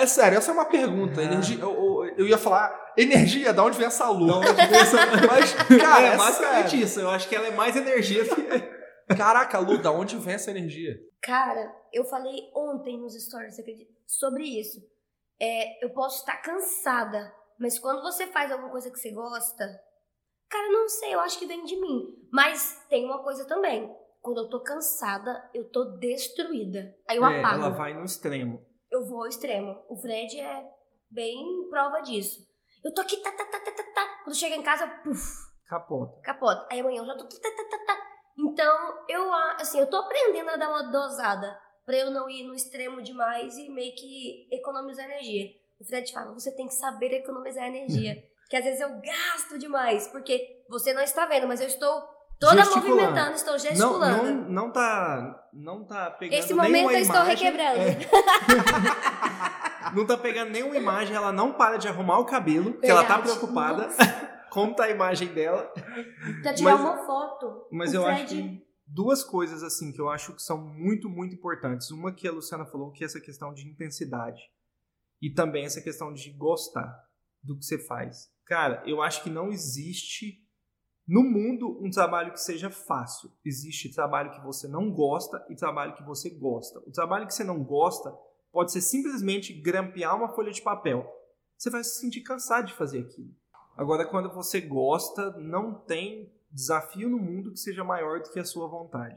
É 0.01 0.05
sério, 0.07 0.37
essa 0.37 0.51
é 0.51 0.53
uma 0.53 0.65
pergunta. 0.65 1.19
Ah. 1.21 1.23
Energia, 1.23 1.59
eu, 1.59 1.69
eu- 1.71 2.15
eu 2.19 2.27
ia 2.27 2.37
falar, 2.37 2.93
energia, 2.97 3.53
da 3.53 3.63
onde 3.63 3.77
vem 3.77 3.87
essa 3.87 4.09
Lu? 4.09 4.27
Da 4.27 4.37
onde 4.37 4.53
vem 4.53 4.79
essa- 4.79 4.97
Mas, 5.27 5.53
cara, 5.81 6.07
é 6.07 6.13
é 6.13 6.17
basicamente 6.17 6.69
sério. 6.71 6.85
isso. 6.85 6.99
Eu 6.99 7.09
acho 7.09 7.27
que 7.29 7.35
ela 7.35 7.47
é 7.47 7.51
mais 7.51 7.75
energia 7.75 8.23
que. 8.25 9.15
Caraca, 9.15 9.57
Lu, 9.59 9.81
da 9.81 9.91
onde 9.91 10.15
vem 10.17 10.35
essa 10.35 10.51
energia? 10.51 10.95
Cara, 11.21 11.71
eu 11.91 12.05
falei 12.05 12.49
ontem 12.55 12.97
nos 12.99 13.13
stories, 13.25 13.55
você 13.55 13.61
acredita? 13.61 13.91
Sobre 14.05 14.43
isso. 14.43 14.79
É, 15.41 15.83
eu 15.83 15.89
posso 15.91 16.19
estar 16.19 16.37
cansada, 16.37 17.31
mas 17.59 17.79
quando 17.79 18.01
você 18.01 18.27
faz 18.27 18.51
alguma 18.51 18.69
coisa 18.69 18.91
que 18.91 18.99
você 18.99 19.11
gosta, 19.11 19.65
cara, 20.49 20.67
não 20.71 20.87
sei, 20.89 21.13
eu 21.13 21.19
acho 21.21 21.39
que 21.39 21.45
vem 21.47 21.63
de 21.63 21.79
mim. 21.79 22.03
Mas 22.31 22.85
tem 22.89 23.05
uma 23.05 23.23
coisa 23.23 23.45
também. 23.47 23.89
Quando 24.21 24.41
eu 24.41 24.49
tô 24.49 24.61
cansada, 24.61 25.49
eu 25.53 25.69
tô 25.71 25.85
destruída. 25.97 26.93
Aí 27.07 27.17
eu 27.17 27.25
É, 27.25 27.39
apago. 27.39 27.55
ela 27.63 27.69
vai 27.69 27.93
no 27.93 28.03
extremo. 28.03 28.61
Eu 28.99 29.05
vou 29.05 29.21
ao 29.21 29.27
extremo. 29.27 29.81
O 29.87 29.95
Fred 29.95 30.37
é 30.37 30.69
bem 31.09 31.69
prova 31.69 32.01
disso. 32.01 32.45
Eu 32.83 32.93
tô 32.93 32.99
aqui, 32.99 33.15
tá, 33.23 33.31
tá, 33.31 33.45
tá, 33.45 33.59
tá, 33.61 33.71
tá, 33.71 33.83
tá. 33.95 34.19
Quando 34.25 34.35
chega 34.35 34.57
em 34.57 34.61
casa, 34.61 34.85
puf, 35.01 35.21
Capota. 35.65 36.19
capota. 36.21 36.67
Aí 36.69 36.81
amanhã 36.81 36.99
eu 37.01 37.05
já 37.05 37.15
tô. 37.15 37.23
tá, 37.23 37.37
tá, 37.39 37.77
tá, 37.77 37.85
tá. 37.85 38.07
Então, 38.37 39.05
eu 39.07 39.33
assim, 39.33 39.79
eu 39.79 39.89
tô 39.89 39.95
aprendendo 39.95 40.49
a 40.49 40.57
dar 40.57 40.67
uma 40.67 40.91
dosada 40.91 41.57
pra 41.85 41.95
eu 41.95 42.11
não 42.11 42.29
ir 42.29 42.43
no 42.43 42.53
extremo 42.53 43.01
demais 43.01 43.57
e 43.57 43.69
meio 43.69 43.95
que 43.95 44.49
economizar 44.51 45.05
energia. 45.05 45.49
O 45.79 45.85
Fred 45.85 46.11
fala, 46.11 46.33
você 46.33 46.53
tem 46.53 46.67
que 46.67 46.73
saber 46.73 47.13
economizar 47.13 47.67
energia. 47.67 48.21
que 48.49 48.57
às 48.57 48.65
vezes 48.65 48.81
eu 48.81 48.99
gasto 48.99 49.57
demais, 49.57 50.09
porque 50.09 50.61
você 50.67 50.91
não 50.91 51.01
está 51.01 51.25
vendo, 51.25 51.47
mas 51.47 51.61
eu 51.61 51.67
estou 51.67 52.03
toda 52.39 52.65
movimentando, 52.65 53.35
estou 53.35 53.53
Não, 53.53 53.59
gesticulando. 53.59 54.23
não, 54.23 54.49
não 54.49 54.71
tá. 54.71 55.45
Não 55.53 55.83
tá 55.85 56.09
pegando 56.11 56.39
Esse 56.39 56.53
momento 56.53 56.91
eu 56.91 56.99
estou 56.99 57.15
imagem. 57.15 57.35
requebrando. 57.35 57.79
É, 57.81 57.97
não 59.95 60.05
tá 60.05 60.17
pegando 60.17 60.51
nenhuma 60.51 60.77
imagem, 60.77 61.15
ela 61.15 61.31
não 61.31 61.53
para 61.53 61.77
de 61.77 61.87
arrumar 61.87 62.19
o 62.19 62.25
cabelo, 62.25 62.73
porque 62.73 62.87
ela 62.87 63.03
tá 63.03 63.19
preocupada. 63.19 63.89
Como 64.49 64.75
tá 64.75 64.85
a 64.85 64.89
imagem 64.89 65.27
dela. 65.27 65.71
Pra 66.41 66.53
tirar 66.53 66.71
Mas- 66.75 66.81
uma 66.81 67.05
foto. 67.05 67.67
Mas 67.71 67.93
eu 67.93 68.01
Fred- 68.03 68.23
acho 68.23 68.35
que 68.35 68.63
duas 68.87 69.23
coisas 69.23 69.61
assim 69.61 69.91
que 69.91 70.01
eu 70.01 70.09
acho 70.09 70.33
que 70.33 70.41
são 70.41 70.57
muito, 70.57 71.07
muito 71.07 71.35
importantes. 71.35 71.91
Uma 71.91 72.11
que 72.11 72.27
a 72.27 72.31
Luciana 72.31 72.65
falou, 72.65 72.91
que 72.91 73.03
é 73.03 73.05
essa 73.05 73.21
questão 73.21 73.53
de 73.53 73.67
intensidade. 73.69 74.41
E 75.21 75.29
também 75.31 75.65
essa 75.65 75.81
questão 75.81 76.11
de 76.11 76.31
gostar 76.31 76.91
do 77.43 77.57
que 77.59 77.65
você 77.65 77.77
faz. 77.85 78.29
Cara, 78.45 78.81
eu 78.87 79.03
acho 79.03 79.21
que 79.21 79.29
não 79.29 79.49
existe 79.49 80.39
no 81.09 81.23
mundo 81.23 81.79
um 81.81 81.89
trabalho 81.89 82.31
que 82.31 82.39
seja 82.39 82.69
fácil. 82.69 83.31
Existe 83.43 83.91
trabalho 83.91 84.29
que 84.29 84.41
você 84.41 84.67
não 84.67 84.91
gosta 84.91 85.43
e 85.49 85.55
trabalho 85.55 85.95
que 85.95 86.03
você 86.03 86.29
gosta. 86.29 86.77
O 86.85 86.91
trabalho 86.91 87.25
que 87.25 87.33
você 87.33 87.43
não 87.43 87.63
gosta 87.63 88.15
pode 88.51 88.71
ser 88.71 88.81
simplesmente 88.81 89.51
grampear 89.51 90.15
uma 90.15 90.29
folha 90.29 90.51
de 90.51 90.61
papel. 90.61 91.11
Você 91.57 91.71
vai 91.71 91.83
se 91.83 91.99
sentir 91.99 92.21
cansado 92.21 92.67
de 92.67 92.75
fazer 92.75 92.99
aquilo. 92.99 93.33
Agora, 93.75 94.05
quando 94.05 94.31
você 94.31 94.61
gosta, 94.61 95.31
não 95.39 95.73
tem 95.73 96.31
desafio 96.51 97.09
no 97.09 97.17
mundo 97.17 97.53
que 97.53 97.59
seja 97.59 97.83
maior 97.83 98.21
do 98.21 98.29
que 98.29 98.39
a 98.39 98.45
sua 98.45 98.67
vontade. 98.67 99.15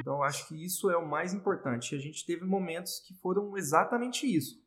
Então, 0.00 0.22
acho 0.22 0.48
que 0.48 0.64
isso 0.64 0.90
é 0.90 0.96
o 0.96 1.06
mais 1.06 1.34
importante. 1.34 1.94
A 1.94 1.98
gente 1.98 2.24
teve 2.24 2.42
momentos 2.42 3.00
que 3.00 3.12
foram 3.12 3.54
exatamente 3.54 4.26
isso. 4.26 4.62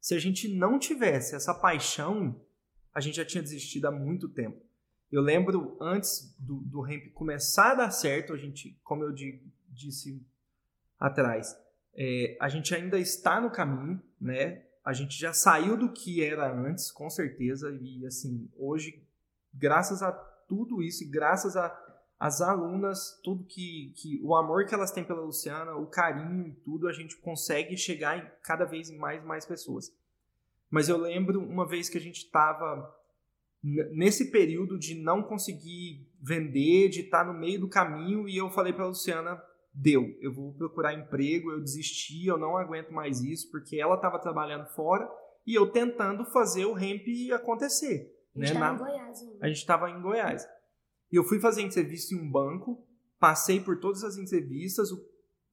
Se 0.00 0.14
a 0.14 0.18
gente 0.18 0.48
não 0.56 0.78
tivesse 0.78 1.34
essa 1.34 1.52
paixão, 1.52 2.40
a 2.94 3.00
gente 3.00 3.16
já 3.16 3.24
tinha 3.24 3.42
desistido 3.42 3.86
há 3.86 3.90
muito 3.90 4.28
tempo. 4.28 4.60
Eu 5.10 5.22
lembro 5.22 5.76
antes 5.80 6.34
do, 6.38 6.56
do 6.60 6.80
ramp 6.80 7.12
começar 7.12 7.72
a 7.72 7.74
dar 7.74 7.90
certo, 7.90 8.32
a 8.32 8.36
gente, 8.36 8.78
como 8.84 9.02
eu 9.02 9.12
di- 9.12 9.42
disse 9.68 10.24
atrás. 10.98 11.56
É, 11.94 12.36
a 12.40 12.48
gente 12.48 12.74
ainda 12.74 12.98
está 12.98 13.40
no 13.40 13.50
caminho, 13.50 14.00
né? 14.20 14.64
A 14.84 14.92
gente 14.92 15.18
já 15.18 15.32
saiu 15.32 15.76
do 15.76 15.92
que 15.92 16.22
era 16.24 16.52
antes, 16.52 16.90
com 16.90 17.10
certeza, 17.10 17.76
e 17.80 18.06
assim, 18.06 18.48
hoje, 18.56 19.02
graças 19.52 20.02
a 20.02 20.12
tudo 20.12 20.82
isso, 20.82 21.04
e 21.04 21.06
graças 21.06 21.56
a 21.56 21.76
as 22.18 22.42
alunas, 22.42 23.18
tudo 23.24 23.44
que, 23.44 23.94
que 23.96 24.20
o 24.22 24.36
amor 24.36 24.66
que 24.66 24.74
elas 24.74 24.92
têm 24.92 25.02
pela 25.02 25.22
Luciana, 25.22 25.74
o 25.76 25.86
carinho 25.86 26.48
e 26.48 26.52
tudo, 26.52 26.86
a 26.86 26.92
gente 26.92 27.16
consegue 27.16 27.78
chegar 27.78 28.18
em 28.18 28.30
cada 28.42 28.66
vez 28.66 28.90
mais 28.90 29.24
mais 29.24 29.46
pessoas. 29.46 29.90
Mas 30.70 30.88
eu 30.88 30.96
lembro 30.96 31.42
uma 31.42 31.66
vez 31.66 31.88
que 31.88 31.98
a 31.98 32.00
gente 32.00 32.18
estava 32.18 32.96
nesse 33.62 34.30
período 34.30 34.78
de 34.78 34.94
não 34.94 35.22
conseguir 35.22 36.08
vender, 36.22 36.88
de 36.88 37.00
estar 37.00 37.24
tá 37.24 37.32
no 37.32 37.38
meio 37.38 37.60
do 37.60 37.68
caminho, 37.68 38.28
e 38.28 38.36
eu 38.36 38.50
falei 38.50 38.72
para 38.72 38.84
a 38.84 38.88
Luciana, 38.88 39.42
deu, 39.72 40.16
eu 40.20 40.32
vou 40.32 40.54
procurar 40.54 40.94
emprego, 40.94 41.50
eu 41.50 41.60
desisti, 41.60 42.26
eu 42.26 42.38
não 42.38 42.56
aguento 42.56 42.90
mais 42.90 43.20
isso, 43.20 43.50
porque 43.50 43.76
ela 43.76 43.96
estava 43.96 44.18
trabalhando 44.18 44.66
fora 44.68 45.08
e 45.46 45.54
eu 45.54 45.70
tentando 45.70 46.24
fazer 46.26 46.64
o 46.64 46.72
ramp 46.72 47.06
acontecer. 47.34 48.10
A 48.34 48.38
gente 48.38 48.52
estava 48.52 48.72
né? 48.72 48.74
em 48.74 48.78
Goiás. 48.78 49.18
A 49.40 49.48
gente 49.48 49.56
estava 49.56 49.90
em 49.90 50.00
Goiás. 50.00 50.46
E 51.12 51.16
eu 51.16 51.24
fui 51.24 51.40
fazer 51.40 51.62
entrevista 51.62 52.14
em 52.14 52.18
um 52.18 52.30
banco, 52.30 52.86
passei 53.18 53.60
por 53.60 53.78
todas 53.80 54.04
as 54.04 54.16
entrevistas, 54.16 54.88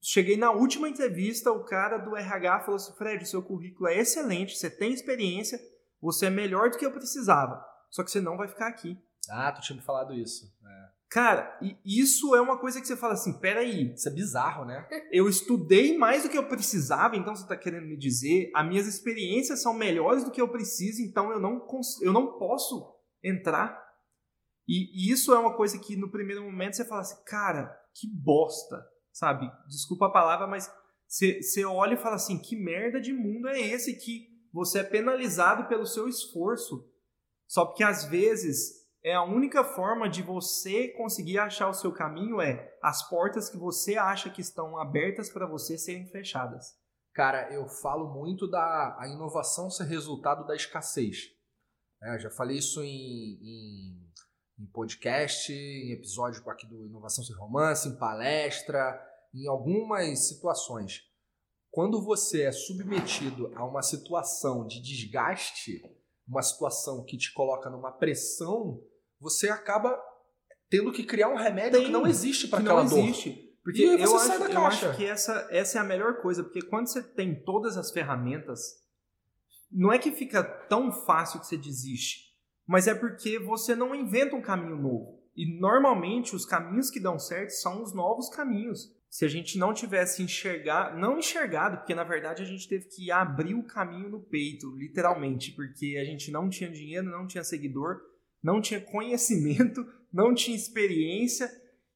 cheguei 0.02 0.36
na 0.36 0.50
última 0.50 0.88
entrevista, 0.88 1.50
o 1.50 1.64
cara 1.64 1.98
do 1.98 2.16
RH 2.16 2.60
falou 2.60 2.76
assim: 2.76 2.92
Fred, 2.96 3.26
seu 3.28 3.42
currículo 3.42 3.88
é 3.88 3.98
excelente, 3.98 4.56
você 4.56 4.70
tem 4.70 4.92
experiência, 4.92 5.58
você 6.00 6.26
é 6.26 6.30
melhor 6.30 6.70
do 6.70 6.78
que 6.78 6.86
eu 6.86 6.92
precisava, 6.92 7.64
só 7.90 8.02
que 8.02 8.10
você 8.10 8.20
não 8.20 8.36
vai 8.36 8.48
ficar 8.48 8.68
aqui. 8.68 8.96
Ah, 9.30 9.52
tu 9.52 9.60
tinha 9.60 9.76
me 9.76 9.82
falado 9.82 10.14
isso. 10.14 10.46
É. 10.46 10.88
Cara, 11.10 11.58
isso 11.84 12.34
é 12.34 12.40
uma 12.40 12.58
coisa 12.58 12.80
que 12.80 12.86
você 12.86 12.96
fala 12.96 13.14
assim, 13.14 13.38
peraí. 13.38 13.92
Isso 13.94 14.08
é 14.08 14.12
bizarro, 14.12 14.64
né? 14.64 14.86
Eu 15.12 15.28
estudei 15.28 15.96
mais 15.96 16.22
do 16.22 16.28
que 16.28 16.36
eu 16.36 16.46
precisava, 16.46 17.16
então 17.16 17.34
você 17.34 17.42
está 17.42 17.56
querendo 17.56 17.86
me 17.86 17.96
dizer, 17.96 18.50
as 18.54 18.66
minhas 18.66 18.86
experiências 18.86 19.62
são 19.62 19.72
melhores 19.72 20.22
do 20.22 20.30
que 20.30 20.40
eu 20.40 20.48
preciso, 20.48 21.00
então 21.02 21.30
eu 21.30 21.40
não, 21.40 21.66
eu 22.02 22.12
não 22.12 22.38
posso 22.38 22.94
entrar 23.24 23.88
e, 24.68 24.90
e, 24.92 25.10
isso 25.10 25.32
é 25.32 25.38
uma 25.38 25.56
coisa 25.56 25.78
que 25.78 25.96
no 25.96 26.10
primeiro 26.10 26.44
momento 26.44 26.76
você 26.76 26.84
fala 26.84 27.00
assim, 27.00 27.16
cara, 27.24 27.74
que 27.94 28.06
bosta, 28.06 28.84
sabe? 29.18 29.50
Desculpa 29.66 30.06
a 30.06 30.12
palavra, 30.12 30.46
mas 30.46 30.72
você, 31.06 31.64
olha 31.64 31.94
e 31.94 31.98
fala 31.98 32.14
assim, 32.14 32.38
que 32.38 32.54
merda 32.54 33.00
de 33.00 33.12
mundo 33.12 33.48
é 33.48 33.58
esse 33.58 33.96
que 33.96 34.28
você 34.52 34.80
é 34.80 34.84
penalizado 34.84 35.66
pelo 35.66 35.86
seu 35.86 36.08
esforço? 36.08 36.88
Só 37.48 37.66
porque 37.66 37.82
às 37.82 38.04
vezes 38.04 38.86
é 39.02 39.14
a 39.14 39.24
única 39.24 39.64
forma 39.64 40.08
de 40.08 40.22
você 40.22 40.88
conseguir 40.88 41.38
achar 41.38 41.68
o 41.68 41.74
seu 41.74 41.92
caminho 41.92 42.40
é 42.40 42.72
as 42.82 43.08
portas 43.08 43.50
que 43.50 43.56
você 43.56 43.96
acha 43.96 44.30
que 44.30 44.40
estão 44.40 44.78
abertas 44.78 45.30
para 45.30 45.46
você 45.46 45.76
serem 45.76 46.06
fechadas. 46.06 46.76
Cara, 47.12 47.52
eu 47.52 47.66
falo 47.68 48.14
muito 48.14 48.48
da 48.48 48.96
a 48.98 49.08
inovação 49.08 49.70
ser 49.70 49.84
resultado 49.84 50.46
da 50.46 50.54
escassez. 50.54 51.16
É, 52.00 52.18
já 52.18 52.30
falei 52.30 52.58
isso 52.58 52.80
em, 52.82 53.38
em 53.42 54.08
em 54.58 54.66
podcast, 54.66 55.52
em 55.52 55.92
episódio 55.92 56.42
aqui 56.50 56.66
do 56.66 56.86
Inovação 56.86 57.22
Sem 57.22 57.36
Romance, 57.36 57.88
em 57.88 57.96
palestra, 57.96 59.00
em 59.34 59.46
algumas 59.48 60.28
situações. 60.28 61.02
Quando 61.70 62.02
você 62.02 62.42
é 62.42 62.52
submetido 62.52 63.52
a 63.54 63.64
uma 63.64 63.82
situação 63.82 64.66
de 64.66 64.80
desgaste, 64.80 65.82
uma 66.26 66.42
situação 66.42 67.04
que 67.04 67.16
te 67.16 67.32
coloca 67.32 67.68
numa 67.68 67.92
pressão, 67.92 68.80
você 69.20 69.48
acaba 69.48 69.98
tendo 70.70 70.92
que 70.92 71.04
criar 71.04 71.28
um 71.28 71.36
remédio 71.36 71.78
Tem, 71.78 71.86
que 71.86 71.92
não 71.92 72.06
existe 72.06 72.48
para 72.48 72.60
aquela 72.60 72.84
não 72.84 72.98
existe. 72.98 73.30
dor. 73.30 73.48
Porque 73.62 73.82
eu 73.82 74.16
acho, 74.16 74.32
eu 74.44 74.66
acho, 74.66 74.96
que 74.96 75.04
essa, 75.04 75.46
essa 75.50 75.78
é 75.78 75.80
a 75.80 75.84
melhor 75.84 76.22
coisa, 76.22 76.42
porque 76.42 76.62
quando 76.62 76.86
você 76.86 77.02
tem 77.02 77.42
todas 77.42 77.76
as 77.76 77.90
ferramentas, 77.90 78.82
não 79.70 79.92
é 79.92 79.98
que 79.98 80.10
fica 80.10 80.42
tão 80.42 80.90
fácil 80.90 81.38
que 81.38 81.46
você 81.46 81.58
desiste 81.58 82.28
mas 82.68 82.86
é 82.86 82.94
porque 82.94 83.38
você 83.38 83.74
não 83.74 83.94
inventa 83.94 84.36
um 84.36 84.42
caminho 84.42 84.76
novo. 84.76 85.18
E 85.34 85.58
normalmente 85.58 86.36
os 86.36 86.44
caminhos 86.44 86.90
que 86.90 87.00
dão 87.00 87.18
certo 87.18 87.50
são 87.50 87.82
os 87.82 87.94
novos 87.94 88.28
caminhos. 88.28 88.94
Se 89.10 89.24
a 89.24 89.28
gente 89.28 89.56
não 89.58 89.72
tivesse 89.72 90.22
enxergado, 90.22 90.98
não 90.98 91.18
enxergado, 91.18 91.78
porque 91.78 91.94
na 91.94 92.04
verdade 92.04 92.42
a 92.42 92.46
gente 92.46 92.68
teve 92.68 92.86
que 92.86 93.10
abrir 93.10 93.54
o 93.54 93.66
caminho 93.66 94.10
no 94.10 94.20
peito, 94.20 94.70
literalmente, 94.76 95.52
porque 95.52 95.96
a 96.00 96.04
gente 96.04 96.30
não 96.30 96.48
tinha 96.48 96.70
dinheiro, 96.70 97.10
não 97.10 97.26
tinha 97.26 97.42
seguidor, 97.42 98.00
não 98.42 98.60
tinha 98.60 98.80
conhecimento, 98.80 99.84
não 100.12 100.34
tinha 100.34 100.56
experiência 100.56 101.50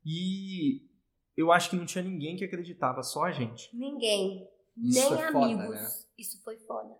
e 0.04 0.88
eu 1.36 1.52
acho 1.52 1.70
que 1.70 1.76
não 1.76 1.86
tinha 1.86 2.02
ninguém 2.02 2.36
que 2.36 2.44
acreditava, 2.44 3.02
só 3.02 3.24
a 3.24 3.32
gente. 3.32 3.74
Ninguém. 3.76 4.48
Isso 4.76 5.10
Nem 5.10 5.22
é 5.22 5.26
amigos. 5.28 5.64
Foda, 5.66 5.68
né? 5.70 5.88
Isso 6.18 6.42
foi 6.42 6.56
foda. 6.58 6.96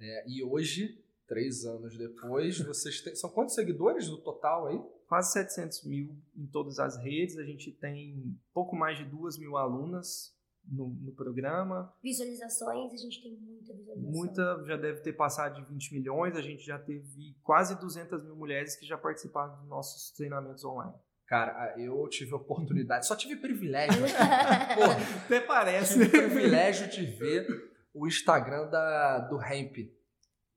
É, 0.00 0.24
e 0.28 0.44
hoje 0.44 1.02
Três 1.28 1.66
anos 1.66 1.96
depois, 1.96 2.58
vocês 2.58 3.02
têm. 3.02 3.14
São 3.14 3.28
quantos 3.28 3.54
seguidores 3.54 4.08
no 4.08 4.16
total 4.16 4.66
aí? 4.66 4.80
Quase 5.06 5.32
700 5.32 5.84
mil 5.84 6.16
em 6.34 6.46
todas 6.46 6.78
as 6.78 6.96
redes. 6.96 7.36
A 7.36 7.44
gente 7.44 7.70
tem 7.70 8.34
pouco 8.54 8.74
mais 8.74 8.96
de 8.96 9.04
duas 9.04 9.38
mil 9.38 9.58
alunas 9.58 10.34
no, 10.64 10.88
no, 10.88 11.12
programa. 11.12 11.92
Visualizações, 12.02 12.94
a 12.94 12.96
gente 12.96 13.22
tem 13.22 13.36
muita 13.36 13.74
visualização. 13.74 14.10
Muita, 14.10 14.64
já 14.64 14.76
deve 14.78 15.00
ter 15.00 15.12
passado 15.12 15.56
de 15.56 15.70
20 15.70 15.94
milhões. 15.94 16.34
A 16.34 16.40
gente 16.40 16.64
já 16.64 16.78
teve 16.78 17.36
quase 17.42 17.78
200 17.78 18.24
mil 18.24 18.34
mulheres 18.34 18.74
que 18.76 18.86
já 18.86 18.96
participaram 18.96 19.54
dos 19.56 19.68
nossos 19.68 20.10
treinamentos 20.12 20.64
online. 20.64 20.94
Cara, 21.26 21.74
eu 21.78 22.08
tive 22.08 22.32
oportunidade, 22.34 23.06
só 23.06 23.14
tive 23.14 23.36
privilégio. 23.36 24.00
Pô, 24.74 25.24
até 25.26 25.40
parece. 25.40 25.98
Tive 25.98 26.08
privilégio 26.08 26.88
de 26.88 27.04
ver 27.04 27.46
o 27.92 28.06
Instagram 28.06 28.68
da, 28.68 29.18
do 29.28 29.36
Ramp 29.36 29.76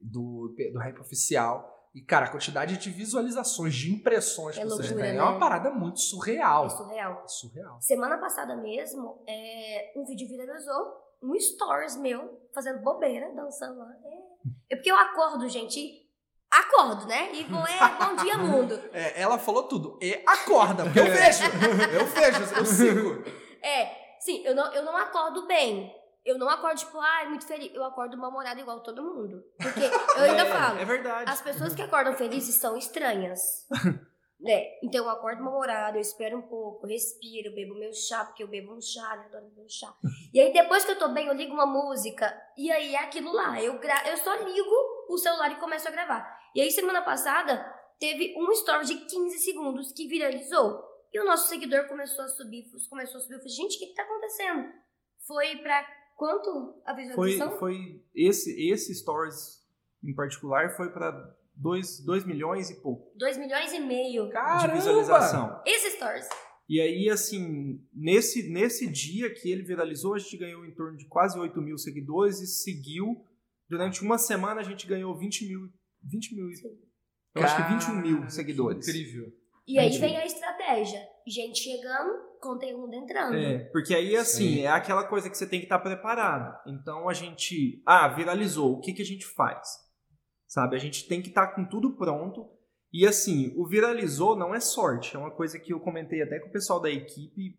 do, 0.02 0.54
do 0.74 0.80
rap 0.80 1.00
oficial. 1.00 1.70
E, 1.94 2.02
cara, 2.02 2.26
a 2.26 2.30
quantidade 2.30 2.78
de 2.78 2.90
visualizações, 2.90 3.76
de 3.76 3.94
impressões 3.94 4.58
é 4.58 4.62
que 4.62 4.68
vocês 4.68 4.90
loucura, 4.90 5.04
têm 5.04 5.14
né? 5.14 5.20
é 5.20 5.24
uma 5.24 5.38
parada 5.38 5.70
muito 5.72 6.00
surreal. 6.00 6.66
É 6.66 6.70
surreal. 6.70 7.24
É 7.24 7.28
surreal. 7.28 7.82
Semana 7.82 8.18
passada 8.18 8.56
mesmo, 8.56 9.22
é, 9.28 9.92
um 9.98 10.06
vídeo 10.06 10.28
viralizou, 10.28 11.02
um 11.22 11.38
stories 11.38 11.98
meu, 11.98 12.48
fazendo 12.54 12.82
bobeira, 12.82 13.34
dançando 13.36 13.80
lá. 13.80 13.94
É, 14.06 14.74
é 14.74 14.76
porque 14.78 14.90
eu 14.90 14.96
acordo, 14.96 15.50
gente, 15.50 16.10
acordo, 16.50 17.06
né? 17.08 17.34
E 17.34 17.44
vou, 17.44 17.60
é 17.60 17.78
bom 18.00 18.16
dia, 18.24 18.38
mundo. 18.38 18.80
É, 18.94 19.22
ela 19.22 19.38
falou 19.38 19.64
tudo. 19.64 20.00
E 20.02 20.14
acorda, 20.26 20.86
porque 20.86 21.00
eu 21.00 21.06
vejo. 21.06 21.44
eu 21.94 22.06
vejo, 22.06 22.56
eu 22.56 22.66
sigo. 22.66 23.24
É, 23.62 24.18
sim, 24.22 24.42
eu 24.46 24.56
não, 24.56 24.74
eu 24.74 24.84
não 24.84 24.96
acordo 24.96 25.46
bem 25.46 25.94
eu 26.26 26.38
não 26.38 26.50
acordo, 26.50 26.78
tipo, 26.78 26.98
ah, 27.00 27.26
muito 27.28 27.46
feliz. 27.46 27.74
Eu 27.74 27.84
acordo 27.84 28.18
mal-humorada 28.18 28.60
igual 28.60 28.82
todo 28.82 29.04
mundo. 29.04 29.44
Porque 29.58 29.80
eu 30.18 30.24
ainda 30.24 30.44
é, 30.44 30.46
falo. 30.46 30.80
É 30.80 30.86
verdade. 30.86 31.32
As 31.32 31.42
pessoas 31.42 31.74
que 31.74 31.82
acordam 31.82 32.16
felizes 32.16 32.56
são 32.56 32.78
estranhas. 32.78 33.68
né? 34.42 34.80
Então 34.84 35.06
eu 35.06 35.10
acordo 35.10 35.44
mal-humorada, 35.44 35.98
eu 35.98 36.02
espero 36.02 36.38
um 36.38 36.42
pouco, 36.42 36.88
respiro, 36.88 37.54
bebo 37.54 37.76
meu 37.76 37.94
chá, 37.94 38.26
porque 38.26 38.44
eu 38.44 38.48
bebo 38.48 38.74
um 38.74 38.82
chá, 38.82 39.16
eu 39.16 39.22
adoro 39.22 39.46
beber 39.46 39.66
um 39.66 39.70
chá. 39.70 39.94
E 40.34 40.40
aí 40.40 40.52
depois 40.52 40.84
que 40.84 40.92
eu 40.92 41.00
tô 41.00 41.10
bem, 41.10 41.28
eu 41.28 41.34
ligo 41.34 41.54
uma 41.54 41.66
música, 41.66 42.36
e 42.58 42.72
aí 42.72 42.96
é 42.96 43.04
aquilo 43.04 43.32
lá. 43.32 43.62
Eu, 43.62 43.78
gra... 43.80 44.10
eu 44.10 44.18
só 44.18 44.34
ligo 44.36 45.06
o 45.10 45.18
celular 45.18 45.52
e 45.52 45.60
começo 45.60 45.88
a 45.88 45.92
gravar. 45.92 46.40
E 46.56 46.62
aí 46.62 46.72
semana 46.72 47.02
passada 47.02 47.64
teve 48.00 48.34
um 48.36 48.52
story 48.52 48.86
de 48.86 48.96
15 49.06 49.40
segundos 49.40 49.92
que 49.92 50.08
viralizou. 50.08 50.90
E 51.14 51.20
o 51.20 51.26
nosso 51.26 51.50
seguidor 51.50 51.88
começou 51.88 52.24
a 52.24 52.30
subir, 52.30 52.66
começou 52.90 53.20
a 53.20 53.22
subir. 53.22 53.36
Eu 53.36 53.40
falei, 53.40 53.54
gente, 53.54 53.76
o 53.76 53.80
que, 53.80 53.88
que 53.88 53.96
tá 53.96 54.04
acontecendo? 54.04 54.72
Foi 55.28 55.58
pra 55.58 55.86
Quanto 56.22 56.80
a 56.86 56.94
visualização? 56.94 57.58
Foi, 57.58 57.74
foi 57.74 58.06
esse, 58.14 58.70
esse 58.70 58.94
Stories 58.94 59.66
em 60.04 60.14
particular 60.14 60.70
foi 60.78 60.92
para 60.92 61.36
2 61.56 62.06
milhões 62.28 62.70
e 62.70 62.80
pouco. 62.80 63.12
2 63.18 63.40
milhões 63.40 63.74
e 63.74 63.80
meio. 63.80 64.30
Caramba! 64.30 64.68
De 64.68 64.74
visualização. 64.76 65.60
Esse 65.66 65.90
Stories. 65.98 66.30
E 66.70 66.80
aí, 66.80 67.10
assim, 67.10 67.84
nesse, 67.92 68.52
nesse 68.52 68.88
dia 68.88 69.34
que 69.34 69.50
ele 69.50 69.64
viralizou, 69.64 70.14
a 70.14 70.20
gente 70.20 70.38
ganhou 70.38 70.64
em 70.64 70.76
torno 70.76 70.96
de 70.96 71.08
quase 71.08 71.40
8 71.40 71.60
mil 71.60 71.80
seguidores 71.80 72.40
e 72.40 72.46
seguiu. 72.46 73.26
Durante 73.68 74.04
uma 74.04 74.20
semana 74.20 74.62
a 74.62 74.64
gente 74.64 74.86
ganhou 74.86 75.18
20 75.18 75.48
mil. 75.48 75.74
20 76.04 76.36
mil. 76.36 76.50
Eu 77.34 77.42
acho 77.42 77.56
que 77.56 77.74
21 77.74 77.96
mil 77.96 78.30
seguidores. 78.30 78.88
Incrível. 78.88 79.34
E 79.68 79.80
aí 79.80 79.98
vem 79.98 80.18
a 80.18 80.26
estratégia. 80.28 81.02
Gente 81.32 81.60
chegando, 81.60 82.12
conteúdo 82.42 82.94
entrando. 82.94 83.36
É, 83.36 83.60
porque 83.72 83.96
aí, 83.96 84.18
assim, 84.18 84.56
Sim. 84.56 84.62
é 84.62 84.68
aquela 84.68 85.08
coisa 85.08 85.30
que 85.30 85.38
você 85.38 85.48
tem 85.48 85.60
que 85.60 85.66
estar 85.66 85.80
preparado. 85.80 86.60
Então 86.68 87.08
a 87.08 87.14
gente. 87.14 87.82
Ah, 87.86 88.10
viralizou. 88.10 88.74
O 88.74 88.82
que, 88.82 88.92
que 88.92 89.02
a 89.02 89.06
gente 89.06 89.26
faz? 89.26 89.70
Sabe? 90.46 90.76
A 90.76 90.80
gente 90.80 91.08
tem 91.08 91.22
que 91.22 91.30
estar 91.30 91.56
com 91.56 91.64
tudo 91.64 91.96
pronto. 91.96 92.50
E 92.92 93.08
assim, 93.08 93.54
o 93.56 93.66
viralizou 93.66 94.36
não 94.36 94.54
é 94.54 94.60
sorte. 94.60 95.16
É 95.16 95.20
uma 95.20 95.32
coisa 95.32 95.58
que 95.58 95.72
eu 95.72 95.80
comentei 95.80 96.22
até 96.22 96.38
com 96.40 96.50
o 96.50 96.52
pessoal 96.52 96.82
da 96.82 96.90
equipe 96.90 97.58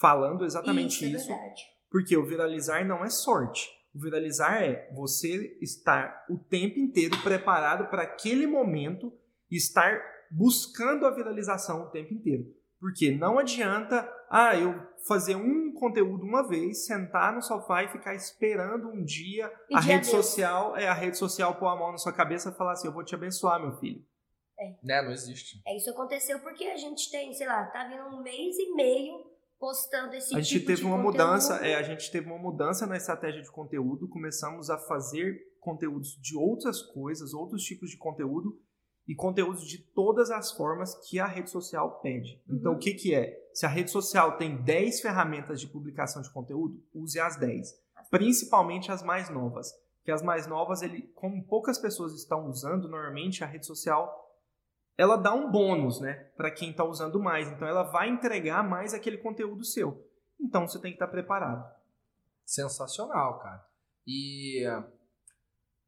falando 0.00 0.44
exatamente 0.44 1.04
isso. 1.04 1.16
isso 1.16 1.32
é 1.32 1.34
verdade. 1.34 1.62
Porque 1.90 2.16
o 2.16 2.24
viralizar 2.24 2.86
não 2.86 3.04
é 3.04 3.10
sorte. 3.10 3.68
O 3.92 3.98
viralizar 3.98 4.62
é 4.62 4.88
você 4.94 5.58
estar 5.60 6.24
o 6.30 6.38
tempo 6.38 6.78
inteiro 6.78 7.20
preparado 7.22 7.90
para 7.90 8.02
aquele 8.02 8.46
momento, 8.46 9.12
estar 9.50 10.00
buscando 10.30 11.04
a 11.06 11.10
viralização 11.10 11.82
o 11.82 11.90
tempo 11.90 12.14
inteiro. 12.14 12.59
Porque 12.80 13.10
não 13.10 13.38
adianta, 13.38 14.10
ah, 14.30 14.56
eu 14.56 14.74
fazer 15.06 15.36
um 15.36 15.72
conteúdo 15.74 16.24
uma 16.24 16.48
vez, 16.48 16.86
sentar 16.86 17.34
no 17.34 17.42
sofá 17.42 17.84
e 17.84 17.88
ficar 17.88 18.14
esperando 18.14 18.88
um 18.88 19.04
dia 19.04 19.48
Pedir 19.68 19.76
a 19.76 19.80
rede 19.80 20.10
Deus. 20.10 20.24
social, 20.24 20.76
é 20.76 20.88
a 20.88 20.94
rede 20.94 21.18
social 21.18 21.54
pôr 21.56 21.68
a 21.68 21.76
mão 21.76 21.92
na 21.92 21.98
sua 21.98 22.12
cabeça 22.12 22.50
e 22.50 22.54
falar 22.54 22.72
assim, 22.72 22.88
eu 22.88 22.94
vou 22.94 23.04
te 23.04 23.14
abençoar, 23.14 23.60
meu 23.60 23.76
filho. 23.78 24.02
Né, 24.82 25.00
não 25.00 25.10
existe. 25.10 25.62
É, 25.66 25.74
isso 25.74 25.88
aconteceu 25.90 26.38
porque 26.40 26.64
a 26.64 26.76
gente 26.76 27.10
tem, 27.10 27.32
sei 27.32 27.46
lá, 27.46 27.64
tá 27.66 27.88
vindo 27.88 28.14
um 28.14 28.22
mês 28.22 28.58
e 28.58 28.74
meio 28.74 29.26
postando 29.58 30.14
esse 30.14 30.34
a 30.34 30.40
gente 30.40 30.52
tipo 30.52 30.66
teve 30.66 30.80
de 30.80 30.86
uma 30.86 30.96
conteúdo. 30.96 31.12
mudança, 31.18 31.56
é, 31.66 31.76
a 31.76 31.82
gente 31.82 32.10
teve 32.10 32.26
uma 32.26 32.38
mudança 32.38 32.86
na 32.86 32.96
estratégia 32.96 33.40
de 33.42 33.50
conteúdo, 33.50 34.06
começamos 34.08 34.68
a 34.68 34.76
fazer 34.76 35.38
conteúdos 35.60 36.18
de 36.20 36.36
outras 36.36 36.82
coisas, 36.82 37.32
outros 37.32 37.62
tipos 37.62 37.90
de 37.90 37.96
conteúdo 37.96 38.58
e 39.10 39.14
conteúdos 39.16 39.66
de 39.66 39.78
todas 39.78 40.30
as 40.30 40.52
formas 40.52 40.94
que 41.08 41.18
a 41.18 41.26
rede 41.26 41.50
social 41.50 41.98
pede. 42.00 42.40
Então, 42.48 42.70
Uhum. 42.70 42.78
o 42.78 42.80
que 42.80 42.94
que 42.94 43.12
é? 43.12 43.36
Se 43.52 43.66
a 43.66 43.68
rede 43.68 43.90
social 43.90 44.36
tem 44.36 44.62
10 44.62 45.00
ferramentas 45.00 45.60
de 45.60 45.66
publicação 45.66 46.22
de 46.22 46.30
conteúdo, 46.30 46.80
use 46.94 47.18
as 47.18 47.34
10, 47.36 47.76
principalmente 48.08 48.92
as 48.92 49.02
mais 49.02 49.28
novas. 49.28 49.72
Que 50.04 50.12
as 50.12 50.22
mais 50.22 50.46
novas, 50.46 50.80
ele, 50.80 51.08
como 51.16 51.44
poucas 51.44 51.76
pessoas 51.76 52.14
estão 52.14 52.46
usando, 52.46 52.88
normalmente 52.88 53.42
a 53.42 53.48
rede 53.48 53.66
social 53.66 54.16
ela 54.96 55.16
dá 55.16 55.34
um 55.34 55.50
bônus, 55.50 56.00
né, 56.00 56.14
para 56.36 56.50
quem 56.52 56.70
está 56.70 56.84
usando 56.84 57.18
mais. 57.18 57.48
Então 57.48 57.66
ela 57.66 57.82
vai 57.82 58.08
entregar 58.08 58.62
mais 58.62 58.94
aquele 58.94 59.18
conteúdo 59.18 59.64
seu. 59.64 60.08
Então 60.40 60.68
você 60.68 60.78
tem 60.78 60.92
que 60.92 60.96
estar 60.96 61.08
preparado. 61.08 61.68
Sensacional, 62.44 63.40
cara. 63.40 63.66
E 64.06 64.64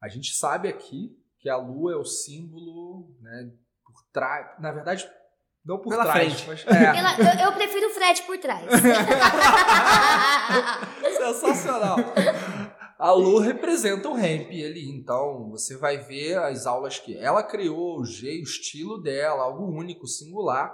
a 0.01 0.09
gente 0.09 0.35
sabe 0.35 0.69
aqui 0.69 1.17
que 1.43 1.51
a 1.51 1.57
lua 1.57 1.93
é 1.93 1.97
o 1.97 2.05
símbolo, 2.05 3.09
né, 3.21 3.51
por 3.85 3.95
trás. 4.13 4.47
Na 4.61 4.71
verdade, 4.73 5.07
não 5.65 5.79
por 5.79 5.91
Pela 5.91 6.05
trás, 6.05 6.41
frente. 6.41 6.65
mas 6.67 6.77
é. 6.77 6.85
Ela- 6.99 7.17
eu, 7.45 7.47
eu 7.51 7.53
prefiro 7.53 7.89
o 7.89 7.91
Fred 7.91 8.23
por 8.23 8.39
trás. 8.39 8.65
Sensacional. 11.19 11.97
A 12.99 13.11
Lu 13.13 13.39
representa 13.39 14.09
o 14.09 14.15
ramp 14.15 14.49
ali, 14.51 14.89
então 14.97 15.51
você 15.51 15.77
vai 15.77 15.99
ver 15.99 16.39
as 16.39 16.67
aulas 16.67 16.99
que 16.99 17.17
ela 17.17 17.43
criou, 17.43 17.99
o 18.01 18.05
jeito, 18.05 18.41
o 18.43 18.49
estilo 18.49 19.03
dela, 19.03 19.43
algo 19.43 19.65
único, 19.77 20.07
singular. 20.07 20.73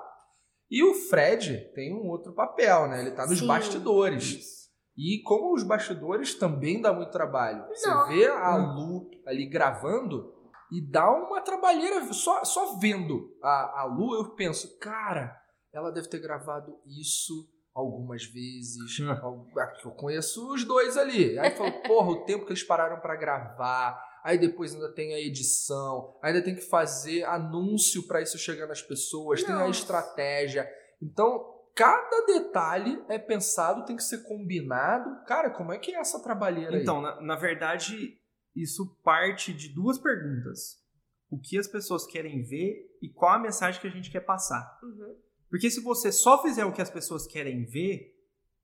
E 0.71 0.85
o 0.85 0.93
Fred 0.95 1.73
tem 1.75 1.95
um 1.95 2.07
outro 2.09 2.35
papel, 2.35 2.87
né? 2.89 3.01
Ele 3.01 3.13
tá 3.13 3.27
nos 3.27 3.39
Sim. 3.39 3.47
bastidores. 3.47 4.59
E 4.95 5.23
como 5.23 5.55
os 5.55 5.63
bastidores 5.63 6.35
também 6.35 6.83
dá 6.83 6.93
muito 6.93 7.11
trabalho. 7.11 7.65
Você 7.69 7.89
Não. 7.89 8.09
vê 8.09 8.27
a 8.27 8.57
Lu 8.57 9.09
ali 9.27 9.47
gravando 9.49 10.35
e 10.73 10.81
dá 10.91 11.11
uma 11.11 11.41
trabalheira 11.41 12.13
só, 12.13 12.45
só 12.45 12.77
vendo 12.79 13.37
a, 13.43 13.81
a 13.81 13.85
Lu, 13.85 14.15
eu 14.15 14.35
penso, 14.35 14.79
cara, 14.79 15.35
ela 15.73 15.91
deve 15.91 16.09
ter 16.09 16.19
gravado 16.21 16.79
isso 16.87 17.49
algumas 17.75 18.25
vezes. 18.25 19.01
Hum. 19.01 19.11
Ah, 19.11 19.73
Eu 19.85 19.91
conheço 19.93 20.53
os 20.53 20.65
dois 20.65 20.97
ali. 20.97 21.39
Aí 21.39 21.51
falo, 21.53 21.73
porra, 21.87 22.11
o 22.11 22.25
tempo 22.25 22.45
que 22.45 22.53
eles 22.53 22.63
pararam 22.65 23.01
pra 23.01 23.17
gravar. 23.17 24.03
Aí 24.25 24.37
depois 24.37 24.75
ainda 24.75 24.93
tem 24.93 25.15
a 25.15 25.21
edição, 25.21 26.19
ainda 26.23 26.43
tem 26.43 26.55
que 26.55 26.61
fazer 26.61 27.25
anúncio 27.25 28.07
pra 28.07 28.21
isso 28.21 28.37
chegar 28.37 28.67
nas 28.67 28.83
pessoas, 28.83 29.43
tem 29.43 29.55
a 29.55 29.59
Nossa. 29.61 29.71
estratégia. 29.81 30.69
Então, 31.01 31.41
cada 31.75 32.27
detalhe 32.27 33.03
é 33.09 33.17
pensado, 33.19 33.87
tem 33.87 33.95
que 33.97 34.03
ser 34.03 34.25
combinado. 34.25 35.25
Cara, 35.25 35.51
como 35.51 35.73
é 35.73 35.79
que 35.79 35.95
é 35.95 36.01
essa 36.01 36.21
trabalheira 36.21 36.77
aí? 36.77 36.83
Então, 36.83 37.01
na, 37.01 37.21
na 37.21 37.37
verdade, 37.37 38.18
isso 38.63 38.87
parte 39.03 39.53
de 39.53 39.69
duas 39.69 39.99
perguntas: 39.99 40.83
o 41.31 41.39
que 41.39 41.59
as 41.59 41.67
pessoas 41.67 42.07
querem 42.07 42.43
ver 42.43 42.97
e 43.01 43.09
qual 43.09 43.33
a 43.33 43.39
mensagem 43.39 43.81
que 43.81 43.87
a 43.87 43.91
gente 43.91 44.11
quer 44.11 44.21
passar. 44.21 44.79
Uhum. 44.83 45.17
Porque 45.49 45.71
se 45.71 45.81
você 45.81 46.13
só 46.13 46.43
fizer 46.43 46.65
o 46.65 46.73
que 46.73 46.83
as 46.83 46.91
pessoas 46.91 47.27
querem 47.27 47.65
ver, 47.65 48.15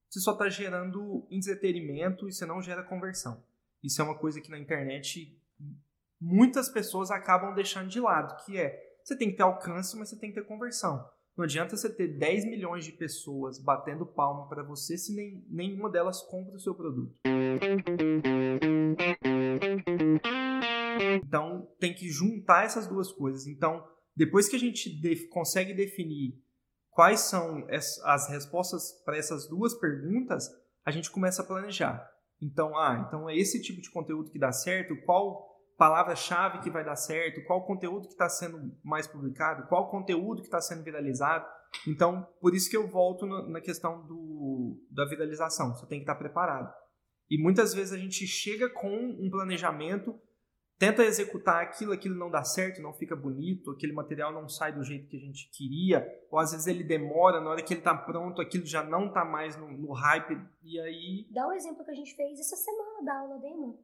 você 0.09 0.19
só 0.19 0.33
está 0.33 0.49
gerando 0.49 1.27
entretenimento 1.31 2.27
e 2.27 2.33
você 2.33 2.45
não 2.45 2.61
gera 2.61 2.83
conversão. 2.83 3.43
Isso 3.83 4.01
é 4.01 4.05
uma 4.05 4.17
coisa 4.17 4.39
que 4.39 4.49
na 4.49 4.59
internet 4.59 5.39
muitas 6.19 6.69
pessoas 6.69 7.11
acabam 7.11 7.53
deixando 7.53 7.89
de 7.89 7.99
lado, 7.99 8.43
que 8.45 8.57
é 8.57 8.83
você 9.03 9.15
tem 9.15 9.29
que 9.29 9.37
ter 9.37 9.43
alcance, 9.43 9.95
mas 9.97 10.09
você 10.09 10.17
tem 10.17 10.31
que 10.31 10.39
ter 10.39 10.47
conversão. 10.47 11.07
Não 11.37 11.43
adianta 11.43 11.75
você 11.75 11.93
ter 11.93 12.17
10 12.17 12.45
milhões 12.45 12.85
de 12.85 12.93
pessoas 12.93 13.59
batendo 13.59 14.05
palma 14.05 14.47
para 14.47 14.63
você 14.63 14.97
se 14.97 15.13
nem, 15.13 15.45
nenhuma 15.49 15.89
delas 15.89 16.21
compra 16.21 16.55
o 16.55 16.59
seu 16.59 16.73
produto. 16.73 17.13
Então 21.15 21.67
tem 21.79 21.93
que 21.93 22.07
juntar 22.09 22.63
essas 22.63 22.87
duas 22.87 23.11
coisas. 23.11 23.47
Então, 23.47 23.85
depois 24.15 24.47
que 24.47 24.55
a 24.55 24.59
gente 24.59 24.89
consegue 25.27 25.73
definir 25.73 26.41
quais 26.89 27.19
são 27.21 27.69
es- 27.69 27.99
as 28.05 28.29
respostas 28.29 28.93
para 29.03 29.17
essas 29.17 29.47
duas 29.49 29.73
perguntas, 29.77 30.49
a 30.85 30.91
gente 30.91 31.11
começa 31.11 31.41
a 31.41 31.45
planejar. 31.45 32.09
Então, 32.41 32.77
ah, 32.77 33.03
então 33.07 33.29
é 33.29 33.35
esse 33.35 33.61
tipo 33.61 33.81
de 33.81 33.91
conteúdo 33.91 34.31
que 34.31 34.39
dá 34.39 34.53
certo, 34.53 34.95
qual 35.05 35.54
palavra-chave 35.77 36.59
que 36.59 36.69
vai 36.69 36.83
dar 36.83 36.95
certo, 36.95 37.45
qual 37.45 37.65
conteúdo 37.65 38.07
que 38.07 38.13
está 38.13 38.29
sendo 38.29 38.71
mais 38.83 39.07
publicado, 39.07 39.67
qual 39.67 39.89
conteúdo 39.89 40.41
que 40.41 40.47
está 40.47 40.61
sendo 40.61 40.83
viralizado. 40.83 41.45
Então, 41.87 42.25
por 42.39 42.55
isso 42.55 42.69
que 42.69 42.77
eu 42.77 42.87
volto 42.87 43.25
no- 43.25 43.49
na 43.49 43.59
questão 43.61 44.05
do, 44.05 44.77
da 44.89 45.05
viralização. 45.05 45.75
Você 45.75 45.85
tem 45.87 45.99
que 45.99 46.03
estar 46.03 46.15
preparado. 46.15 46.73
E 47.29 47.41
muitas 47.41 47.73
vezes 47.73 47.91
a 47.93 47.97
gente 47.97 48.25
chega 48.25 48.69
com 48.69 48.87
um 48.95 49.29
planejamento, 49.29 50.17
tenta 50.77 51.03
executar 51.03 51.61
aquilo, 51.63 51.91
aquilo 51.91 52.15
não 52.15 52.29
dá 52.29 52.43
certo, 52.43 52.81
não 52.81 52.93
fica 52.93 53.15
bonito, 53.15 53.71
aquele 53.71 53.93
material 53.93 54.31
não 54.31 54.47
sai 54.47 54.71
do 54.73 54.83
jeito 54.83 55.07
que 55.09 55.17
a 55.17 55.19
gente 55.19 55.49
queria, 55.51 56.07
ou 56.29 56.37
às 56.39 56.51
vezes 56.51 56.67
ele 56.67 56.83
demora, 56.83 57.41
na 57.41 57.49
hora 57.49 57.63
que 57.63 57.73
ele 57.73 57.81
está 57.81 57.95
pronto, 57.95 58.41
aquilo 58.41 58.65
já 58.65 58.83
não 58.83 59.07
está 59.07 59.25
mais 59.25 59.57
no, 59.57 59.69
no 59.71 59.91
hype, 59.93 60.37
e 60.63 60.79
aí 60.79 61.27
Dá 61.31 61.47
o 61.47 61.51
exemplo 61.53 61.83
que 61.83 61.91
a 61.91 61.95
gente 61.95 62.15
fez 62.15 62.39
essa 62.39 62.55
semana 62.55 63.03
da 63.03 63.19
aula 63.19 63.39
demo. 63.39 63.79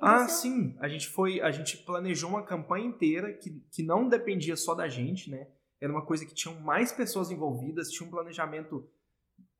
Ah, 0.00 0.28
sim. 0.28 0.76
A 0.78 0.88
gente 0.88 1.08
foi, 1.08 1.40
a 1.40 1.50
gente 1.50 1.78
planejou 1.78 2.30
uma 2.30 2.44
campanha 2.44 2.86
inteira 2.86 3.32
que, 3.32 3.50
que 3.72 3.82
não 3.82 4.08
dependia 4.08 4.56
só 4.56 4.74
da 4.74 4.88
gente, 4.88 5.30
né? 5.30 5.48
Era 5.80 5.92
uma 5.92 6.04
coisa 6.04 6.26
que 6.26 6.34
tinham 6.34 6.60
mais 6.60 6.92
pessoas 6.92 7.30
envolvidas, 7.30 7.90
tinha 7.90 8.06
um 8.06 8.10
planejamento 8.10 8.88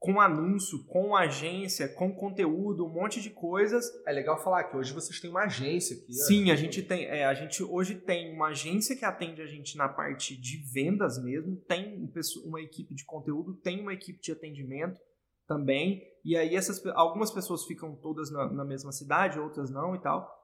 com 0.01 0.19
anúncio, 0.19 0.83
com 0.87 1.15
agência, 1.15 1.87
com 1.87 2.15
conteúdo, 2.15 2.87
um 2.87 2.93
monte 2.93 3.21
de 3.21 3.29
coisas. 3.29 3.85
É 4.07 4.13
legal 4.13 4.43
falar 4.43 4.65
que 4.65 4.77
hoje 4.77 4.95
vocês 4.95 5.21
têm 5.21 5.31
uma 5.31 5.45
agência 5.45 5.95
aqui. 5.95 6.15
Sim, 6.15 6.51
a 6.51 6.57
gente 6.57 6.83
tem, 6.83 7.05
é, 7.05 7.27
a 7.27 7.35
gente 7.35 7.63
hoje 7.63 7.97
tem 7.97 8.35
uma 8.35 8.49
agência 8.49 8.97
que 8.97 9.05
atende 9.05 9.43
a 9.43 9.47
gente 9.47 9.77
na 9.77 9.91
parte 9.91 10.41
de 10.41 10.57
vendas 10.73 11.23
mesmo, 11.23 11.57
tem 11.69 11.99
um 11.99 12.11
uma 12.47 12.63
equipe 12.63 12.95
de 12.95 13.05
conteúdo, 13.05 13.55
tem 13.55 13.81
uma 13.81 13.93
equipe 13.93 14.21
de 14.21 14.33
atendimento 14.33 14.99
também, 15.47 16.03
e 16.25 16.37
aí 16.37 16.55
essas 16.55 16.85
algumas 16.95 17.31
pessoas 17.31 17.65
ficam 17.65 17.95
todas 17.97 18.31
na, 18.31 18.51
na 18.53 18.65
mesma 18.65 18.93
cidade, 18.93 19.39
outras 19.39 19.71
não 19.71 19.95
e 19.95 20.01
tal. 20.01 20.39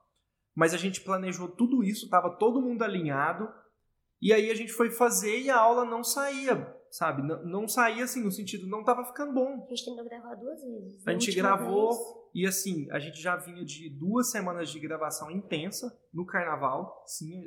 Mas 0.55 0.73
a 0.73 0.77
gente 0.77 1.01
planejou 1.01 1.47
tudo 1.47 1.83
isso, 1.83 2.05
estava 2.05 2.31
todo 2.31 2.61
mundo 2.61 2.83
alinhado, 2.83 3.47
e 4.21 4.33
aí 4.33 4.49
a 4.49 4.55
gente 4.55 4.73
foi 4.73 4.89
fazer 4.89 5.39
e 5.39 5.49
a 5.49 5.59
aula 5.59 5.85
não 5.85 6.03
saía, 6.03 6.75
sabe? 6.89 7.21
Não, 7.21 7.43
não 7.45 7.67
saía 7.67 8.03
assim, 8.03 8.23
no 8.23 8.31
sentido, 8.31 8.67
não 8.67 8.79
estava 8.79 9.05
ficando 9.05 9.33
bom. 9.33 9.65
A 9.65 9.69
gente 9.69 9.85
tentou 9.85 10.03
gravar 10.03 10.33
duas 10.35 10.63
vezes. 10.63 11.07
A 11.07 11.11
Na 11.11 11.13
gente 11.13 11.35
gravou 11.35 11.89
vez, 11.89 11.99
e 12.33 12.47
assim, 12.47 12.87
a 12.91 12.97
gente 12.97 13.21
já 13.21 13.35
vinha 13.35 13.63
de 13.63 13.89
duas 13.89 14.31
semanas 14.31 14.69
de 14.69 14.79
gravação 14.79 15.29
intensa 15.29 15.95
no 16.11 16.25
carnaval. 16.25 17.03
Sim, 17.05 17.43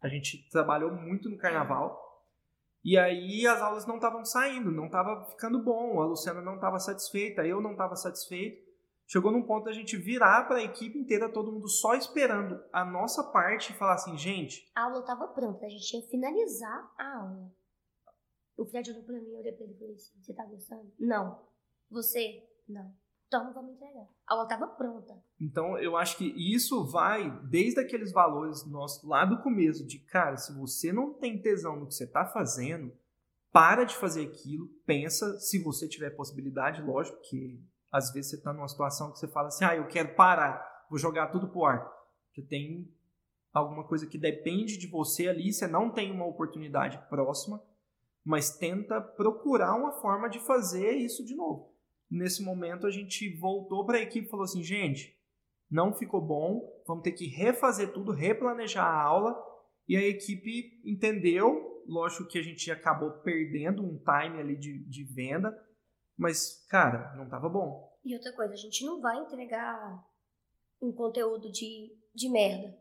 a 0.00 0.08
gente 0.08 0.48
trabalhou 0.50 0.92
muito 0.92 1.28
no 1.28 1.36
carnaval. 1.36 2.09
E 2.84 2.96
aí 2.96 3.46
as 3.46 3.60
aulas 3.60 3.86
não 3.86 3.96
estavam 3.96 4.24
saindo, 4.24 4.70
não 4.70 4.86
estava 4.86 5.24
ficando 5.26 5.62
bom. 5.62 6.00
A 6.00 6.06
Luciana 6.06 6.40
não 6.40 6.54
estava 6.54 6.78
satisfeita, 6.78 7.46
eu 7.46 7.60
não 7.60 7.72
estava 7.72 7.94
satisfeito. 7.94 8.70
Chegou 9.06 9.32
num 9.32 9.42
ponto 9.42 9.64
da 9.64 9.72
gente 9.72 9.96
virar 9.96 10.46
para 10.46 10.58
a 10.58 10.62
equipe 10.62 10.96
inteira, 10.96 11.28
todo 11.28 11.50
mundo 11.50 11.68
só 11.68 11.94
esperando 11.94 12.62
a 12.72 12.84
nossa 12.84 13.24
parte 13.24 13.72
e 13.72 13.76
falar 13.76 13.94
assim, 13.94 14.16
gente, 14.16 14.70
A 14.74 14.84
aula 14.84 15.04
tava 15.04 15.26
pronta, 15.26 15.66
a 15.66 15.68
gente 15.68 15.96
ia 15.96 16.02
finalizar 16.08 16.92
a 16.96 17.18
aula. 17.18 17.52
O 18.56 18.64
Fred 18.64 18.90
olhou 18.90 19.02
pra 19.02 19.14
mim, 19.18 19.30
eu 19.30 19.38
olhei 19.38 19.52
pra 19.52 19.64
ele 19.64 19.74
e 19.74 19.78
falei 19.78 19.94
assim, 19.94 20.22
você 20.22 20.32
tá 20.32 20.44
gostando? 20.44 20.92
Não. 20.98 21.42
Você? 21.90 22.46
Não. 22.68 22.94
Então 23.30 23.54
vamos 23.54 23.76
entregar. 23.76 24.08
A 24.26 24.34
aula 24.34 24.48
tava 24.48 24.66
pronta. 24.66 25.14
Então, 25.40 25.78
eu 25.78 25.96
acho 25.96 26.18
que 26.18 26.34
isso 26.36 26.84
vai 26.90 27.30
desde 27.48 27.78
aqueles 27.78 28.10
valores 28.10 28.66
nossos 28.66 29.08
lá 29.08 29.24
do 29.24 29.40
começo, 29.40 29.86
de 29.86 30.00
cara, 30.00 30.36
se 30.36 30.52
você 30.52 30.92
não 30.92 31.14
tem 31.14 31.40
tesão 31.40 31.76
no 31.76 31.86
que 31.86 31.94
você 31.94 32.04
está 32.04 32.26
fazendo, 32.26 32.92
para 33.52 33.84
de 33.84 33.96
fazer 33.96 34.26
aquilo, 34.26 34.66
pensa, 34.84 35.38
se 35.38 35.62
você 35.62 35.88
tiver 35.88 36.10
possibilidade, 36.10 36.82
lógico 36.82 37.20
que 37.20 37.64
às 37.92 38.12
vezes 38.12 38.30
você 38.30 38.36
está 38.36 38.52
numa 38.52 38.66
situação 38.66 39.12
que 39.12 39.18
você 39.20 39.28
fala 39.28 39.46
assim, 39.46 39.64
ah, 39.64 39.76
eu 39.76 39.86
quero 39.86 40.16
parar, 40.16 40.84
vou 40.90 40.98
jogar 40.98 41.28
tudo 41.28 41.48
pro 41.48 41.64
ar. 41.64 41.88
Você 42.32 42.42
tem 42.42 42.92
alguma 43.52 43.86
coisa 43.86 44.08
que 44.08 44.18
depende 44.18 44.76
de 44.76 44.88
você 44.88 45.28
ali, 45.28 45.52
você 45.52 45.68
não 45.68 45.88
tem 45.88 46.10
uma 46.10 46.26
oportunidade 46.26 47.00
próxima, 47.08 47.62
mas 48.24 48.56
tenta 48.56 49.00
procurar 49.00 49.76
uma 49.76 49.92
forma 50.00 50.28
de 50.28 50.40
fazer 50.40 50.96
isso 50.96 51.24
de 51.24 51.36
novo. 51.36 51.69
Nesse 52.10 52.42
momento 52.42 52.86
a 52.86 52.90
gente 52.90 53.36
voltou 53.38 53.86
para 53.86 53.98
a 53.98 54.02
equipe 54.02 54.26
e 54.26 54.30
falou 54.30 54.44
assim, 54.44 54.62
gente, 54.62 55.16
não 55.70 55.92
ficou 55.92 56.20
bom, 56.20 56.82
vamos 56.86 57.04
ter 57.04 57.12
que 57.12 57.26
refazer 57.26 57.92
tudo, 57.92 58.12
replanejar 58.12 58.84
a 58.84 59.02
aula. 59.02 59.36
E 59.86 59.96
a 59.96 60.02
equipe 60.02 60.80
entendeu 60.84 61.70
lógico 61.86 62.28
que 62.28 62.38
a 62.38 62.42
gente 62.42 62.70
acabou 62.70 63.10
perdendo 63.22 63.82
um 63.82 63.98
time 63.98 64.40
ali 64.40 64.56
de, 64.56 64.84
de 64.84 65.04
venda, 65.04 65.56
mas, 66.16 66.64
cara, 66.68 67.14
não 67.16 67.28
tava 67.28 67.48
bom. 67.48 67.90
E 68.04 68.14
outra 68.14 68.32
coisa, 68.32 68.54
a 68.54 68.56
gente 68.56 68.84
não 68.84 69.00
vai 69.00 69.18
entregar 69.18 70.04
um 70.80 70.92
conteúdo 70.92 71.50
de, 71.50 71.92
de 72.14 72.28
merda. 72.30 72.76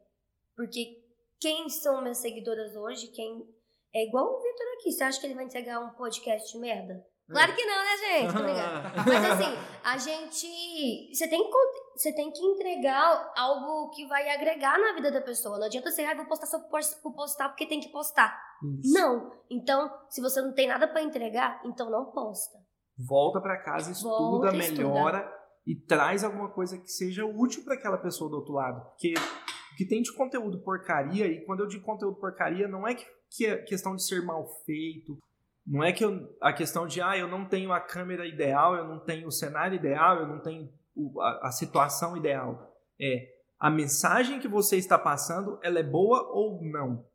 Porque 0.56 1.04
quem 1.40 1.70
são 1.70 2.02
minhas 2.02 2.20
seguidoras 2.20 2.76
hoje, 2.76 3.08
quem. 3.08 3.48
É 3.94 4.06
igual 4.06 4.26
o 4.26 4.42
Vitor 4.42 4.68
aqui. 4.76 4.92
Você 4.92 5.04
acha 5.04 5.20
que 5.20 5.26
ele 5.26 5.34
vai 5.34 5.46
entregar 5.46 5.80
um 5.80 5.96
podcast 5.96 6.52
de 6.52 6.60
merda? 6.60 7.04
Claro 7.30 7.56
que 7.56 7.64
não, 7.64 7.78
né, 7.78 7.98
gente? 7.98 8.34
Tô 8.34 8.40
ligado. 8.40 9.08
Mas 9.08 9.32
assim, 9.32 9.58
a 9.84 9.98
gente. 9.98 11.14
Você 11.14 11.28
tem, 11.28 11.44
que, 11.44 11.58
você 11.96 12.14
tem 12.14 12.32
que 12.32 12.44
entregar 12.44 13.32
algo 13.38 13.92
que 13.92 14.08
vai 14.08 14.30
agregar 14.30 14.80
na 14.80 14.94
vida 14.94 15.12
da 15.12 15.22
pessoa. 15.22 15.60
Não 15.60 15.68
adianta 15.68 15.92
você, 15.92 16.04
ah, 16.04 16.16
vou 16.16 16.26
postar 16.26 16.48
só 16.48 16.60
por 16.60 17.14
postar 17.14 17.50
porque 17.50 17.68
tem 17.68 17.80
que 17.80 17.90
postar. 17.90 18.36
Isso. 18.82 18.94
Não. 18.94 19.32
Então, 19.50 19.92
se 20.10 20.22
você 20.22 20.42
não 20.42 20.54
tem 20.54 20.68
nada 20.68 20.88
para 20.88 21.04
entregar, 21.04 21.62
então 21.64 21.90
não 21.90 22.12
posta. 22.12 22.58
Volta 22.98 23.40
para 23.40 23.62
casa, 23.62 23.92
estuda, 23.92 24.10
Volta, 24.10 24.52
melhora 24.52 25.20
estuda. 25.20 25.36
e 25.66 25.76
traz 25.76 26.24
alguma 26.24 26.50
coisa 26.52 26.78
que 26.78 26.90
seja 26.90 27.26
útil 27.26 27.64
para 27.64 27.76
aquela 27.76 27.98
pessoa 27.98 28.30
do 28.30 28.38
outro 28.38 28.54
lado. 28.54 28.82
Porque 28.90 29.14
o 29.14 29.76
que 29.78 29.88
tem 29.88 30.02
de 30.02 30.14
conteúdo 30.14 30.62
porcaria, 30.64 31.26
e 31.28 31.46
quando 31.46 31.62
eu 31.62 31.68
digo 31.68 31.86
conteúdo 31.86 32.20
porcaria, 32.20 32.68
não 32.68 32.86
é 32.86 32.96
que, 32.96 33.06
que 33.30 33.46
é 33.46 33.58
questão 33.64 33.96
de 33.96 34.04
ser 34.04 34.22
mal 34.26 34.46
feito, 34.66 35.18
não 35.66 35.84
é 35.84 35.92
que 35.92 36.04
eu, 36.04 36.36
a 36.42 36.52
questão 36.52 36.88
de, 36.88 37.02
ah, 37.02 37.18
eu 37.18 37.28
não 37.28 37.46
tenho 37.46 37.72
a 37.72 37.80
câmera 37.80 38.26
ideal, 38.26 38.76
eu 38.76 38.88
não 38.88 39.00
tenho 39.00 39.28
o 39.28 39.32
cenário 39.32 39.76
ideal, 39.76 40.18
eu 40.18 40.28
não 40.28 40.40
tenho 40.40 40.72
a, 41.20 41.48
a, 41.48 41.52
situação 41.52 42.18
ideal. 42.18 42.76
É, 43.00 43.30
a 43.60 43.70
mensagem 43.70 44.40
que 44.40 44.48
você 44.48 44.78
está 44.78 44.98
passando, 44.98 45.60
ela 45.62 45.80
é 45.80 45.84
boa 45.84 46.22
ou 46.34 46.64
não? 46.64 47.06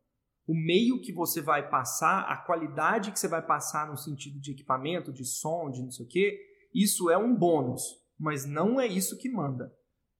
O 0.46 0.54
meio 0.54 1.00
que 1.00 1.12
você 1.12 1.40
vai 1.40 1.68
passar, 1.68 2.20
a 2.20 2.36
qualidade 2.36 3.10
que 3.10 3.18
você 3.18 3.28
vai 3.28 3.44
passar 3.44 3.90
no 3.90 3.96
sentido 3.96 4.38
de 4.38 4.52
equipamento, 4.52 5.12
de 5.12 5.24
som, 5.24 5.70
de 5.70 5.82
não 5.82 5.90
sei 5.90 6.04
o 6.04 6.08
quê, 6.08 6.38
isso 6.72 7.10
é 7.10 7.16
um 7.16 7.34
bônus, 7.34 7.82
mas 8.18 8.44
não 8.44 8.80
é 8.80 8.86
isso 8.86 9.18
que 9.18 9.28
manda. 9.28 9.72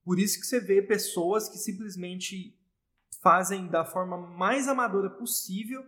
Por 0.02 0.18
isso 0.18 0.40
que 0.40 0.46
você 0.46 0.60
vê 0.60 0.82
pessoas 0.82 1.48
que 1.48 1.58
simplesmente 1.58 2.58
fazem 3.22 3.66
da 3.68 3.84
forma 3.84 4.16
mais 4.16 4.68
amadora 4.68 5.10
possível 5.10 5.82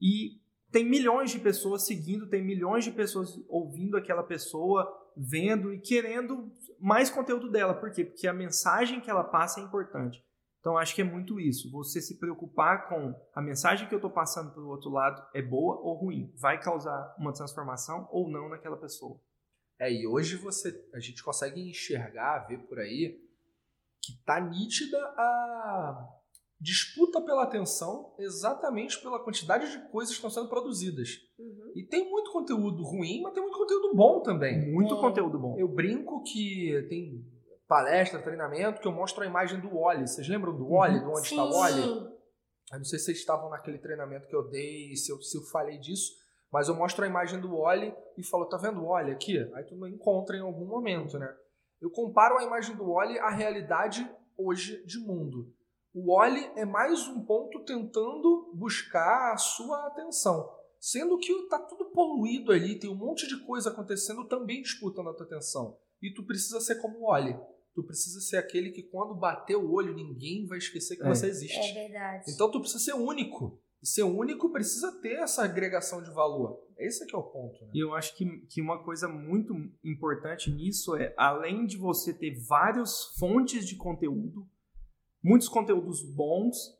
e 0.00 0.39
tem 0.70 0.88
milhões 0.88 1.30
de 1.30 1.38
pessoas 1.38 1.86
seguindo, 1.86 2.28
tem 2.28 2.42
milhões 2.42 2.84
de 2.84 2.92
pessoas 2.92 3.40
ouvindo 3.48 3.96
aquela 3.96 4.22
pessoa, 4.22 4.88
vendo 5.16 5.74
e 5.74 5.80
querendo 5.80 6.52
mais 6.78 7.10
conteúdo 7.10 7.50
dela. 7.50 7.74
Por 7.74 7.90
quê? 7.90 8.04
Porque 8.04 8.26
a 8.26 8.32
mensagem 8.32 9.00
que 9.00 9.10
ela 9.10 9.24
passa 9.24 9.60
é 9.60 9.64
importante. 9.64 10.24
Então 10.60 10.76
acho 10.76 10.94
que 10.94 11.00
é 11.00 11.04
muito 11.04 11.40
isso. 11.40 11.70
Você 11.72 12.00
se 12.00 12.18
preocupar 12.18 12.88
com 12.88 13.14
a 13.34 13.40
mensagem 13.40 13.88
que 13.88 13.94
eu 13.94 13.98
estou 13.98 14.10
passando 14.10 14.52
para 14.52 14.62
o 14.62 14.68
outro 14.68 14.90
lado 14.90 15.26
é 15.34 15.42
boa 15.42 15.76
ou 15.76 15.94
ruim, 15.94 16.32
vai 16.36 16.60
causar 16.60 17.14
uma 17.18 17.32
transformação 17.32 18.08
ou 18.12 18.30
não 18.30 18.48
naquela 18.48 18.76
pessoa. 18.76 19.18
É, 19.78 19.90
e 19.90 20.06
hoje 20.06 20.36
você, 20.36 20.88
a 20.92 21.00
gente 21.00 21.22
consegue 21.22 21.60
enxergar, 21.60 22.46
ver 22.46 22.58
por 22.58 22.78
aí 22.78 23.18
que 24.02 24.12
tá 24.24 24.38
nítida 24.38 24.98
a 24.98 26.19
disputa 26.60 27.22
pela 27.22 27.44
atenção 27.44 28.14
exatamente 28.18 29.00
pela 29.00 29.18
quantidade 29.18 29.70
de 29.70 29.90
coisas 29.90 30.12
que 30.12 30.18
estão 30.18 30.30
sendo 30.30 30.48
produzidas. 30.48 31.08
Uhum. 31.38 31.72
E 31.74 31.84
tem 31.84 32.08
muito 32.10 32.30
conteúdo 32.30 32.82
ruim, 32.82 33.22
mas 33.22 33.32
tem 33.32 33.42
muito 33.42 33.56
conteúdo 33.56 33.94
bom 33.94 34.20
também. 34.20 34.70
Muito 34.70 34.94
é. 34.94 35.00
conteúdo 35.00 35.38
bom. 35.38 35.58
Eu 35.58 35.68
brinco 35.68 36.22
que 36.22 36.86
tem 36.88 37.24
palestra, 37.66 38.20
treinamento, 38.20 38.80
que 38.80 38.86
eu 38.86 38.92
mostro 38.92 39.22
a 39.22 39.26
imagem 39.26 39.60
do 39.60 39.70
Wally. 39.70 40.06
Vocês 40.06 40.28
lembram 40.28 40.54
do 40.54 40.68
Wally, 40.68 40.98
uhum. 40.98 41.04
do 41.04 41.10
Onde 41.12 41.28
Sim. 41.28 41.36
está 41.36 41.44
o 41.44 41.52
Wally? 41.58 41.82
Eu 42.72 42.78
não 42.78 42.84
sei 42.84 42.98
se 42.98 43.06
vocês 43.06 43.18
estavam 43.18 43.48
naquele 43.48 43.78
treinamento 43.78 44.28
que 44.28 44.36
eu 44.36 44.48
dei, 44.48 44.94
se 44.96 45.10
eu, 45.10 45.20
se 45.22 45.38
eu 45.38 45.42
falei 45.44 45.78
disso, 45.78 46.12
mas 46.52 46.68
eu 46.68 46.74
mostro 46.74 47.04
a 47.04 47.08
imagem 47.08 47.40
do 47.40 47.56
Wally 47.56 47.94
e 48.18 48.22
falo, 48.22 48.46
tá 48.46 48.56
vendo 48.58 48.80
o 48.80 48.88
Wally 48.88 49.12
aqui? 49.12 49.38
Aí 49.54 49.64
tu 49.64 49.86
encontra 49.86 50.36
em 50.36 50.40
algum 50.40 50.66
momento, 50.66 51.18
né? 51.18 51.32
Eu 51.80 51.90
comparo 51.90 52.36
a 52.36 52.44
imagem 52.44 52.76
do 52.76 52.92
Wally 52.92 53.18
à 53.18 53.30
realidade 53.30 54.08
hoje 54.36 54.84
de 54.84 54.98
mundo. 54.98 55.52
O 55.92 56.12
Oli 56.16 56.48
é 56.54 56.64
mais 56.64 57.08
um 57.08 57.24
ponto 57.24 57.64
tentando 57.64 58.52
buscar 58.54 59.32
a 59.32 59.36
sua 59.36 59.88
atenção. 59.88 60.48
Sendo 60.78 61.18
que 61.18 61.32
está 61.32 61.58
tudo 61.58 61.86
poluído 61.86 62.52
ali, 62.52 62.78
tem 62.78 62.88
um 62.88 62.94
monte 62.94 63.26
de 63.26 63.44
coisa 63.44 63.70
acontecendo 63.70 64.26
também 64.28 64.62
disputando 64.62 65.08
a 65.08 65.14
tua 65.14 65.26
atenção. 65.26 65.76
E 66.00 66.14
tu 66.14 66.24
precisa 66.24 66.60
ser 66.60 66.76
como 66.76 67.00
o 67.00 67.10
Oli. 67.10 67.36
Tu 67.74 67.82
precisa 67.82 68.20
ser 68.20 68.36
aquele 68.36 68.70
que 68.70 68.84
quando 68.84 69.14
bater 69.14 69.56
o 69.56 69.72
olho, 69.72 69.94
ninguém 69.94 70.46
vai 70.46 70.58
esquecer 70.58 70.96
que 70.96 71.02
é. 71.02 71.08
você 71.08 71.26
existe. 71.26 71.58
É 71.58 71.72
verdade. 71.72 72.30
Então 72.30 72.50
tu 72.50 72.60
precisa 72.60 72.82
ser 72.82 72.94
único. 72.94 73.60
E 73.82 73.86
ser 73.86 74.02
único 74.04 74.50
precisa 74.52 74.92
ter 75.00 75.14
essa 75.14 75.42
agregação 75.42 76.02
de 76.02 76.10
valor. 76.10 76.62
Esse 76.78 77.02
é 77.02 77.06
que 77.06 77.14
é 77.14 77.18
o 77.18 77.22
ponto. 77.22 77.64
Né? 77.66 77.72
E 77.74 77.80
eu 77.80 77.94
acho 77.94 78.16
que, 78.16 78.24
que 78.48 78.62
uma 78.62 78.82
coisa 78.84 79.08
muito 79.08 79.54
importante 79.84 80.50
nisso 80.50 80.96
é, 80.96 81.14
além 81.16 81.66
de 81.66 81.76
você 81.76 82.12
ter 82.12 82.38
várias 82.46 83.06
fontes 83.18 83.66
de 83.66 83.76
conteúdo, 83.76 84.46
muitos 85.22 85.48
conteúdos 85.48 86.02
bons, 86.02 86.78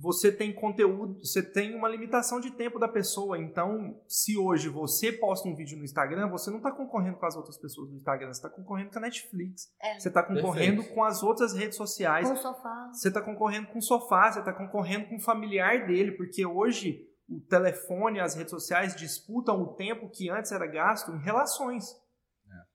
você 0.00 0.32
tem 0.32 0.52
conteúdo, 0.52 1.18
você 1.22 1.42
tem 1.42 1.74
uma 1.74 1.88
limitação 1.88 2.40
de 2.40 2.50
tempo 2.52 2.78
da 2.78 2.88
pessoa. 2.88 3.38
Então, 3.38 4.00
se 4.08 4.36
hoje 4.36 4.68
você 4.68 5.12
posta 5.12 5.48
um 5.48 5.54
vídeo 5.54 5.76
no 5.76 5.84
Instagram, 5.84 6.28
você 6.30 6.50
não 6.50 6.58
está 6.58 6.72
concorrendo 6.72 7.18
com 7.18 7.26
as 7.26 7.36
outras 7.36 7.58
pessoas 7.58 7.90
do 7.90 7.96
Instagram, 7.96 8.28
você 8.28 8.38
está 8.38 8.48
concorrendo 8.48 8.90
com 8.90 8.98
a 8.98 9.02
Netflix. 9.02 9.70
É. 9.82 9.98
Você 9.98 10.08
está 10.08 10.22
concorrendo 10.22 10.76
Perfeito. 10.78 10.94
com 10.94 11.04
as 11.04 11.22
outras 11.22 11.52
redes 11.52 11.76
sociais. 11.76 12.26
Com 12.26 12.34
o 12.34 12.38
sofá. 12.38 12.90
Você 12.92 13.08
está 13.08 13.20
concorrendo 13.20 13.66
com 13.68 13.78
o 13.78 13.82
sofá, 13.82 14.32
você 14.32 14.38
está 14.38 14.52
concorrendo 14.52 15.06
com 15.08 15.16
o 15.16 15.20
familiar 15.20 15.86
dele, 15.86 16.12
porque 16.12 16.46
hoje 16.46 17.06
o 17.28 17.40
telefone, 17.40 18.20
as 18.20 18.34
redes 18.34 18.50
sociais 18.50 18.96
disputam 18.96 19.62
o 19.62 19.74
tempo 19.74 20.08
que 20.08 20.30
antes 20.30 20.50
era 20.50 20.66
gasto 20.66 21.12
em 21.12 21.18
relações. 21.18 21.99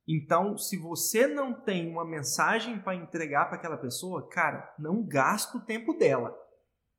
Então, 0.07 0.55
se 0.55 0.77
você 0.77 1.25
não 1.25 1.51
tem 1.51 1.89
uma 1.89 2.05
mensagem 2.05 2.79
para 2.79 2.93
entregar 2.93 3.45
para 3.45 3.57
aquela 3.57 3.77
pessoa, 3.77 4.29
cara, 4.29 4.71
não 4.77 5.03
gasta 5.03 5.57
o 5.57 5.65
tempo 5.65 5.93
dela. 5.93 6.37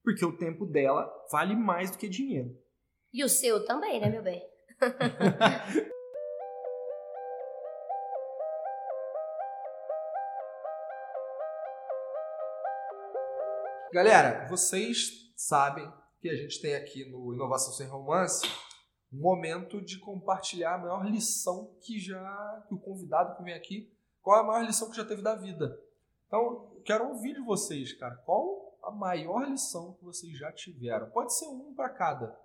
Porque 0.02 0.24
o 0.24 0.36
tempo 0.36 0.66
dela 0.66 1.08
vale 1.30 1.54
mais 1.54 1.90
do 1.90 1.98
que 1.98 2.08
dinheiro. 2.08 2.50
E 3.12 3.22
o 3.24 3.28
seu 3.28 3.64
também, 3.64 4.00
né, 4.00 4.10
meu 4.10 4.22
bem? 4.22 4.42
Galera, 13.92 14.48
vocês 14.48 15.32
sabem 15.36 15.88
que 16.20 16.28
a 16.28 16.34
gente 16.34 16.60
tem 16.60 16.74
aqui 16.74 17.08
no 17.08 17.32
Inovação 17.32 17.72
Sem 17.72 17.86
Romance 17.86 18.44
momento 19.16 19.80
de 19.80 19.98
compartilhar 19.98 20.74
a 20.74 20.78
maior 20.78 21.04
lição 21.06 21.74
que 21.80 21.98
já 21.98 22.64
que 22.68 22.74
o 22.74 22.78
convidado 22.78 23.36
que 23.36 23.42
vem 23.42 23.54
aqui, 23.54 23.92
qual 24.22 24.38
é 24.38 24.40
a 24.40 24.46
maior 24.46 24.64
lição 24.64 24.90
que 24.90 24.96
já 24.96 25.04
teve 25.04 25.22
da 25.22 25.34
vida. 25.34 25.80
Então, 26.26 26.72
quero 26.84 27.08
ouvir 27.08 27.34
de 27.34 27.40
vocês, 27.40 27.92
cara, 27.92 28.16
qual 28.16 28.78
a 28.82 28.90
maior 28.90 29.48
lição 29.48 29.94
que 29.94 30.04
vocês 30.04 30.36
já 30.36 30.50
tiveram? 30.52 31.10
Pode 31.10 31.36
ser 31.36 31.46
um 31.46 31.74
para 31.74 31.90
cada. 31.90 32.36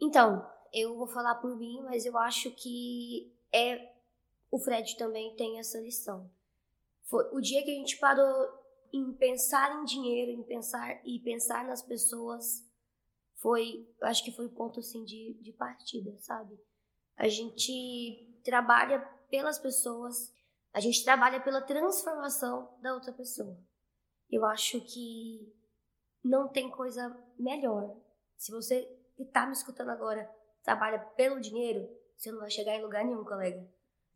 Então, 0.00 0.46
eu 0.72 0.96
vou 0.96 1.06
falar 1.06 1.36
por 1.36 1.56
mim, 1.56 1.80
mas 1.84 2.04
eu 2.04 2.16
acho 2.18 2.50
que 2.50 3.32
é 3.52 3.94
o 4.50 4.58
Fred 4.58 4.96
também 4.96 5.34
tem 5.36 5.58
essa 5.58 5.78
lição. 5.80 6.30
Foi 7.04 7.24
o 7.32 7.40
dia 7.40 7.62
que 7.62 7.70
a 7.70 7.74
gente 7.74 7.98
parou 7.98 8.48
em 8.92 9.12
pensar 9.12 9.80
em 9.80 9.84
dinheiro, 9.84 10.32
em 10.32 10.42
pensar 10.42 11.00
e 11.04 11.18
pensar 11.20 11.64
nas 11.64 11.82
pessoas 11.82 12.65
foi, 13.40 13.86
acho 14.02 14.24
que 14.24 14.32
foi 14.32 14.46
o 14.46 14.54
ponto 14.54 14.80
assim 14.80 15.04
de, 15.04 15.38
de 15.42 15.52
partida, 15.52 16.16
sabe? 16.20 16.58
A 17.16 17.28
gente 17.28 18.40
trabalha 18.44 19.00
pelas 19.30 19.58
pessoas, 19.58 20.32
a 20.72 20.80
gente 20.80 21.04
trabalha 21.04 21.40
pela 21.40 21.62
transformação 21.62 22.76
da 22.80 22.94
outra 22.94 23.12
pessoa. 23.12 23.58
Eu 24.30 24.44
acho 24.44 24.80
que 24.80 25.52
não 26.22 26.48
tem 26.48 26.70
coisa 26.70 27.16
melhor. 27.38 27.96
Se 28.36 28.50
você 28.50 28.82
que 29.16 29.22
está 29.22 29.46
me 29.46 29.52
escutando 29.52 29.90
agora 29.90 30.28
trabalha 30.62 30.98
pelo 31.16 31.40
dinheiro, 31.40 31.88
você 32.16 32.30
não 32.30 32.40
vai 32.40 32.50
chegar 32.50 32.74
em 32.74 32.82
lugar 32.82 33.04
nenhum, 33.04 33.24
colega. 33.24 33.66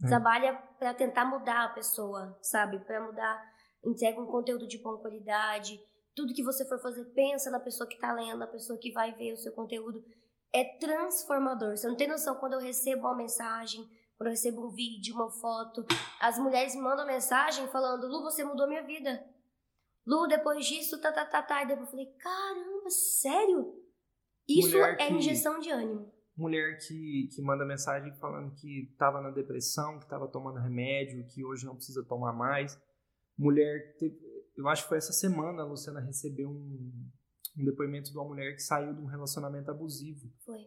É. 0.04 0.08
Trabalha 0.08 0.54
para 0.78 0.94
tentar 0.94 1.24
mudar 1.24 1.64
a 1.64 1.72
pessoa, 1.72 2.36
sabe? 2.42 2.78
Para 2.80 3.00
mudar, 3.00 3.42
entrega 3.84 4.20
um 4.20 4.26
conteúdo 4.26 4.66
de 4.66 4.78
boa 4.78 5.00
qualidade, 5.00 5.80
tudo 6.20 6.34
que 6.34 6.42
você 6.42 6.66
for 6.66 6.78
fazer, 6.78 7.04
pensa 7.14 7.50
na 7.50 7.58
pessoa 7.58 7.88
que 7.88 7.94
está 7.94 8.12
lendo, 8.12 8.38
na 8.38 8.46
pessoa 8.46 8.78
que 8.78 8.92
vai 8.92 9.14
ver 9.14 9.32
o 9.32 9.36
seu 9.36 9.52
conteúdo. 9.52 10.04
É 10.52 10.64
transformador. 10.78 11.76
Você 11.76 11.88
não 11.88 11.96
tem 11.96 12.08
noção 12.08 12.34
quando 12.36 12.54
eu 12.54 12.60
recebo 12.60 13.02
uma 13.02 13.16
mensagem, 13.16 13.82
quando 14.18 14.26
eu 14.28 14.32
recebo 14.32 14.66
um 14.66 14.70
vídeo, 14.70 15.14
uma 15.14 15.30
foto. 15.30 15.86
As 16.20 16.38
mulheres 16.38 16.74
me 16.74 16.82
mandam 16.82 17.06
mensagem 17.06 17.66
falando: 17.68 18.06
Lu, 18.06 18.22
você 18.22 18.44
mudou 18.44 18.68
minha 18.68 18.82
vida. 18.82 19.24
Lu, 20.06 20.26
depois 20.26 20.66
disso, 20.66 21.00
tá, 21.00 21.12
tá, 21.12 21.24
tá, 21.24 21.42
tá. 21.42 21.62
E 21.62 21.68
depois 21.68 21.86
eu 21.86 21.90
falei: 21.90 22.06
caramba, 22.18 22.90
sério? 22.90 23.74
Isso 24.48 24.76
mulher 24.76 24.96
é 25.00 25.06
que, 25.06 25.14
injeção 25.14 25.58
de 25.58 25.70
ânimo. 25.70 26.12
Mulher 26.36 26.78
que, 26.78 27.28
que 27.34 27.42
manda 27.42 27.64
mensagem 27.64 28.12
falando 28.16 28.54
que 28.56 28.90
estava 28.92 29.20
na 29.20 29.30
depressão, 29.30 29.98
que 29.98 30.04
estava 30.04 30.28
tomando 30.28 30.58
remédio, 30.58 31.24
que 31.28 31.44
hoje 31.44 31.64
não 31.64 31.76
precisa 31.76 32.04
tomar 32.04 32.32
mais. 32.32 32.76
Mulher. 33.38 33.96
Teve, 33.98 34.29
eu 34.56 34.68
acho 34.68 34.82
que 34.82 34.88
foi 34.88 34.98
essa 34.98 35.12
semana 35.12 35.62
a 35.62 35.66
Luciana 35.66 36.00
recebeu 36.00 36.50
um, 36.50 37.10
um 37.58 37.64
depoimento 37.64 38.10
de 38.10 38.16
uma 38.16 38.26
mulher 38.26 38.54
que 38.54 38.62
saiu 38.62 38.94
de 38.94 39.00
um 39.00 39.06
relacionamento 39.06 39.70
abusivo. 39.70 40.30
Foi. 40.44 40.58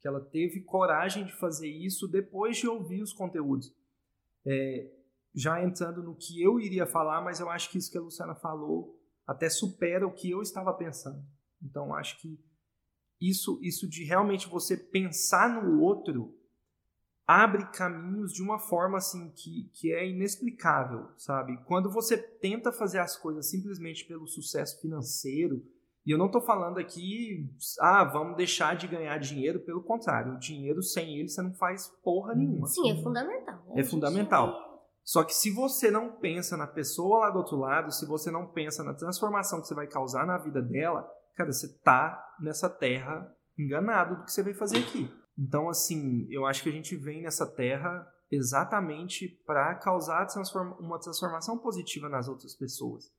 Que 0.00 0.08
ela 0.08 0.20
teve 0.20 0.62
coragem 0.62 1.24
de 1.24 1.32
fazer 1.38 1.68
isso 1.68 2.08
depois 2.08 2.56
de 2.56 2.66
ouvir 2.66 3.02
os 3.02 3.12
conteúdos. 3.12 3.72
É, 4.44 4.90
já 5.34 5.62
entrando 5.62 6.02
no 6.02 6.16
que 6.16 6.42
eu 6.42 6.58
iria 6.58 6.86
falar, 6.86 7.22
mas 7.22 7.40
eu 7.40 7.48
acho 7.48 7.70
que 7.70 7.78
isso 7.78 7.90
que 7.90 7.98
a 7.98 8.02
Luciana 8.02 8.34
falou 8.34 8.98
até 9.26 9.48
supera 9.48 10.06
o 10.06 10.12
que 10.12 10.30
eu 10.30 10.42
estava 10.42 10.72
pensando. 10.74 11.24
Então, 11.62 11.94
acho 11.94 12.20
que 12.20 12.38
isso, 13.20 13.58
isso 13.62 13.88
de 13.88 14.04
realmente 14.04 14.48
você 14.48 14.76
pensar 14.76 15.62
no 15.62 15.80
outro 15.80 16.36
abre 17.26 17.64
caminhos 17.72 18.32
de 18.32 18.42
uma 18.42 18.58
forma 18.58 18.98
assim 18.98 19.30
que, 19.30 19.70
que 19.72 19.92
é 19.92 20.08
inexplicável, 20.08 21.08
sabe? 21.16 21.56
Quando 21.64 21.90
você 21.90 22.16
tenta 22.16 22.72
fazer 22.72 22.98
as 22.98 23.16
coisas 23.16 23.48
simplesmente 23.48 24.04
pelo 24.04 24.26
sucesso 24.26 24.80
financeiro, 24.80 25.62
e 26.04 26.10
eu 26.10 26.18
não 26.18 26.26
estou 26.26 26.40
falando 26.40 26.78
aqui, 26.78 27.48
ah, 27.80 28.02
vamos 28.04 28.36
deixar 28.36 28.74
de 28.74 28.88
ganhar 28.88 29.16
dinheiro, 29.18 29.60
pelo 29.60 29.82
contrário, 29.82 30.34
o 30.34 30.38
dinheiro 30.38 30.82
sem 30.82 31.18
ele 31.18 31.28
você 31.28 31.40
não 31.40 31.54
faz 31.54 31.88
porra 32.02 32.34
nenhuma. 32.34 32.66
Sim, 32.66 32.90
é 32.90 33.02
fundamental. 33.02 33.64
Né? 33.68 33.80
É 33.80 33.84
fundamental. 33.84 34.72
Só 35.04 35.24
que 35.24 35.34
se 35.34 35.50
você 35.50 35.90
não 35.90 36.12
pensa 36.12 36.56
na 36.56 36.66
pessoa 36.66 37.20
lá 37.20 37.30
do 37.30 37.38
outro 37.38 37.56
lado, 37.56 37.92
se 37.92 38.06
você 38.06 38.30
não 38.30 38.46
pensa 38.46 38.82
na 38.82 38.94
transformação 38.94 39.60
que 39.60 39.66
você 39.68 39.74
vai 39.74 39.86
causar 39.86 40.26
na 40.26 40.38
vida 40.38 40.60
dela, 40.60 41.08
cara, 41.36 41.52
você 41.52 41.68
tá 41.82 42.34
nessa 42.40 42.68
terra 42.68 43.32
enganado 43.58 44.16
do 44.16 44.24
que 44.24 44.32
você 44.32 44.42
veio 44.42 44.56
fazer 44.56 44.78
aqui. 44.78 45.10
Então, 45.38 45.68
assim, 45.68 46.26
eu 46.30 46.46
acho 46.46 46.62
que 46.62 46.68
a 46.68 46.72
gente 46.72 46.96
vem 46.96 47.22
nessa 47.22 47.46
terra 47.46 48.06
exatamente 48.30 49.28
para 49.46 49.74
causar 49.76 50.26
uma 50.80 50.98
transformação 50.98 51.58
positiva 51.58 52.08
nas 52.08 52.28
outras 52.28 52.54
pessoas. 52.54 53.10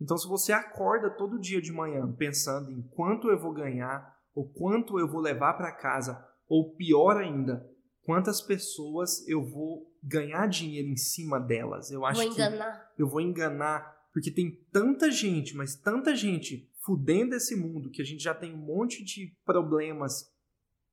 Então, 0.00 0.16
se 0.16 0.28
você 0.28 0.52
acorda 0.52 1.10
todo 1.10 1.40
dia 1.40 1.60
de 1.60 1.72
manhã 1.72 2.12
pensando 2.12 2.70
em 2.70 2.82
quanto 2.94 3.28
eu 3.28 3.38
vou 3.38 3.52
ganhar, 3.52 4.14
ou 4.34 4.48
quanto 4.48 4.98
eu 4.98 5.08
vou 5.08 5.20
levar 5.20 5.54
para 5.54 5.72
casa, 5.72 6.24
ou 6.48 6.74
pior 6.74 7.16
ainda, 7.16 7.68
quantas 8.04 8.40
pessoas 8.40 9.26
eu 9.28 9.44
vou 9.44 9.90
ganhar 10.02 10.46
dinheiro 10.48 10.88
em 10.88 10.96
cima 10.96 11.40
delas, 11.40 11.90
eu 11.90 12.04
acho 12.04 12.22
vou 12.22 12.32
enganar. 12.32 12.92
que 12.94 13.02
eu 13.02 13.08
vou 13.08 13.20
enganar, 13.20 13.96
porque 14.12 14.30
tem 14.30 14.52
tanta 14.70 15.10
gente, 15.10 15.56
mas 15.56 15.74
tanta 15.76 16.14
gente 16.14 16.70
fudendo 16.84 17.34
esse 17.34 17.56
mundo 17.56 17.90
que 17.90 18.02
a 18.02 18.04
gente 18.04 18.22
já 18.22 18.34
tem 18.34 18.52
um 18.52 18.58
monte 18.58 19.02
de 19.02 19.34
problemas 19.44 20.33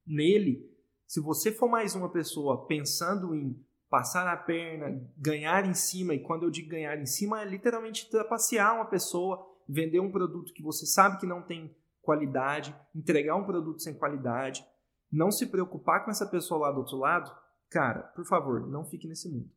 nele, 0.06 0.70
se 1.08 1.20
você 1.20 1.52
for 1.52 1.70
mais 1.70 1.95
uma 1.95 2.10
pessoa 2.10 2.66
pensando 2.66 3.36
em 3.36 3.60
passar 3.89 4.28
a 4.28 4.38
perna, 4.38 5.06
ganhar 5.18 5.66
em 5.66 5.74
cima, 5.74 6.14
e 6.14 6.24
quando 6.24 6.43
eu 6.43 6.49
digo 6.49 6.70
ganhar 6.70 6.97
em 6.97 7.06
cima, 7.06 7.41
é 7.41 7.45
literalmente 7.45 8.10
trapacear 8.10 8.74
uma 8.74 8.86
pessoa, 8.86 9.45
vender 9.68 9.99
um 9.99 10.12
produto 10.12 10.54
que 10.54 10.64
você 10.64 10.86
sabe 10.86 11.20
que 11.20 11.26
não 11.26 11.41
tem 11.41 11.76
qualidade, 12.02 12.74
entregar 12.95 13.36
um 13.36 13.43
produto 13.43 13.82
sem 13.82 13.93
qualidade, 13.93 14.66
não 15.12 15.30
se 15.30 15.45
preocupar 15.47 16.06
com 16.06 16.12
essa 16.12 16.26
pessoa 16.26 16.62
lá 16.62 16.72
do 16.72 16.80
outro 16.80 16.97
lado, 16.97 17.30
cara, 17.70 18.04
por 18.16 18.26
favor, 18.26 18.66
não 18.68 18.86
fique 18.86 19.08
nesse 19.08 19.30
mundo. 19.30 19.52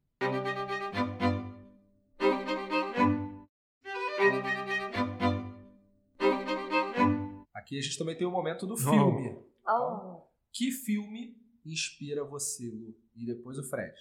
Aqui 7.55 7.78
a 7.78 7.82
gente 7.82 7.97
também 7.97 8.16
tem 8.16 8.26
o 8.26 8.30
momento 8.32 8.66
do 8.66 8.76
filme. 8.76 9.38
Oh. 9.66 10.14
Que 10.55 10.70
filme 10.70 11.36
inspira 11.66 12.24
você, 12.24 12.70
Lu? 12.70 12.94
E 13.16 13.26
depois 13.26 13.59
o 13.59 13.68
Fred. 13.68 13.92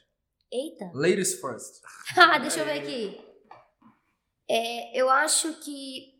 Eita. 0.52 0.92
Ladies 0.94 1.42
first. 1.42 1.82
Ah, 2.16 2.38
deixa 2.38 2.60
eu 2.60 2.66
ver 2.66 2.80
aqui. 2.80 3.20
É, 4.48 4.96
eu 4.96 5.10
acho 5.10 5.60
que 5.62 6.14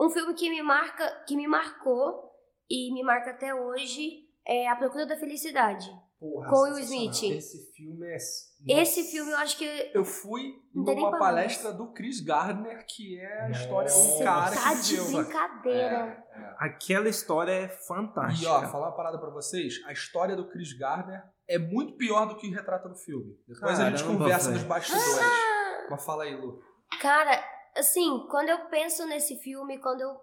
um 0.00 0.10
filme 0.10 0.34
que 0.34 0.50
me 0.50 0.60
marca, 0.62 1.24
que 1.28 1.36
me 1.36 1.46
marcou 1.46 2.28
e 2.68 2.92
me 2.92 3.04
marca 3.04 3.30
até 3.30 3.54
hoje 3.54 4.28
é 4.44 4.68
A 4.68 4.74
Procura 4.74 5.06
da 5.06 5.16
Felicidade. 5.16 5.88
Porra, 6.22 6.48
Com 6.48 6.60
Will 6.62 6.74
sensacional. 6.76 7.10
Smith. 7.14 7.36
Esse 7.36 7.72
filme 7.72 8.06
é. 8.06 8.14
Esse 8.14 9.00
Nossa. 9.00 9.10
filme 9.10 9.32
eu 9.32 9.36
acho 9.38 9.58
que 9.58 9.90
Eu 9.92 10.04
fui 10.04 10.54
numa 10.72 11.18
palestra 11.18 11.72
do 11.72 11.92
Chris 11.92 12.20
Gardner, 12.20 12.86
que 12.88 13.18
é 13.18 13.42
a 13.46 13.50
história 13.50 13.90
de 13.90 13.98
um 13.98 14.18
cara 14.22 14.54
tá 14.54 14.70
que 14.76 14.82
de 14.82 14.96
viveu. 15.00 15.24
brincadeira. 15.24 16.24
É, 16.32 16.38
é. 16.40 16.54
Aquela 16.60 17.08
história 17.08 17.50
é 17.50 17.64
E 17.64 17.68
fantástica. 17.88 18.48
ó, 18.52 18.68
falar 18.68 18.90
uma 18.90 18.96
parada 18.96 19.18
pra 19.18 19.30
vocês, 19.30 19.82
a 19.84 19.90
história 19.92 20.36
do 20.36 20.48
Chris 20.48 20.72
Gardner 20.78 21.24
é 21.48 21.58
muito 21.58 21.94
pior 21.96 22.24
do 22.26 22.36
que 22.36 22.48
retrata 22.50 22.88
no 22.88 22.94
filme. 22.94 23.36
Depois 23.48 23.80
a 23.80 23.90
gente 23.90 24.04
conversa 24.04 24.52
nos 24.52 24.62
bastidores. 24.62 25.18
Ah! 25.18 25.86
Mas 25.90 26.04
fala 26.04 26.22
aí, 26.22 26.36
Lu. 26.36 26.62
Cara, 27.00 27.44
assim, 27.76 28.28
quando 28.30 28.48
eu 28.48 28.68
penso 28.68 29.04
nesse 29.06 29.40
filme, 29.40 29.76
quando 29.78 30.02
eu 30.02 30.16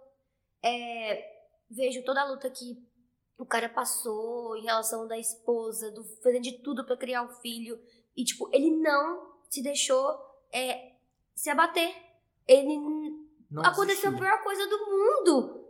é, 0.64 1.26
vejo 1.70 2.06
toda 2.06 2.22
a 2.22 2.26
luta 2.26 2.50
que 2.50 2.88
o 3.40 3.46
cara 3.46 3.70
passou 3.70 4.56
em 4.58 4.64
relação 4.64 5.08
da 5.08 5.18
esposa, 5.18 5.90
do 5.92 6.04
fazendo 6.22 6.44
de 6.44 6.60
tudo 6.60 6.86
pra 6.86 6.98
criar 6.98 7.24
o 7.24 7.30
filho, 7.42 7.80
e 8.16 8.24
tipo, 8.24 8.50
ele 8.54 8.70
não 8.70 9.34
se 9.50 9.64
deixou 9.64 10.14
é, 10.52 10.92
se 11.34 11.50
abater. 11.50 11.96
Ele 12.48 12.78
Não 13.50 13.64
aconteceu 13.64 14.10
a 14.10 14.14
existiu. 14.14 14.18
pior 14.18 14.44
coisa 14.44 14.68
do 14.68 14.78
mundo 14.86 15.66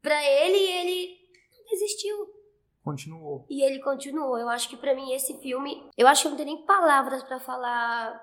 pra 0.00 0.22
ele 0.24 0.56
e 0.58 0.72
ele 0.72 1.18
não 1.58 1.64
desistiu. 1.66 2.34
Continuou. 2.82 3.46
E 3.48 3.62
ele 3.62 3.78
continuou. 3.80 4.36
Eu 4.38 4.48
acho 4.48 4.68
que 4.68 4.76
pra 4.76 4.94
mim 4.94 5.12
esse 5.12 5.38
filme, 5.38 5.88
eu 5.96 6.08
acho 6.08 6.22
que 6.22 6.26
eu 6.28 6.30
não 6.30 6.36
tenho 6.36 6.56
nem 6.56 6.66
palavras 6.66 7.22
pra 7.22 7.38
falar 7.38 8.20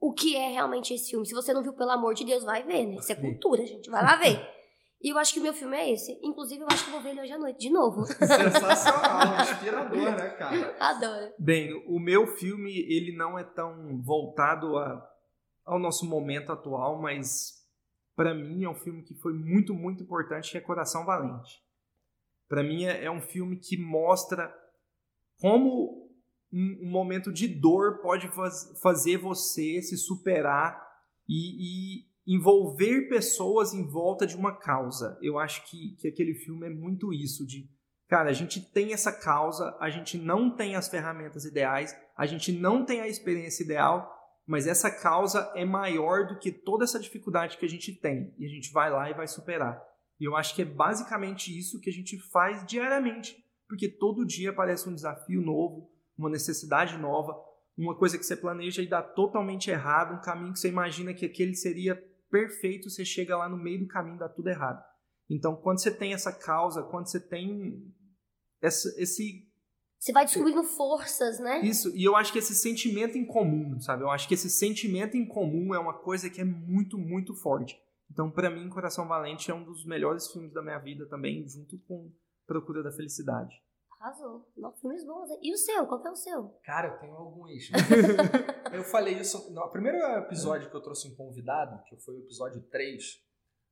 o 0.00 0.12
que 0.12 0.34
é 0.34 0.48
realmente 0.48 0.92
esse 0.92 1.10
filme. 1.10 1.24
Se 1.26 1.34
você 1.34 1.52
não 1.54 1.62
viu, 1.62 1.74
pelo 1.74 1.90
amor 1.92 2.14
de 2.14 2.24
Deus, 2.24 2.42
vai 2.42 2.62
ver, 2.64 2.86
né? 2.86 2.96
Isso 2.96 3.12
é 3.12 3.14
cultura, 3.14 3.64
gente. 3.64 3.88
Vai 3.88 4.02
lá 4.02 4.16
ver. 4.16 4.40
E 5.02 5.08
eu 5.12 5.18
acho 5.18 5.34
que 5.34 5.40
o 5.40 5.42
meu 5.42 5.52
filme 5.52 5.76
é 5.76 5.92
esse. 5.92 6.18
Inclusive, 6.22 6.62
eu 6.62 6.68
acho 6.70 6.84
que 6.84 6.90
eu 6.90 6.94
vou 6.94 7.02
ver 7.02 7.10
ele 7.10 7.22
hoje 7.22 7.32
à 7.32 7.38
noite 7.38 7.58
de 7.58 7.70
novo. 7.70 8.04
Sensacional, 8.06 9.40
inspirador, 9.42 10.10
né, 10.16 10.30
cara? 10.30 10.76
Adoro. 10.78 11.32
Bem, 11.38 11.72
o 11.88 11.98
meu 11.98 12.26
filme 12.36 12.70
ele 12.72 13.16
não 13.16 13.38
é 13.38 13.42
tão 13.42 14.00
voltado 14.00 14.78
a, 14.78 15.10
ao 15.64 15.78
nosso 15.78 16.06
momento 16.08 16.52
atual, 16.52 17.00
mas 17.00 17.60
para 18.14 18.32
mim 18.34 18.62
é 18.64 18.68
um 18.68 18.74
filme 18.74 19.02
que 19.02 19.14
foi 19.14 19.32
muito, 19.32 19.74
muito 19.74 20.02
importante, 20.04 20.50
que 20.52 20.58
é 20.58 20.60
Coração 20.60 21.04
Valente. 21.04 21.60
Para 22.48 22.62
mim 22.62 22.84
é, 22.84 23.04
é 23.04 23.10
um 23.10 23.20
filme 23.22 23.56
que 23.56 23.76
mostra 23.76 24.54
como 25.40 26.08
um, 26.52 26.78
um 26.86 26.90
momento 26.90 27.32
de 27.32 27.48
dor 27.48 27.98
pode 28.02 28.28
faz- 28.28 28.78
fazer 28.80 29.16
você 29.16 29.80
se 29.82 29.96
superar 29.96 30.80
e, 31.28 31.98
e 32.00 32.11
envolver 32.26 33.08
pessoas 33.08 33.72
em 33.74 33.86
volta 33.86 34.26
de 34.26 34.36
uma 34.36 34.56
causa. 34.56 35.18
Eu 35.20 35.38
acho 35.38 35.64
que, 35.68 35.96
que 35.98 36.08
aquele 36.08 36.34
filme 36.34 36.66
é 36.66 36.70
muito 36.70 37.12
isso, 37.12 37.46
de 37.46 37.68
Cara, 38.12 38.28
a 38.28 38.34
gente 38.34 38.60
tem 38.60 38.92
essa 38.92 39.10
causa, 39.10 39.74
a 39.80 39.88
gente 39.88 40.18
não 40.18 40.54
tem 40.54 40.76
as 40.76 40.86
ferramentas 40.86 41.46
ideais, 41.46 41.96
a 42.14 42.26
gente 42.26 42.52
não 42.52 42.84
tem 42.84 43.00
a 43.00 43.08
experiência 43.08 43.64
ideal, 43.64 44.06
mas 44.46 44.66
essa 44.66 44.90
causa 44.90 45.50
é 45.54 45.64
maior 45.64 46.26
do 46.26 46.38
que 46.38 46.52
toda 46.52 46.84
essa 46.84 47.00
dificuldade 47.00 47.56
que 47.56 47.64
a 47.64 47.68
gente 47.68 47.98
tem. 47.98 48.34
E 48.38 48.44
a 48.44 48.48
gente 48.50 48.70
vai 48.70 48.90
lá 48.90 49.08
e 49.08 49.14
vai 49.14 49.26
superar. 49.26 49.82
E 50.20 50.26
eu 50.26 50.36
acho 50.36 50.54
que 50.54 50.60
é 50.60 50.66
basicamente 50.66 51.58
isso 51.58 51.80
que 51.80 51.88
a 51.88 51.92
gente 51.92 52.18
faz 52.30 52.66
diariamente. 52.66 53.34
Porque 53.66 53.88
todo 53.88 54.26
dia 54.26 54.50
aparece 54.50 54.86
um 54.90 54.94
desafio 54.94 55.40
novo, 55.40 55.90
uma 56.14 56.28
necessidade 56.28 56.98
nova, 56.98 57.34
uma 57.78 57.96
coisa 57.96 58.18
que 58.18 58.24
você 58.24 58.36
planeja 58.36 58.82
e 58.82 58.88
dá 58.88 59.02
totalmente 59.02 59.70
errado, 59.70 60.14
um 60.14 60.20
caminho 60.20 60.52
que 60.52 60.58
você 60.58 60.68
imagina 60.68 61.14
que 61.14 61.24
aquele 61.24 61.54
seria 61.54 61.98
perfeito, 62.32 62.88
você 62.88 63.04
chega 63.04 63.36
lá 63.36 63.46
no 63.46 63.58
meio 63.58 63.80
do 63.80 63.86
caminho 63.86 64.18
dá 64.18 64.28
tudo 64.28 64.48
errado. 64.48 64.82
Então, 65.28 65.54
quando 65.54 65.80
você 65.80 65.90
tem 65.90 66.14
essa 66.14 66.32
causa, 66.32 66.82
quando 66.82 67.06
você 67.06 67.20
tem 67.20 67.94
essa, 68.60 68.88
esse 69.00 69.46
Você 69.98 70.12
vai 70.12 70.24
descobrindo 70.24 70.64
forças, 70.64 71.38
né? 71.38 71.60
isso, 71.60 71.94
e 71.94 72.02
eu 72.02 72.16
acho 72.16 72.32
que 72.32 72.38
esse 72.38 72.54
sentimento 72.54 73.18
em 73.18 73.26
comum, 73.26 73.78
sabe? 73.80 74.02
Eu 74.02 74.10
acho 74.10 74.26
que 74.26 74.34
esse 74.34 74.48
sentimento 74.48 75.16
em 75.16 75.28
comum 75.28 75.74
é 75.74 75.78
uma 75.78 75.98
coisa 75.98 76.30
que 76.30 76.40
é 76.40 76.44
muito, 76.44 76.96
muito 76.96 77.34
forte. 77.34 77.78
Então, 78.10 78.30
pra 78.30 78.50
mim, 78.50 78.68
Coração 78.68 79.06
Valente 79.06 79.50
é 79.50 79.54
um 79.54 79.64
dos 79.64 79.86
melhores 79.86 80.30
filmes 80.30 80.52
da 80.52 80.62
minha 80.62 80.78
vida 80.78 81.06
também, 81.08 81.46
junto 81.46 81.78
com 81.86 82.12
Procura 82.46 82.82
da 82.82 82.92
Felicidade. 82.92 83.54
Arrasou. 84.02 84.44
Não, 84.56 84.72
filmes 84.72 85.04
bons. 85.04 85.30
E 85.40 85.54
o 85.54 85.56
seu? 85.56 85.86
Qual 85.86 86.00
que 86.00 86.08
é 86.08 86.10
o 86.10 86.16
seu? 86.16 86.48
Cara, 86.64 86.88
eu 86.88 86.98
tenho 86.98 87.14
alguns. 87.14 87.70
eu 88.74 88.82
falei 88.82 89.14
isso 89.14 89.52
no 89.52 89.68
primeiro 89.68 89.96
episódio 90.18 90.68
que 90.68 90.74
eu 90.74 90.80
trouxe 90.80 91.06
um 91.06 91.14
convidado, 91.14 91.80
que 91.84 91.96
foi 91.96 92.16
o 92.16 92.18
episódio 92.18 92.60
3. 92.62 93.22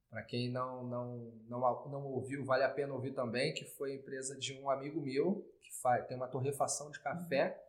Pra 0.08 0.22
quem 0.22 0.50
não, 0.50 0.84
não, 0.84 1.32
não, 1.48 1.60
não 1.88 2.04
ouviu, 2.06 2.44
vale 2.44 2.62
a 2.62 2.68
pena 2.68 2.94
ouvir 2.94 3.12
também, 3.12 3.52
que 3.54 3.64
foi 3.64 3.92
a 3.92 3.94
empresa 3.96 4.38
de 4.38 4.54
um 4.54 4.70
amigo 4.70 5.00
meu, 5.00 5.44
que 5.60 5.72
faz, 5.80 6.06
tem 6.06 6.16
uma 6.16 6.28
torrefação 6.28 6.90
de 6.90 7.00
café, 7.00 7.60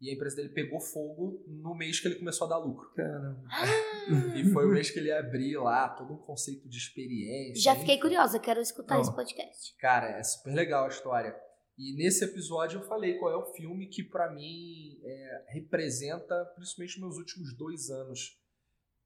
e 0.00 0.08
a 0.08 0.14
empresa 0.14 0.36
dele 0.36 0.48
pegou 0.50 0.80
fogo 0.80 1.42
no 1.46 1.74
mês 1.74 2.00
que 2.00 2.08
ele 2.08 2.14
começou 2.14 2.46
a 2.46 2.50
dar 2.50 2.58
lucro. 2.58 2.90
Caramba. 2.94 3.42
E 4.34 4.50
foi 4.50 4.66
o 4.66 4.70
mês 4.70 4.90
que 4.90 4.98
ele 4.98 5.08
ia 5.08 5.20
abrir 5.20 5.56
lá, 5.58 5.88
todo 5.90 6.14
um 6.14 6.16
conceito 6.16 6.66
de 6.68 6.78
experiência. 6.78 7.62
Já 7.62 7.76
fiquei 7.76 8.00
curiosa, 8.00 8.40
quero 8.40 8.60
escutar 8.60 8.96
Ó. 8.96 9.02
esse 9.02 9.14
podcast. 9.14 9.76
Cara, 9.78 10.18
é 10.18 10.22
super 10.22 10.52
legal 10.52 10.86
a 10.86 10.88
história. 10.88 11.38
E 11.82 11.94
nesse 11.96 12.22
episódio 12.24 12.80
eu 12.80 12.86
falei 12.86 13.16
qual 13.18 13.32
é 13.32 13.36
o 13.36 13.52
filme 13.54 13.86
que 13.88 14.02
pra 14.04 14.30
mim 14.30 15.00
é, 15.02 15.44
representa, 15.48 16.44
principalmente 16.54 17.00
meus 17.00 17.16
últimos 17.16 17.56
dois 17.56 17.88
anos, 17.88 18.38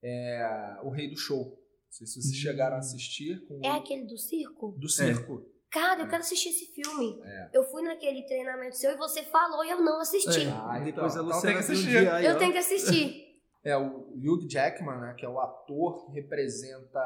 é 0.03 0.77
O 0.83 0.91
Rei 0.91 1.09
do 1.09 1.17
Show. 1.17 1.57
sei 1.89 2.05
se 2.07 2.21
vocês 2.21 2.35
chegaram 2.35 2.75
a 2.77 2.81
assistir. 2.81 3.47
Com 3.47 3.61
É 3.65 3.69
aquele 3.71 4.07
do 4.07 4.19
circo? 4.19 4.75
Do 4.77 4.89
circo. 4.89 5.47
Cara, 5.71 6.03
eu 6.03 6.09
quero 6.09 6.23
assistir 6.23 6.49
esse 6.51 6.67
filme. 6.73 7.21
É. 7.25 7.51
Eu 7.53 7.65
fui 7.65 7.83
naquele 7.83 8.23
treinamento 8.25 8.77
seu 8.77 8.91
e 8.93 8.97
você 8.97 9.23
falou 9.25 9.65
e 9.65 9.71
eu 9.71 9.81
não 9.83 10.01
assisti. 10.01 10.43
É, 10.47 10.51
Ah, 10.51 10.79
depois 10.79 10.89
então. 10.89 11.05
a 11.05 11.09
Então 11.09 11.25
Luciana 11.25 11.41
tem 11.43 11.53
que 11.53 11.59
um 11.59 11.59
assistir. 11.75 12.09
aí, 12.09 12.25
eu 12.27 12.35
ó. 12.35 12.39
tenho 12.39 12.53
que 12.53 12.59
assistir. 12.59 13.25
É, 13.67 13.75
o 13.79 14.11
Hugh 14.15 14.47
Jackman, 14.47 15.01
né, 15.01 15.15
que 15.17 15.25
é 15.25 15.29
o 15.29 15.41
ator 15.41 16.05
que 16.05 16.13
representa 16.13 17.01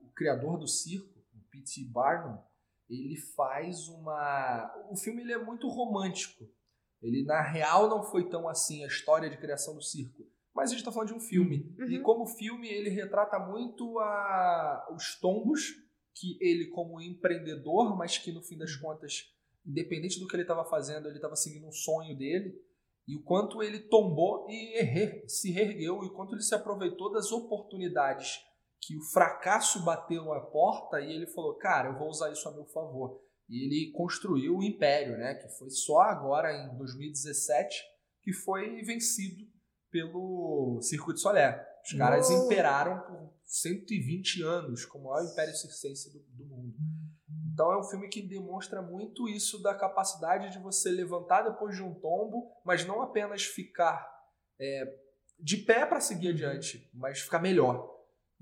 o 0.00 0.06
criador 0.14 0.56
do 0.56 0.68
circo, 0.68 1.08
o 1.34 1.50
P.T. 1.50 1.86
Barnum, 1.90 2.38
ele 2.88 3.16
faz 3.36 3.88
uma... 3.88 4.72
O 4.90 4.96
filme 4.96 5.22
ele 5.22 5.32
é 5.32 5.42
muito 5.42 5.68
romântico. 5.68 6.44
Ele, 7.02 7.24
na 7.24 7.40
real, 7.42 7.88
não 7.88 8.02
foi 8.02 8.28
tão 8.28 8.48
assim 8.48 8.84
a 8.84 8.86
história 8.86 9.28
de 9.28 9.36
criação 9.36 9.74
do 9.74 9.82
circo. 9.82 10.24
Mas 10.54 10.70
a 10.70 10.72
gente 10.72 10.80
está 10.80 10.92
falando 10.92 11.08
de 11.08 11.14
um 11.14 11.20
filme. 11.20 11.74
Uhum. 11.78 11.90
E 11.90 12.00
como 12.00 12.26
filme, 12.26 12.68
ele 12.68 12.90
retrata 12.90 13.38
muito 13.38 13.98
a... 13.98 14.88
os 14.94 15.18
tombos 15.18 15.82
que 16.14 16.38
ele, 16.40 16.68
como 16.68 17.00
empreendedor, 17.00 17.96
mas 17.96 18.16
que 18.16 18.30
no 18.30 18.40
fim 18.40 18.56
das 18.56 18.76
contas, 18.76 19.34
independente 19.66 20.20
do 20.20 20.28
que 20.28 20.36
ele 20.36 20.42
estava 20.42 20.64
fazendo, 20.64 21.08
ele 21.08 21.16
estava 21.16 21.34
seguindo 21.34 21.66
um 21.66 21.72
sonho 21.72 22.16
dele, 22.16 22.54
e 23.06 23.16
o 23.16 23.22
quanto 23.22 23.62
ele 23.62 23.80
tombou 23.80 24.46
e 24.48 24.78
erre- 24.78 25.28
se 25.28 25.50
reergueu, 25.50 26.04
e 26.04 26.06
o 26.06 26.14
quanto 26.14 26.34
ele 26.34 26.42
se 26.42 26.54
aproveitou 26.54 27.12
das 27.12 27.32
oportunidades 27.32 28.38
que 28.86 28.96
o 28.96 29.02
fracasso 29.02 29.82
bateu 29.84 30.32
à 30.32 30.40
porta 30.40 31.00
e 31.00 31.12
ele 31.12 31.26
falou, 31.26 31.54
cara, 31.54 31.88
eu 31.88 31.98
vou 31.98 32.08
usar 32.08 32.30
isso 32.30 32.48
a 32.48 32.52
meu 32.52 32.66
favor. 32.66 33.20
E 33.48 33.64
ele 33.64 33.92
construiu 33.92 34.56
o 34.56 34.62
império, 34.62 35.16
né? 35.16 35.34
Que 35.34 35.48
foi 35.58 35.70
só 35.70 36.00
agora, 36.00 36.52
em 36.52 36.76
2017, 36.76 37.82
que 38.22 38.32
foi 38.32 38.82
vencido 38.82 39.46
pelo 39.90 40.80
Circo 40.82 41.12
de 41.12 41.20
Solé. 41.20 41.64
Os 41.84 41.92
caras 41.92 42.30
imperaram 42.30 43.00
por 43.00 43.34
120 43.44 44.42
anos 44.42 44.84
como 44.86 45.08
o 45.08 45.10
maior 45.10 45.30
império 45.30 45.54
circense 45.54 46.10
do, 46.10 46.18
do 46.20 46.46
mundo. 46.46 46.74
Então 47.52 47.70
é 47.70 47.78
um 47.78 47.84
filme 47.84 48.08
que 48.08 48.22
demonstra 48.22 48.82
muito 48.82 49.28
isso 49.28 49.62
da 49.62 49.74
capacidade 49.74 50.50
de 50.50 50.58
você 50.58 50.90
levantar 50.90 51.42
depois 51.42 51.76
de 51.76 51.82
um 51.82 51.94
tombo, 51.94 52.50
mas 52.64 52.84
não 52.84 53.02
apenas 53.02 53.44
ficar 53.44 54.10
é, 54.58 54.84
de 55.38 55.58
pé 55.58 55.86
para 55.86 56.00
seguir 56.00 56.30
adiante, 56.30 56.90
mas 56.92 57.20
ficar 57.20 57.38
melhor. 57.38 57.93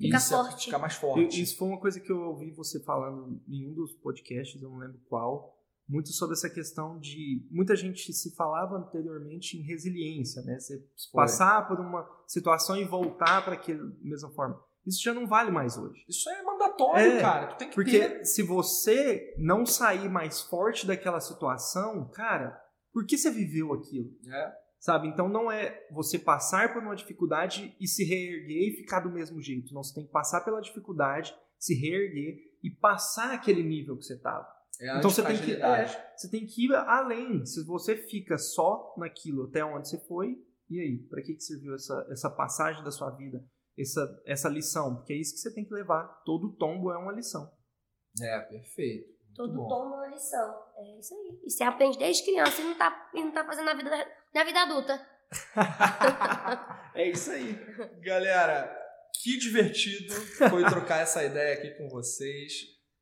Ficar 0.03 0.19
Isso 0.19 0.35
é- 0.35 0.37
forte. 0.37 0.65
Ficar 0.67 0.79
mais 0.79 0.95
Eu- 0.95 1.01
forte. 1.01 1.43
Isso 1.43 1.57
foi 1.57 1.69
uma 1.69 1.81
coisa 1.81 2.01
que 2.01 2.11
eu 2.11 2.21
ouvi 2.23 2.51
você 2.53 2.81
falando 2.83 3.41
em 3.49 3.67
um 3.71 3.75
dos 3.75 3.93
podcasts, 3.95 4.61
eu 4.63 4.69
não 4.69 4.79
lembro 4.79 4.99
qual, 5.09 5.59
muito 5.89 6.11
sobre 6.11 6.35
essa 6.35 6.49
questão 6.51 6.99
de 6.99 7.47
muita 7.51 7.75
gente 7.77 8.13
se 8.13 8.35
falava 8.35 8.77
anteriormente 8.77 9.57
em 9.59 9.63
resiliência, 9.63 10.43
né? 10.43 10.59
Você 10.59 10.79
Foi. 11.11 11.23
passar 11.23 11.67
por 11.69 11.81
uma 11.81 12.09
situação 12.27 12.77
e 12.77 12.85
voltar 12.85 13.45
para 13.45 13.55
aquela 13.55 13.83
mesma 14.01 14.31
forma. 14.31 14.59
Isso 14.87 15.03
já 15.03 15.15
não 15.15 15.27
vale 15.27 15.51
mais 15.51 15.77
hoje. 15.77 16.05
Isso 16.09 16.29
é 16.31 16.43
mandatório, 16.43 17.13
É, 17.13 17.21
cara. 17.21 17.47
Tu 17.49 17.59
tem 17.59 17.69
que 17.69 17.75
Porque 17.75 17.99
ter. 18.09 18.25
se 18.25 18.43
você 18.43 19.35
não 19.39 19.65
sair 19.65 20.09
mais 20.09 20.41
forte 20.41 20.87
daquela 20.87 21.21
situação, 21.21 22.09
cara, 22.11 22.59
por 22.93 23.07
que 23.07 23.17
você 23.17 23.31
viveu 23.31 23.73
aquilo? 23.73 24.11
É. 24.27 24.53
Sabe? 24.83 25.07
Então 25.07 25.29
não 25.29 25.49
é 25.49 25.87
você 25.93 26.19
passar 26.19 26.73
por 26.73 26.83
uma 26.83 26.97
dificuldade 26.97 27.73
e 27.81 27.87
se 27.87 28.03
reerguer 28.03 28.69
e 28.69 28.77
ficar 28.79 28.99
do 28.99 29.13
mesmo 29.13 29.41
jeito. 29.41 29.73
Não, 29.73 29.81
você 29.81 29.95
tem 29.95 30.05
que 30.05 30.11
passar 30.11 30.41
pela 30.41 30.61
dificuldade, 30.61 31.33
se 31.57 31.73
reerguer 31.73 32.35
e 32.61 32.69
passar 32.69 33.33
aquele 33.33 33.63
nível 33.63 33.97
que 33.97 34.03
você 34.03 34.15
estava. 34.15 34.45
É 34.81 34.91
a 34.91 34.99
Então 34.99 35.09
você 35.09 35.23
tem, 35.23 35.41
que, 35.41 35.53
é, 35.53 35.87
você 36.17 36.29
tem 36.29 36.45
que 36.45 36.67
ir 36.67 36.75
além. 36.75 37.47
Se 37.47 37.65
você 37.65 37.97
fica 37.97 38.37
só 38.37 38.93
naquilo 38.99 39.45
até 39.45 39.65
onde 39.65 39.89
você 39.89 40.05
foi, 40.05 40.37
e 40.69 40.81
aí? 40.81 40.99
Para 41.09 41.23
que, 41.23 41.35
que 41.35 41.43
serviu 41.43 41.77
essa, 41.77 42.05
essa 42.11 42.29
passagem 42.29 42.83
da 42.83 42.91
sua 42.91 43.11
vida? 43.11 43.39
Essa, 43.79 44.23
essa 44.27 44.49
lição? 44.49 44.97
Porque 44.97 45.13
é 45.13 45.17
isso 45.17 45.35
que 45.35 45.43
você 45.43 45.55
tem 45.55 45.65
que 45.65 45.73
levar. 45.73 46.09
Todo 46.25 46.57
tombo 46.57 46.91
é 46.91 46.99
uma 46.99 47.13
lição. 47.13 47.49
É, 48.21 48.41
perfeito. 48.41 49.07
Muito 49.07 49.37
Todo 49.37 49.55
bom. 49.55 49.69
tom 49.69 49.85
é 49.85 49.97
uma 49.97 50.09
lição. 50.09 50.63
É 50.77 50.99
isso 50.99 51.15
aí. 51.15 51.41
E 51.45 51.51
você 51.51 51.63
aprende 51.63 51.99
desde 51.99 52.25
criança 52.25 52.61
e 52.61 52.65
não 52.65 52.77
tá, 52.77 53.11
e 53.15 53.25
não 53.25 53.33
tá 53.33 53.45
fazendo 53.45 53.67
na 53.67 53.75
vida, 53.75 53.91
na 54.35 54.45
vida 54.45 54.63
adulta. 54.63 55.01
é 56.95 57.09
isso 57.09 57.31
aí. 57.31 57.59
Galera, 58.01 58.71
que 59.23 59.39
divertido 59.39 60.13
foi 60.13 60.65
trocar 60.65 61.01
essa 61.01 61.25
ideia 61.25 61.55
aqui 61.55 61.71
com 61.73 61.89
vocês 61.89 62.53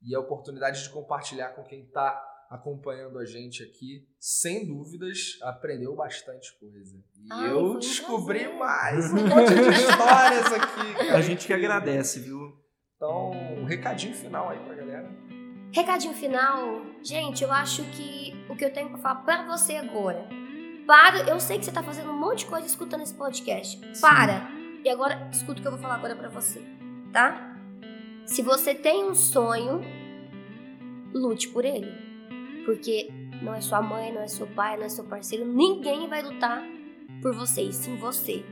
e 0.03 0.15
a 0.15 0.21
oportunidade 0.21 0.83
de 0.83 0.91
compartilhar 0.91 1.51
com 1.51 1.63
quem 1.65 1.85
está 1.85 2.27
acompanhando 2.51 3.19
a 3.19 3.25
gente 3.25 3.63
aqui. 3.63 4.09
Sem 4.19 4.67
dúvidas, 4.67 5.39
aprendeu 5.43 5.95
bastante 5.95 6.53
coisa. 6.59 6.97
E 7.17 7.29
Ai, 7.31 7.51
eu 7.51 7.79
descobri 7.79 8.41
prazer. 8.41 8.59
mais 8.59 9.05
um 9.15 9.27
monte 9.29 9.55
de 9.55 9.71
histórias 9.71 10.53
aqui. 10.53 10.95
cara. 10.95 11.17
A 11.17 11.21
gente 11.21 11.47
que 11.47 11.53
agradece, 11.53 12.21
viu? 12.21 12.59
Então, 12.97 13.31
um 13.57 13.65
recadinho 13.65 14.15
final 14.15 14.51
aí 14.51 14.59
pra 14.59 14.75
galera. 14.75 15.09
Recadinho 15.73 16.13
final. 16.13 16.83
Gente, 17.03 17.45
eu 17.45 17.53
acho 17.53 17.85
que 17.93 18.35
o 18.51 18.57
que 18.57 18.65
eu 18.65 18.73
tenho 18.73 18.91
pra 18.91 18.99
falar 18.99 19.23
pra 19.23 19.47
você 19.47 19.77
agora. 19.77 20.29
Para, 20.91 21.21
eu 21.31 21.39
sei 21.39 21.57
que 21.57 21.65
você 21.65 21.71
tá 21.71 21.85
fazendo 21.85 22.11
um 22.11 22.19
monte 22.19 22.41
de 22.41 22.47
coisa 22.47 22.67
escutando 22.67 23.03
esse 23.03 23.15
podcast. 23.15 23.81
Para. 24.01 24.51
E 24.85 24.89
agora, 24.89 25.29
escuta 25.31 25.61
o 25.61 25.63
que 25.63 25.69
eu 25.69 25.71
vou 25.71 25.81
falar 25.81 25.95
agora 25.95 26.17
pra 26.17 26.29
você, 26.29 26.61
tá? 27.13 27.57
Se 28.27 28.43
você 28.43 28.75
tem 28.75 29.05
um 29.05 29.15
sonho, 29.15 29.83
lute 31.15 31.49
por 31.51 31.65
ele. 31.65 31.93
Porque 32.65 33.09
não 33.41 33.55
é 33.55 33.61
sua 33.61 33.81
mãe, 33.81 34.13
não 34.13 34.21
é 34.21 34.27
seu 34.27 34.49
pai, 34.49 34.77
não 34.77 34.83
é 34.83 34.89
seu 34.89 35.05
parceiro, 35.05 35.47
ninguém 35.47 36.09
vai 36.09 36.23
lutar 36.23 36.61
por 37.23 37.37
você, 37.37 37.63
e 37.63 37.73
sim 37.73 37.95
você. 37.97 38.45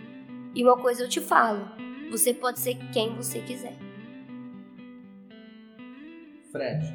E 0.55 0.63
uma 0.63 0.77
coisa 0.77 1.03
eu 1.03 1.09
te 1.09 1.21
falo, 1.21 1.69
você 2.09 2.33
pode 2.33 2.61
ser 2.61 2.77
quem 2.93 3.17
você 3.17 3.41
quiser. 3.41 3.75
Fred. 6.53 6.87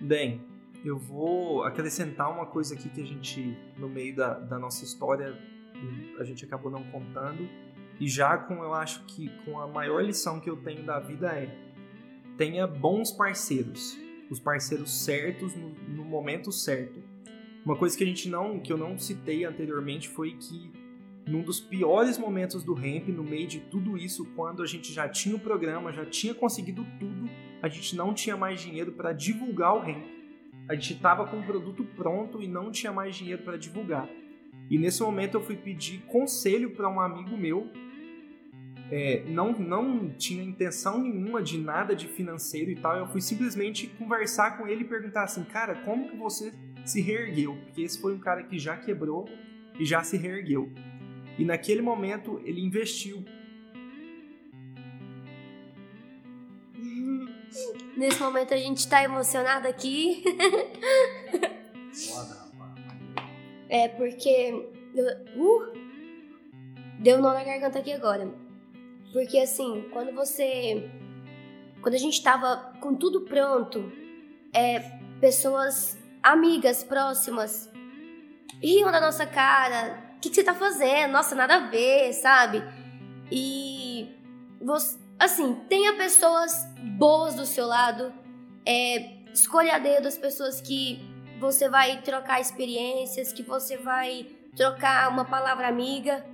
Bem, 0.00 0.44
eu 0.84 0.98
vou 0.98 1.64
acrescentar 1.64 2.30
uma 2.30 2.44
coisa 2.44 2.74
aqui 2.74 2.90
que 2.90 3.00
a 3.00 3.06
gente, 3.06 3.56
no 3.76 3.88
meio 3.88 4.14
da, 4.14 4.34
da 4.34 4.58
nossa 4.58 4.84
história, 4.84 5.36
a 6.18 6.24
gente 6.24 6.44
acabou 6.44 6.70
não 6.70 6.84
contando. 6.84 7.48
E 7.98 8.06
já 8.06 8.36
com, 8.36 8.62
eu 8.62 8.74
acho 8.74 9.04
que 9.06 9.30
com 9.44 9.58
a 9.58 9.66
maior 9.66 10.04
lição 10.04 10.40
que 10.40 10.50
eu 10.50 10.56
tenho 10.56 10.84
da 10.84 11.00
vida 11.00 11.28
é 11.28 11.56
tenha 12.36 12.66
bons 12.66 13.10
parceiros. 13.10 13.96
Os 14.30 14.38
parceiros 14.38 15.04
certos 15.04 15.54
no, 15.54 15.70
no 15.70 16.04
momento 16.04 16.52
certo. 16.52 17.02
Uma 17.64 17.76
coisa 17.76 17.96
que 17.96 18.04
a 18.04 18.06
gente 18.06 18.28
não, 18.28 18.60
que 18.60 18.72
eu 18.72 18.76
não 18.76 18.98
citei 18.98 19.44
anteriormente 19.44 20.08
foi 20.08 20.32
que 20.32 20.70
num 21.26 21.42
dos 21.42 21.60
piores 21.60 22.18
momentos 22.18 22.62
do 22.62 22.74
Ramp, 22.74 23.08
no 23.08 23.24
meio 23.24 23.46
de 23.46 23.60
tudo 23.60 23.96
isso, 23.96 24.26
quando 24.36 24.62
a 24.62 24.66
gente 24.66 24.92
já 24.92 25.08
tinha 25.08 25.34
o 25.34 25.40
programa, 25.40 25.92
já 25.92 26.04
tinha 26.04 26.34
conseguido 26.34 26.86
tudo, 27.00 27.30
a 27.62 27.68
gente 27.68 27.96
não 27.96 28.12
tinha 28.12 28.36
mais 28.36 28.60
dinheiro 28.60 28.92
para 28.92 29.12
divulgar 29.12 29.74
o 29.74 29.80
Ramp. 29.80 30.04
A 30.68 30.74
gente 30.74 30.94
estava 30.94 31.26
com 31.26 31.40
o 31.40 31.42
produto 31.42 31.84
pronto 31.96 32.42
e 32.42 32.48
não 32.48 32.70
tinha 32.70 32.92
mais 32.92 33.14
dinheiro 33.16 33.42
para 33.42 33.56
divulgar. 33.56 34.08
E 34.70 34.78
nesse 34.78 35.02
momento 35.02 35.34
eu 35.34 35.42
fui 35.42 35.56
pedir 35.56 35.98
conselho 36.06 36.70
para 36.70 36.88
um 36.88 37.00
amigo 37.00 37.36
meu. 37.36 37.70
É, 38.90 39.24
não, 39.28 39.52
não 39.52 40.08
tinha 40.10 40.42
intenção 40.42 40.98
nenhuma 40.98 41.42
de 41.42 41.58
nada 41.58 41.94
de 41.94 42.08
financeiro 42.08 42.70
e 42.70 42.76
tal. 42.76 42.96
Eu 42.96 43.06
fui 43.08 43.20
simplesmente 43.20 43.86
conversar 43.86 44.56
com 44.56 44.66
ele 44.66 44.82
e 44.82 44.88
perguntar 44.88 45.24
assim, 45.24 45.44
cara, 45.44 45.74
como 45.76 46.08
que 46.08 46.16
você 46.16 46.52
se 46.84 47.00
reergueu? 47.02 47.56
Porque 47.64 47.82
esse 47.82 48.00
foi 48.00 48.14
um 48.14 48.18
cara 48.18 48.42
que 48.42 48.58
já 48.58 48.76
quebrou 48.76 49.28
e 49.78 49.84
já 49.84 50.02
se 50.02 50.16
reergueu. 50.16 50.72
E 51.38 51.44
naquele 51.44 51.82
momento 51.82 52.40
ele 52.44 52.60
investiu 52.60 53.22
Nesse 57.96 58.20
momento 58.20 58.52
a 58.54 58.56
gente 58.56 58.88
tá 58.88 59.02
emocionado 59.02 59.68
aqui. 59.68 60.24
É 63.68 63.88
porque. 63.88 64.52
Uh, 65.36 65.72
deu 67.00 67.18
nó 67.20 67.32
na 67.32 67.42
garganta 67.42 67.80
aqui 67.80 67.92
agora. 67.92 68.32
Porque 69.12 69.38
assim, 69.38 69.88
quando 69.92 70.14
você. 70.14 70.88
Quando 71.82 71.94
a 71.94 71.98
gente 71.98 72.22
tava 72.22 72.72
com 72.80 72.94
tudo 72.94 73.22
pronto, 73.22 73.92
é, 74.52 74.78
pessoas 75.20 75.98
amigas 76.22 76.84
próximas 76.84 77.68
riam 78.62 78.90
da 78.90 79.00
nossa 79.00 79.26
cara. 79.26 80.14
O 80.16 80.20
que, 80.20 80.30
que 80.30 80.36
você 80.36 80.44
tá 80.44 80.54
fazendo? 80.54 81.12
Nossa, 81.12 81.34
nada 81.34 81.56
a 81.56 81.68
ver, 81.68 82.12
sabe? 82.14 82.62
E 83.30 84.08
você, 84.62 84.98
assim, 85.18 85.54
tenha 85.68 85.94
pessoas 85.96 86.66
boas 86.98 87.34
do 87.34 87.46
seu 87.46 87.66
lado. 87.66 88.12
É, 88.66 89.22
escolha 89.32 89.76
a 89.76 89.78
dedo 89.78 90.06
as 90.08 90.16
pessoas 90.18 90.60
que 90.60 91.00
você 91.40 91.68
vai 91.68 92.00
trocar 92.02 92.40
experiências, 92.40 93.32
que 93.32 93.42
você 93.42 93.76
vai 93.76 94.26
trocar 94.56 95.08
uma 95.10 95.24
palavra 95.24 95.68
amiga. 95.68 96.24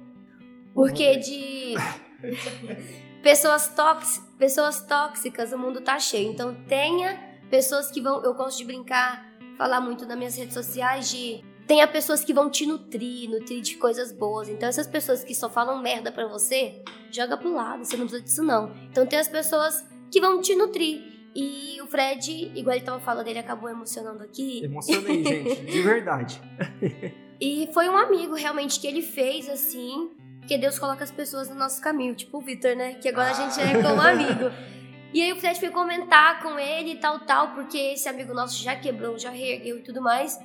Porque 0.74 1.16
de 1.16 1.74
pessoas, 3.22 3.68
tóxi- 3.74 4.20
pessoas 4.38 4.80
tóxicas 4.82 5.52
o 5.52 5.58
mundo 5.58 5.80
tá 5.80 5.98
cheio. 5.98 6.30
Então 6.30 6.54
tenha 6.66 7.18
pessoas 7.50 7.90
que 7.90 8.00
vão. 8.00 8.22
Eu 8.22 8.34
gosto 8.34 8.58
de 8.58 8.64
brincar, 8.64 9.26
falar 9.56 9.80
muito 9.80 10.06
nas 10.06 10.16
minhas 10.16 10.36
redes 10.36 10.54
sociais 10.54 11.10
de. 11.10 11.44
Tenha 11.70 11.86
pessoas 11.86 12.24
que 12.24 12.34
vão 12.34 12.50
te 12.50 12.66
nutrir, 12.66 13.30
nutrir 13.30 13.60
de 13.60 13.76
coisas 13.76 14.10
boas. 14.10 14.48
Então 14.48 14.68
essas 14.68 14.88
pessoas 14.88 15.22
que 15.22 15.32
só 15.32 15.48
falam 15.48 15.80
merda 15.80 16.10
pra 16.10 16.26
você, 16.26 16.82
joga 17.12 17.36
pro 17.36 17.54
lado, 17.54 17.84
você 17.84 17.96
não 17.96 18.08
precisa 18.08 18.24
disso 18.24 18.42
não. 18.42 18.74
Então 18.90 19.06
tem 19.06 19.20
as 19.20 19.28
pessoas 19.28 19.86
que 20.10 20.20
vão 20.20 20.40
te 20.40 20.56
nutrir. 20.56 21.00
E 21.32 21.80
o 21.80 21.86
Fred, 21.86 22.50
igual 22.56 22.74
ele 22.74 22.84
tava 22.84 22.98
falando, 22.98 23.28
ele 23.28 23.38
acabou 23.38 23.70
emocionando 23.70 24.20
aqui. 24.24 24.64
Emocionei, 24.64 25.22
gente, 25.22 25.62
de 25.70 25.82
verdade. 25.82 26.42
e 27.40 27.70
foi 27.72 27.88
um 27.88 27.96
amigo 27.96 28.34
realmente 28.34 28.80
que 28.80 28.88
ele 28.88 29.00
fez 29.00 29.48
assim, 29.48 30.10
porque 30.40 30.58
Deus 30.58 30.76
coloca 30.76 31.04
as 31.04 31.12
pessoas 31.12 31.48
no 31.48 31.54
nosso 31.54 31.80
caminho, 31.80 32.16
tipo 32.16 32.38
o 32.38 32.40
Vitor, 32.40 32.74
né? 32.74 32.94
Que 32.94 33.08
agora 33.08 33.30
a 33.30 33.34
gente 33.34 33.60
é 33.60 33.74
como 33.80 34.00
amigo. 34.02 34.50
E 35.14 35.22
aí 35.22 35.32
o 35.32 35.36
Fred 35.36 35.60
foi 35.60 35.70
comentar 35.70 36.42
com 36.42 36.58
ele 36.58 36.94
e 36.94 36.96
tal, 36.96 37.20
tal, 37.20 37.54
porque 37.54 37.78
esse 37.78 38.08
amigo 38.08 38.34
nosso 38.34 38.60
já 38.60 38.74
quebrou, 38.74 39.16
já 39.16 39.30
reergueu 39.30 39.78
e 39.78 39.82
tudo 39.82 40.02
mais. 40.02 40.36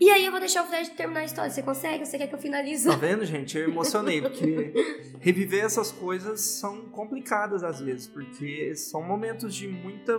E 0.00 0.08
aí 0.08 0.24
eu 0.24 0.30
vou 0.30 0.40
deixar 0.40 0.64
o 0.64 0.66
Fred 0.66 0.90
terminar 0.92 1.20
a 1.20 1.24
história. 1.24 1.50
Você 1.50 1.62
consegue? 1.62 2.06
Você 2.06 2.16
quer 2.16 2.26
que 2.26 2.34
eu 2.34 2.38
finalize? 2.38 2.88
Tá 2.88 2.96
vendo, 2.96 3.22
gente? 3.26 3.58
Eu 3.58 3.68
emocionei, 3.68 4.22
porque 4.22 4.72
reviver 5.20 5.62
essas 5.62 5.92
coisas 5.92 6.40
são 6.40 6.86
complicadas 6.86 7.62
às 7.62 7.80
vezes, 7.80 8.06
porque 8.06 8.74
são 8.74 9.02
momentos 9.02 9.54
de 9.54 9.68
muita, 9.68 10.18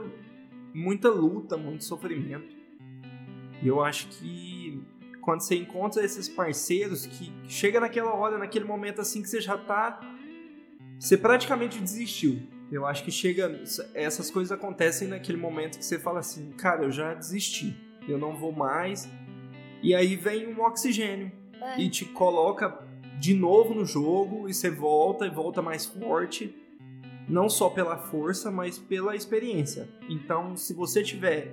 muita 0.72 1.10
luta, 1.10 1.58
muito 1.58 1.84
sofrimento. 1.84 2.56
E 3.60 3.68
eu 3.68 3.84
acho 3.84 4.08
que 4.10 4.86
quando 5.22 5.42
você 5.42 5.56
encontra 5.56 6.04
esses 6.06 6.30
parceiros 6.30 7.08
que 7.08 7.34
chega 7.48 7.80
naquela 7.80 8.14
hora, 8.14 8.38
naquele 8.38 8.66
momento 8.66 9.02
assim 9.02 9.22
que 9.22 9.30
você 9.30 9.42
já 9.42 9.58
tá. 9.58 10.00
Você 11.00 11.18
praticamente 11.18 11.80
desistiu. 11.80 12.40
Eu 12.72 12.86
acho 12.86 13.04
que 13.04 13.12
chega. 13.12 13.62
Essas 13.96 14.30
coisas 14.30 14.52
acontecem 14.52 15.08
naquele 15.08 15.40
momento 15.40 15.80
que 15.80 15.86
você 15.86 15.98
fala 15.98 16.20
assim, 16.20 16.52
cara, 16.52 16.84
eu 16.84 16.92
já 16.92 17.16
desisti. 17.16 17.76
Eu 18.08 18.18
não 18.18 18.36
vou 18.36 18.52
mais 18.52 19.10
e 19.82 19.96
aí 19.96 20.16
vem 20.16 20.48
um 20.48 20.62
oxigênio 20.62 21.32
é. 21.62 21.82
e 21.82 21.90
te 21.90 22.06
coloca 22.06 22.86
de 23.20 23.34
novo 23.34 23.74
no 23.74 23.86
jogo 23.86 24.50
e 24.50 24.54
você 24.54 24.70
volta 24.70 25.26
e 25.26 25.30
volta 25.30 25.62
mais 25.62 25.86
forte, 25.86 26.56
não 27.28 27.48
só 27.48 27.70
pela 27.70 27.98
força, 27.98 28.52
mas 28.52 28.78
pela 28.78 29.16
experiência. 29.16 29.88
Então, 30.10 30.56
se 30.58 30.74
você 30.74 31.04
tiver 31.04 31.52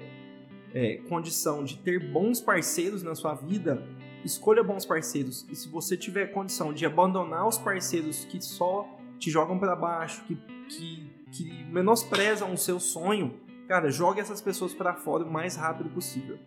é, 0.74 0.96
condição 1.08 1.64
de 1.64 1.78
ter 1.78 2.10
bons 2.10 2.40
parceiros 2.40 3.02
na 3.02 3.14
sua 3.14 3.34
vida, 3.34 3.82
escolha 4.24 4.62
bons 4.62 4.84
parceiros. 4.84 5.46
E 5.50 5.56
se 5.56 5.68
você 5.68 5.96
tiver 5.96 6.28
condição 6.28 6.72
de 6.72 6.84
abandonar 6.84 7.46
os 7.46 7.58
parceiros 7.58 8.24
que 8.24 8.40
só 8.40 8.88
te 9.18 9.30
jogam 9.30 9.58
para 9.58 9.76
baixo, 9.76 10.24
que, 10.24 10.36
que, 10.68 11.10
que 11.32 11.64
menosprezam 11.64 12.52
o 12.52 12.58
seu 12.58 12.80
sonho, 12.80 13.34
cara, 13.66 13.90
jogue 13.90 14.20
essas 14.20 14.40
pessoas 14.40 14.74
para 14.74 14.94
fora 14.94 15.24
o 15.24 15.30
mais 15.30 15.56
rápido 15.56 15.90
possível. 15.90 16.38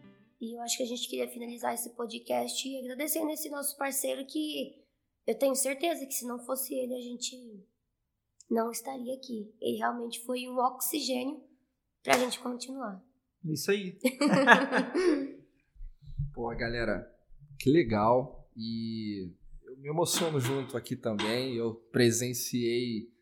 E 0.42 0.58
eu 0.58 0.62
acho 0.62 0.76
que 0.76 0.84
a 0.84 0.88
gente 0.88 1.08
queria 1.08 1.28
finalizar 1.28 1.76
esse 1.76 1.92
podcast 1.92 2.78
agradecendo 2.80 3.30
esse 3.30 3.48
nosso 3.48 3.78
parceiro 3.78 4.26
que 4.26 4.76
eu 5.28 5.38
tenho 5.38 5.56
certeza 5.56 6.04
que 6.08 6.16
se 6.16 6.26
não 6.26 6.40
fosse 6.40 6.74
ele, 6.74 6.96
a 6.96 7.02
gente 7.02 7.38
não 8.50 8.72
estaria 8.72 9.14
aqui. 9.14 9.54
Ele 9.62 9.78
realmente 9.78 10.20
foi 10.22 10.50
um 10.50 10.58
oxigênio 10.58 11.40
pra 12.02 12.18
gente 12.18 12.40
continuar. 12.40 13.00
Isso 13.46 13.70
aí. 13.70 14.00
Pô, 16.34 16.50
galera, 16.56 17.08
que 17.60 17.70
legal. 17.70 18.50
E 18.58 19.32
eu 19.64 19.78
me 19.78 19.90
emociono 19.90 20.40
junto 20.40 20.76
aqui 20.76 20.96
também. 20.96 21.56
Eu 21.56 21.76
presenciei 21.92 23.14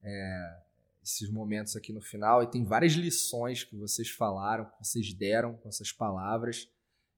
é, 0.00 0.62
esses 1.08 1.30
momentos 1.30 1.74
aqui 1.74 1.92
no 1.92 2.02
final 2.02 2.42
e 2.42 2.50
tem 2.50 2.64
várias 2.64 2.92
lições 2.92 3.64
que 3.64 3.74
vocês 3.76 4.10
falaram, 4.10 4.66
que 4.66 4.84
vocês 4.84 5.14
deram 5.14 5.54
com 5.54 5.68
essas 5.68 5.90
palavras. 5.90 6.68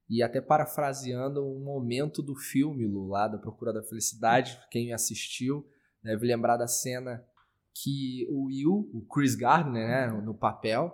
E 0.09 0.22
até 0.22 0.41
parafraseando 0.41 1.45
um 1.45 1.62
momento 1.62 2.22
do 2.22 2.34
filme, 2.34 2.86
Lu, 2.86 3.09
lá 3.09 3.28
da 3.28 3.38
Procura 3.38 3.72
da 3.72 3.82
Felicidade, 3.82 4.59
quem 4.70 4.93
assistiu 4.93 5.66
deve 6.03 6.26
lembrar 6.26 6.57
da 6.57 6.66
cena 6.66 7.24
que 7.74 8.26
o 8.28 8.47
Will, 8.47 8.91
o 8.93 9.07
Chris 9.07 9.34
Gardner, 9.34 9.86
né, 9.86 10.20
no 10.22 10.34
papel, 10.34 10.93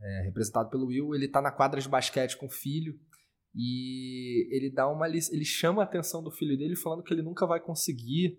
é, 0.00 0.22
representado 0.24 0.70
pelo 0.70 0.86
Will, 0.86 1.14
ele 1.14 1.28
tá 1.28 1.40
na 1.40 1.50
quadra 1.50 1.80
de 1.80 1.88
basquete 1.88 2.36
com 2.36 2.46
o 2.46 2.50
filho 2.50 2.98
e 3.54 4.48
ele 4.54 4.70
dá 4.70 4.88
uma 4.88 5.08
ele 5.08 5.44
chama 5.44 5.82
a 5.82 5.84
atenção 5.84 6.22
do 6.22 6.30
filho 6.30 6.56
dele 6.58 6.74
falando 6.74 7.02
que 7.02 7.12
ele 7.12 7.22
nunca 7.22 7.46
vai 7.46 7.60
conseguir 7.60 8.38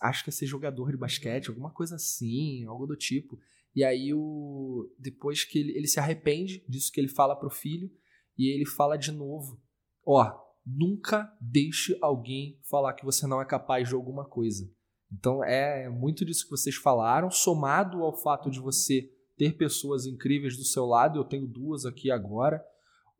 acho 0.00 0.24
que 0.24 0.30
é 0.30 0.32
ser 0.32 0.46
jogador 0.46 0.90
de 0.90 0.96
basquete, 0.96 1.48
alguma 1.48 1.70
coisa 1.70 1.96
assim, 1.96 2.64
algo 2.64 2.86
do 2.86 2.96
tipo. 2.96 3.38
E 3.74 3.82
aí 3.82 4.12
o 4.12 4.90
depois 4.98 5.44
que 5.44 5.58
ele, 5.58 5.76
ele 5.76 5.86
se 5.86 5.98
arrepende 5.98 6.64
disso 6.68 6.92
que 6.92 7.00
ele 7.00 7.08
fala 7.08 7.34
pro 7.34 7.50
filho 7.50 7.90
e 8.36 8.48
ele 8.54 8.66
fala 8.66 8.96
de 8.96 9.10
novo, 9.10 9.60
ó, 10.06 10.30
nunca 10.64 11.32
deixe 11.40 11.96
alguém 12.00 12.58
falar 12.62 12.94
que 12.94 13.04
você 13.04 13.26
não 13.26 13.40
é 13.40 13.44
capaz 13.44 13.88
de 13.88 13.94
alguma 13.94 14.24
coisa. 14.24 14.70
Então 15.10 15.44
é 15.44 15.88
muito 15.88 16.24
disso 16.24 16.44
que 16.44 16.50
vocês 16.50 16.76
falaram, 16.76 17.30
somado 17.30 18.02
ao 18.02 18.16
fato 18.16 18.50
de 18.50 18.60
você 18.60 19.10
ter 19.36 19.56
pessoas 19.56 20.06
incríveis 20.06 20.56
do 20.56 20.64
seu 20.64 20.86
lado, 20.86 21.18
eu 21.18 21.24
tenho 21.24 21.46
duas 21.46 21.84
aqui 21.84 22.10
agora, 22.10 22.64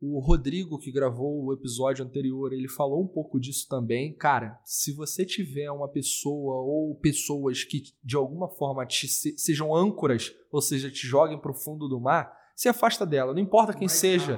o 0.05 0.19
Rodrigo, 0.19 0.77
que 0.77 0.91
gravou 0.91 1.45
o 1.45 1.53
episódio 1.53 2.03
anterior, 2.03 2.51
ele 2.51 2.67
falou 2.67 3.01
um 3.01 3.07
pouco 3.07 3.39
disso 3.39 3.65
também. 3.69 4.13
Cara, 4.13 4.59
se 4.65 4.91
você 4.91 5.25
tiver 5.25 5.71
uma 5.71 5.87
pessoa 5.87 6.55
ou 6.55 6.93
pessoas 6.95 7.63
que 7.63 7.83
de 8.03 8.17
alguma 8.17 8.49
forma 8.49 8.85
te, 8.85 9.07
sejam 9.07 9.73
âncoras, 9.73 10.35
ou 10.51 10.61
seja, 10.61 10.91
te 10.91 11.07
joguem 11.07 11.39
para 11.39 11.51
o 11.51 11.55
fundo 11.55 11.87
do 11.87 12.01
mar, 12.01 12.37
se 12.53 12.67
afasta 12.67 13.05
dela, 13.05 13.33
não 13.33 13.39
importa 13.39 13.73
quem 13.73 13.87
seja, 13.87 14.37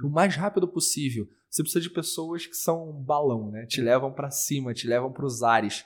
o 0.00 0.08
mais 0.08 0.36
rápido 0.36 0.68
possível. 0.68 1.28
Você 1.50 1.64
precisa 1.64 1.80
de 1.80 1.90
pessoas 1.90 2.46
que 2.46 2.54
são 2.54 2.90
um 2.90 3.02
balão, 3.02 3.50
né? 3.50 3.66
Te 3.66 3.80
levam 3.80 4.12
para 4.12 4.30
cima, 4.30 4.72
te 4.72 4.86
levam 4.86 5.12
para 5.12 5.26
os 5.26 5.42
ares. 5.42 5.84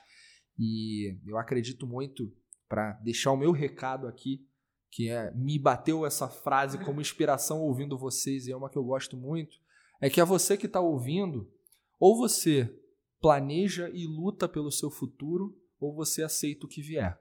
E 0.58 1.16
eu 1.26 1.38
acredito 1.38 1.86
muito 1.86 2.30
para 2.68 2.92
deixar 3.02 3.32
o 3.32 3.38
meu 3.38 3.52
recado 3.52 4.06
aqui 4.06 4.46
que 4.94 5.08
é, 5.08 5.32
me 5.32 5.58
bateu 5.58 6.06
essa 6.06 6.28
frase 6.28 6.78
como 6.78 7.00
inspiração 7.00 7.60
ouvindo 7.60 7.98
vocês, 7.98 8.46
e 8.46 8.52
é 8.52 8.56
uma 8.56 8.70
que 8.70 8.78
eu 8.78 8.84
gosto 8.84 9.16
muito, 9.16 9.56
é 10.00 10.08
que 10.08 10.20
é 10.20 10.24
você 10.24 10.56
que 10.56 10.66
está 10.66 10.80
ouvindo, 10.80 11.50
ou 11.98 12.16
você 12.16 12.72
planeja 13.20 13.90
e 13.92 14.06
luta 14.06 14.48
pelo 14.48 14.70
seu 14.70 14.92
futuro, 14.92 15.60
ou 15.80 15.92
você 15.92 16.22
aceita 16.22 16.64
o 16.64 16.68
que 16.68 16.80
vier. 16.80 17.20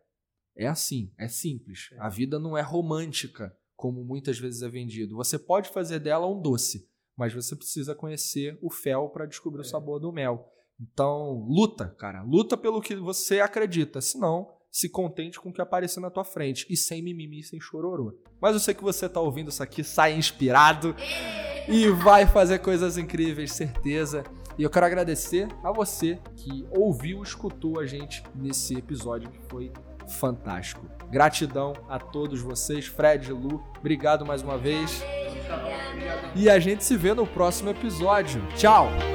É 0.56 0.68
assim, 0.68 1.12
é 1.18 1.28
simples. 1.28 1.90
A 1.98 2.10
vida 2.10 2.38
não 2.38 2.56
é 2.56 2.62
romântica, 2.62 3.58
como 3.76 4.06
muitas 4.06 4.38
vezes 4.38 4.62
é 4.62 4.70
vendido. 4.70 5.16
Você 5.16 5.40
pode 5.40 5.70
fazer 5.70 5.98
dela 5.98 6.28
um 6.28 6.40
doce, 6.40 6.88
mas 7.18 7.34
você 7.34 7.56
precisa 7.56 7.96
conhecer 7.96 8.56
o 8.62 8.70
fel 8.70 9.10
para 9.10 9.26
descobrir 9.26 9.62
o 9.62 9.66
é. 9.66 9.68
sabor 9.68 10.00
do 10.00 10.14
mel. 10.14 10.48
Então, 10.80 11.44
luta, 11.50 11.88
cara. 11.98 12.22
Luta 12.22 12.56
pelo 12.56 12.82
que 12.82 12.96
você 12.96 13.40
acredita. 13.40 14.00
Senão, 14.00 14.48
se 14.74 14.90
contente 14.90 15.40
com 15.40 15.50
o 15.50 15.54
que 15.54 15.62
apareceu 15.62 16.02
na 16.02 16.10
tua 16.10 16.24
frente 16.24 16.66
e 16.68 16.76
sem 16.76 17.00
mimimi, 17.00 17.44
sem 17.44 17.62
chororô. 17.62 18.18
Mas 18.42 18.54
eu 18.56 18.60
sei 18.60 18.74
que 18.74 18.84
você 18.84 19.08
tá 19.08 19.20
ouvindo 19.20 19.50
isso 19.50 19.62
aqui, 19.62 19.84
sai 19.84 20.16
inspirado 20.16 20.96
e 21.70 21.88
vai 21.90 22.26
fazer 22.26 22.58
coisas 22.58 22.98
incríveis, 22.98 23.52
certeza. 23.52 24.24
E 24.58 24.64
eu 24.64 24.72
quero 24.72 24.88
agradecer 24.88 25.48
a 25.64 25.72
você 25.72 26.20
que 26.36 26.66
ouviu, 26.72 27.22
escutou 27.22 27.80
a 27.80 27.86
gente 27.86 28.24
nesse 28.34 28.76
episódio 28.76 29.30
que 29.30 29.40
foi 29.48 29.72
fantástico. 30.10 30.88
Gratidão 31.12 31.74
a 31.88 32.00
todos 32.00 32.42
vocês, 32.42 32.88
Fred, 32.88 33.32
Lu, 33.32 33.64
obrigado 33.78 34.26
mais 34.26 34.42
uma 34.42 34.58
vez. 34.58 35.04
E 36.36 36.50
a 36.50 36.58
gente 36.58 36.84
se 36.84 36.98
vê 36.98 37.14
no 37.14 37.28
próximo 37.28 37.70
episódio. 37.70 38.42
Tchau! 38.56 39.13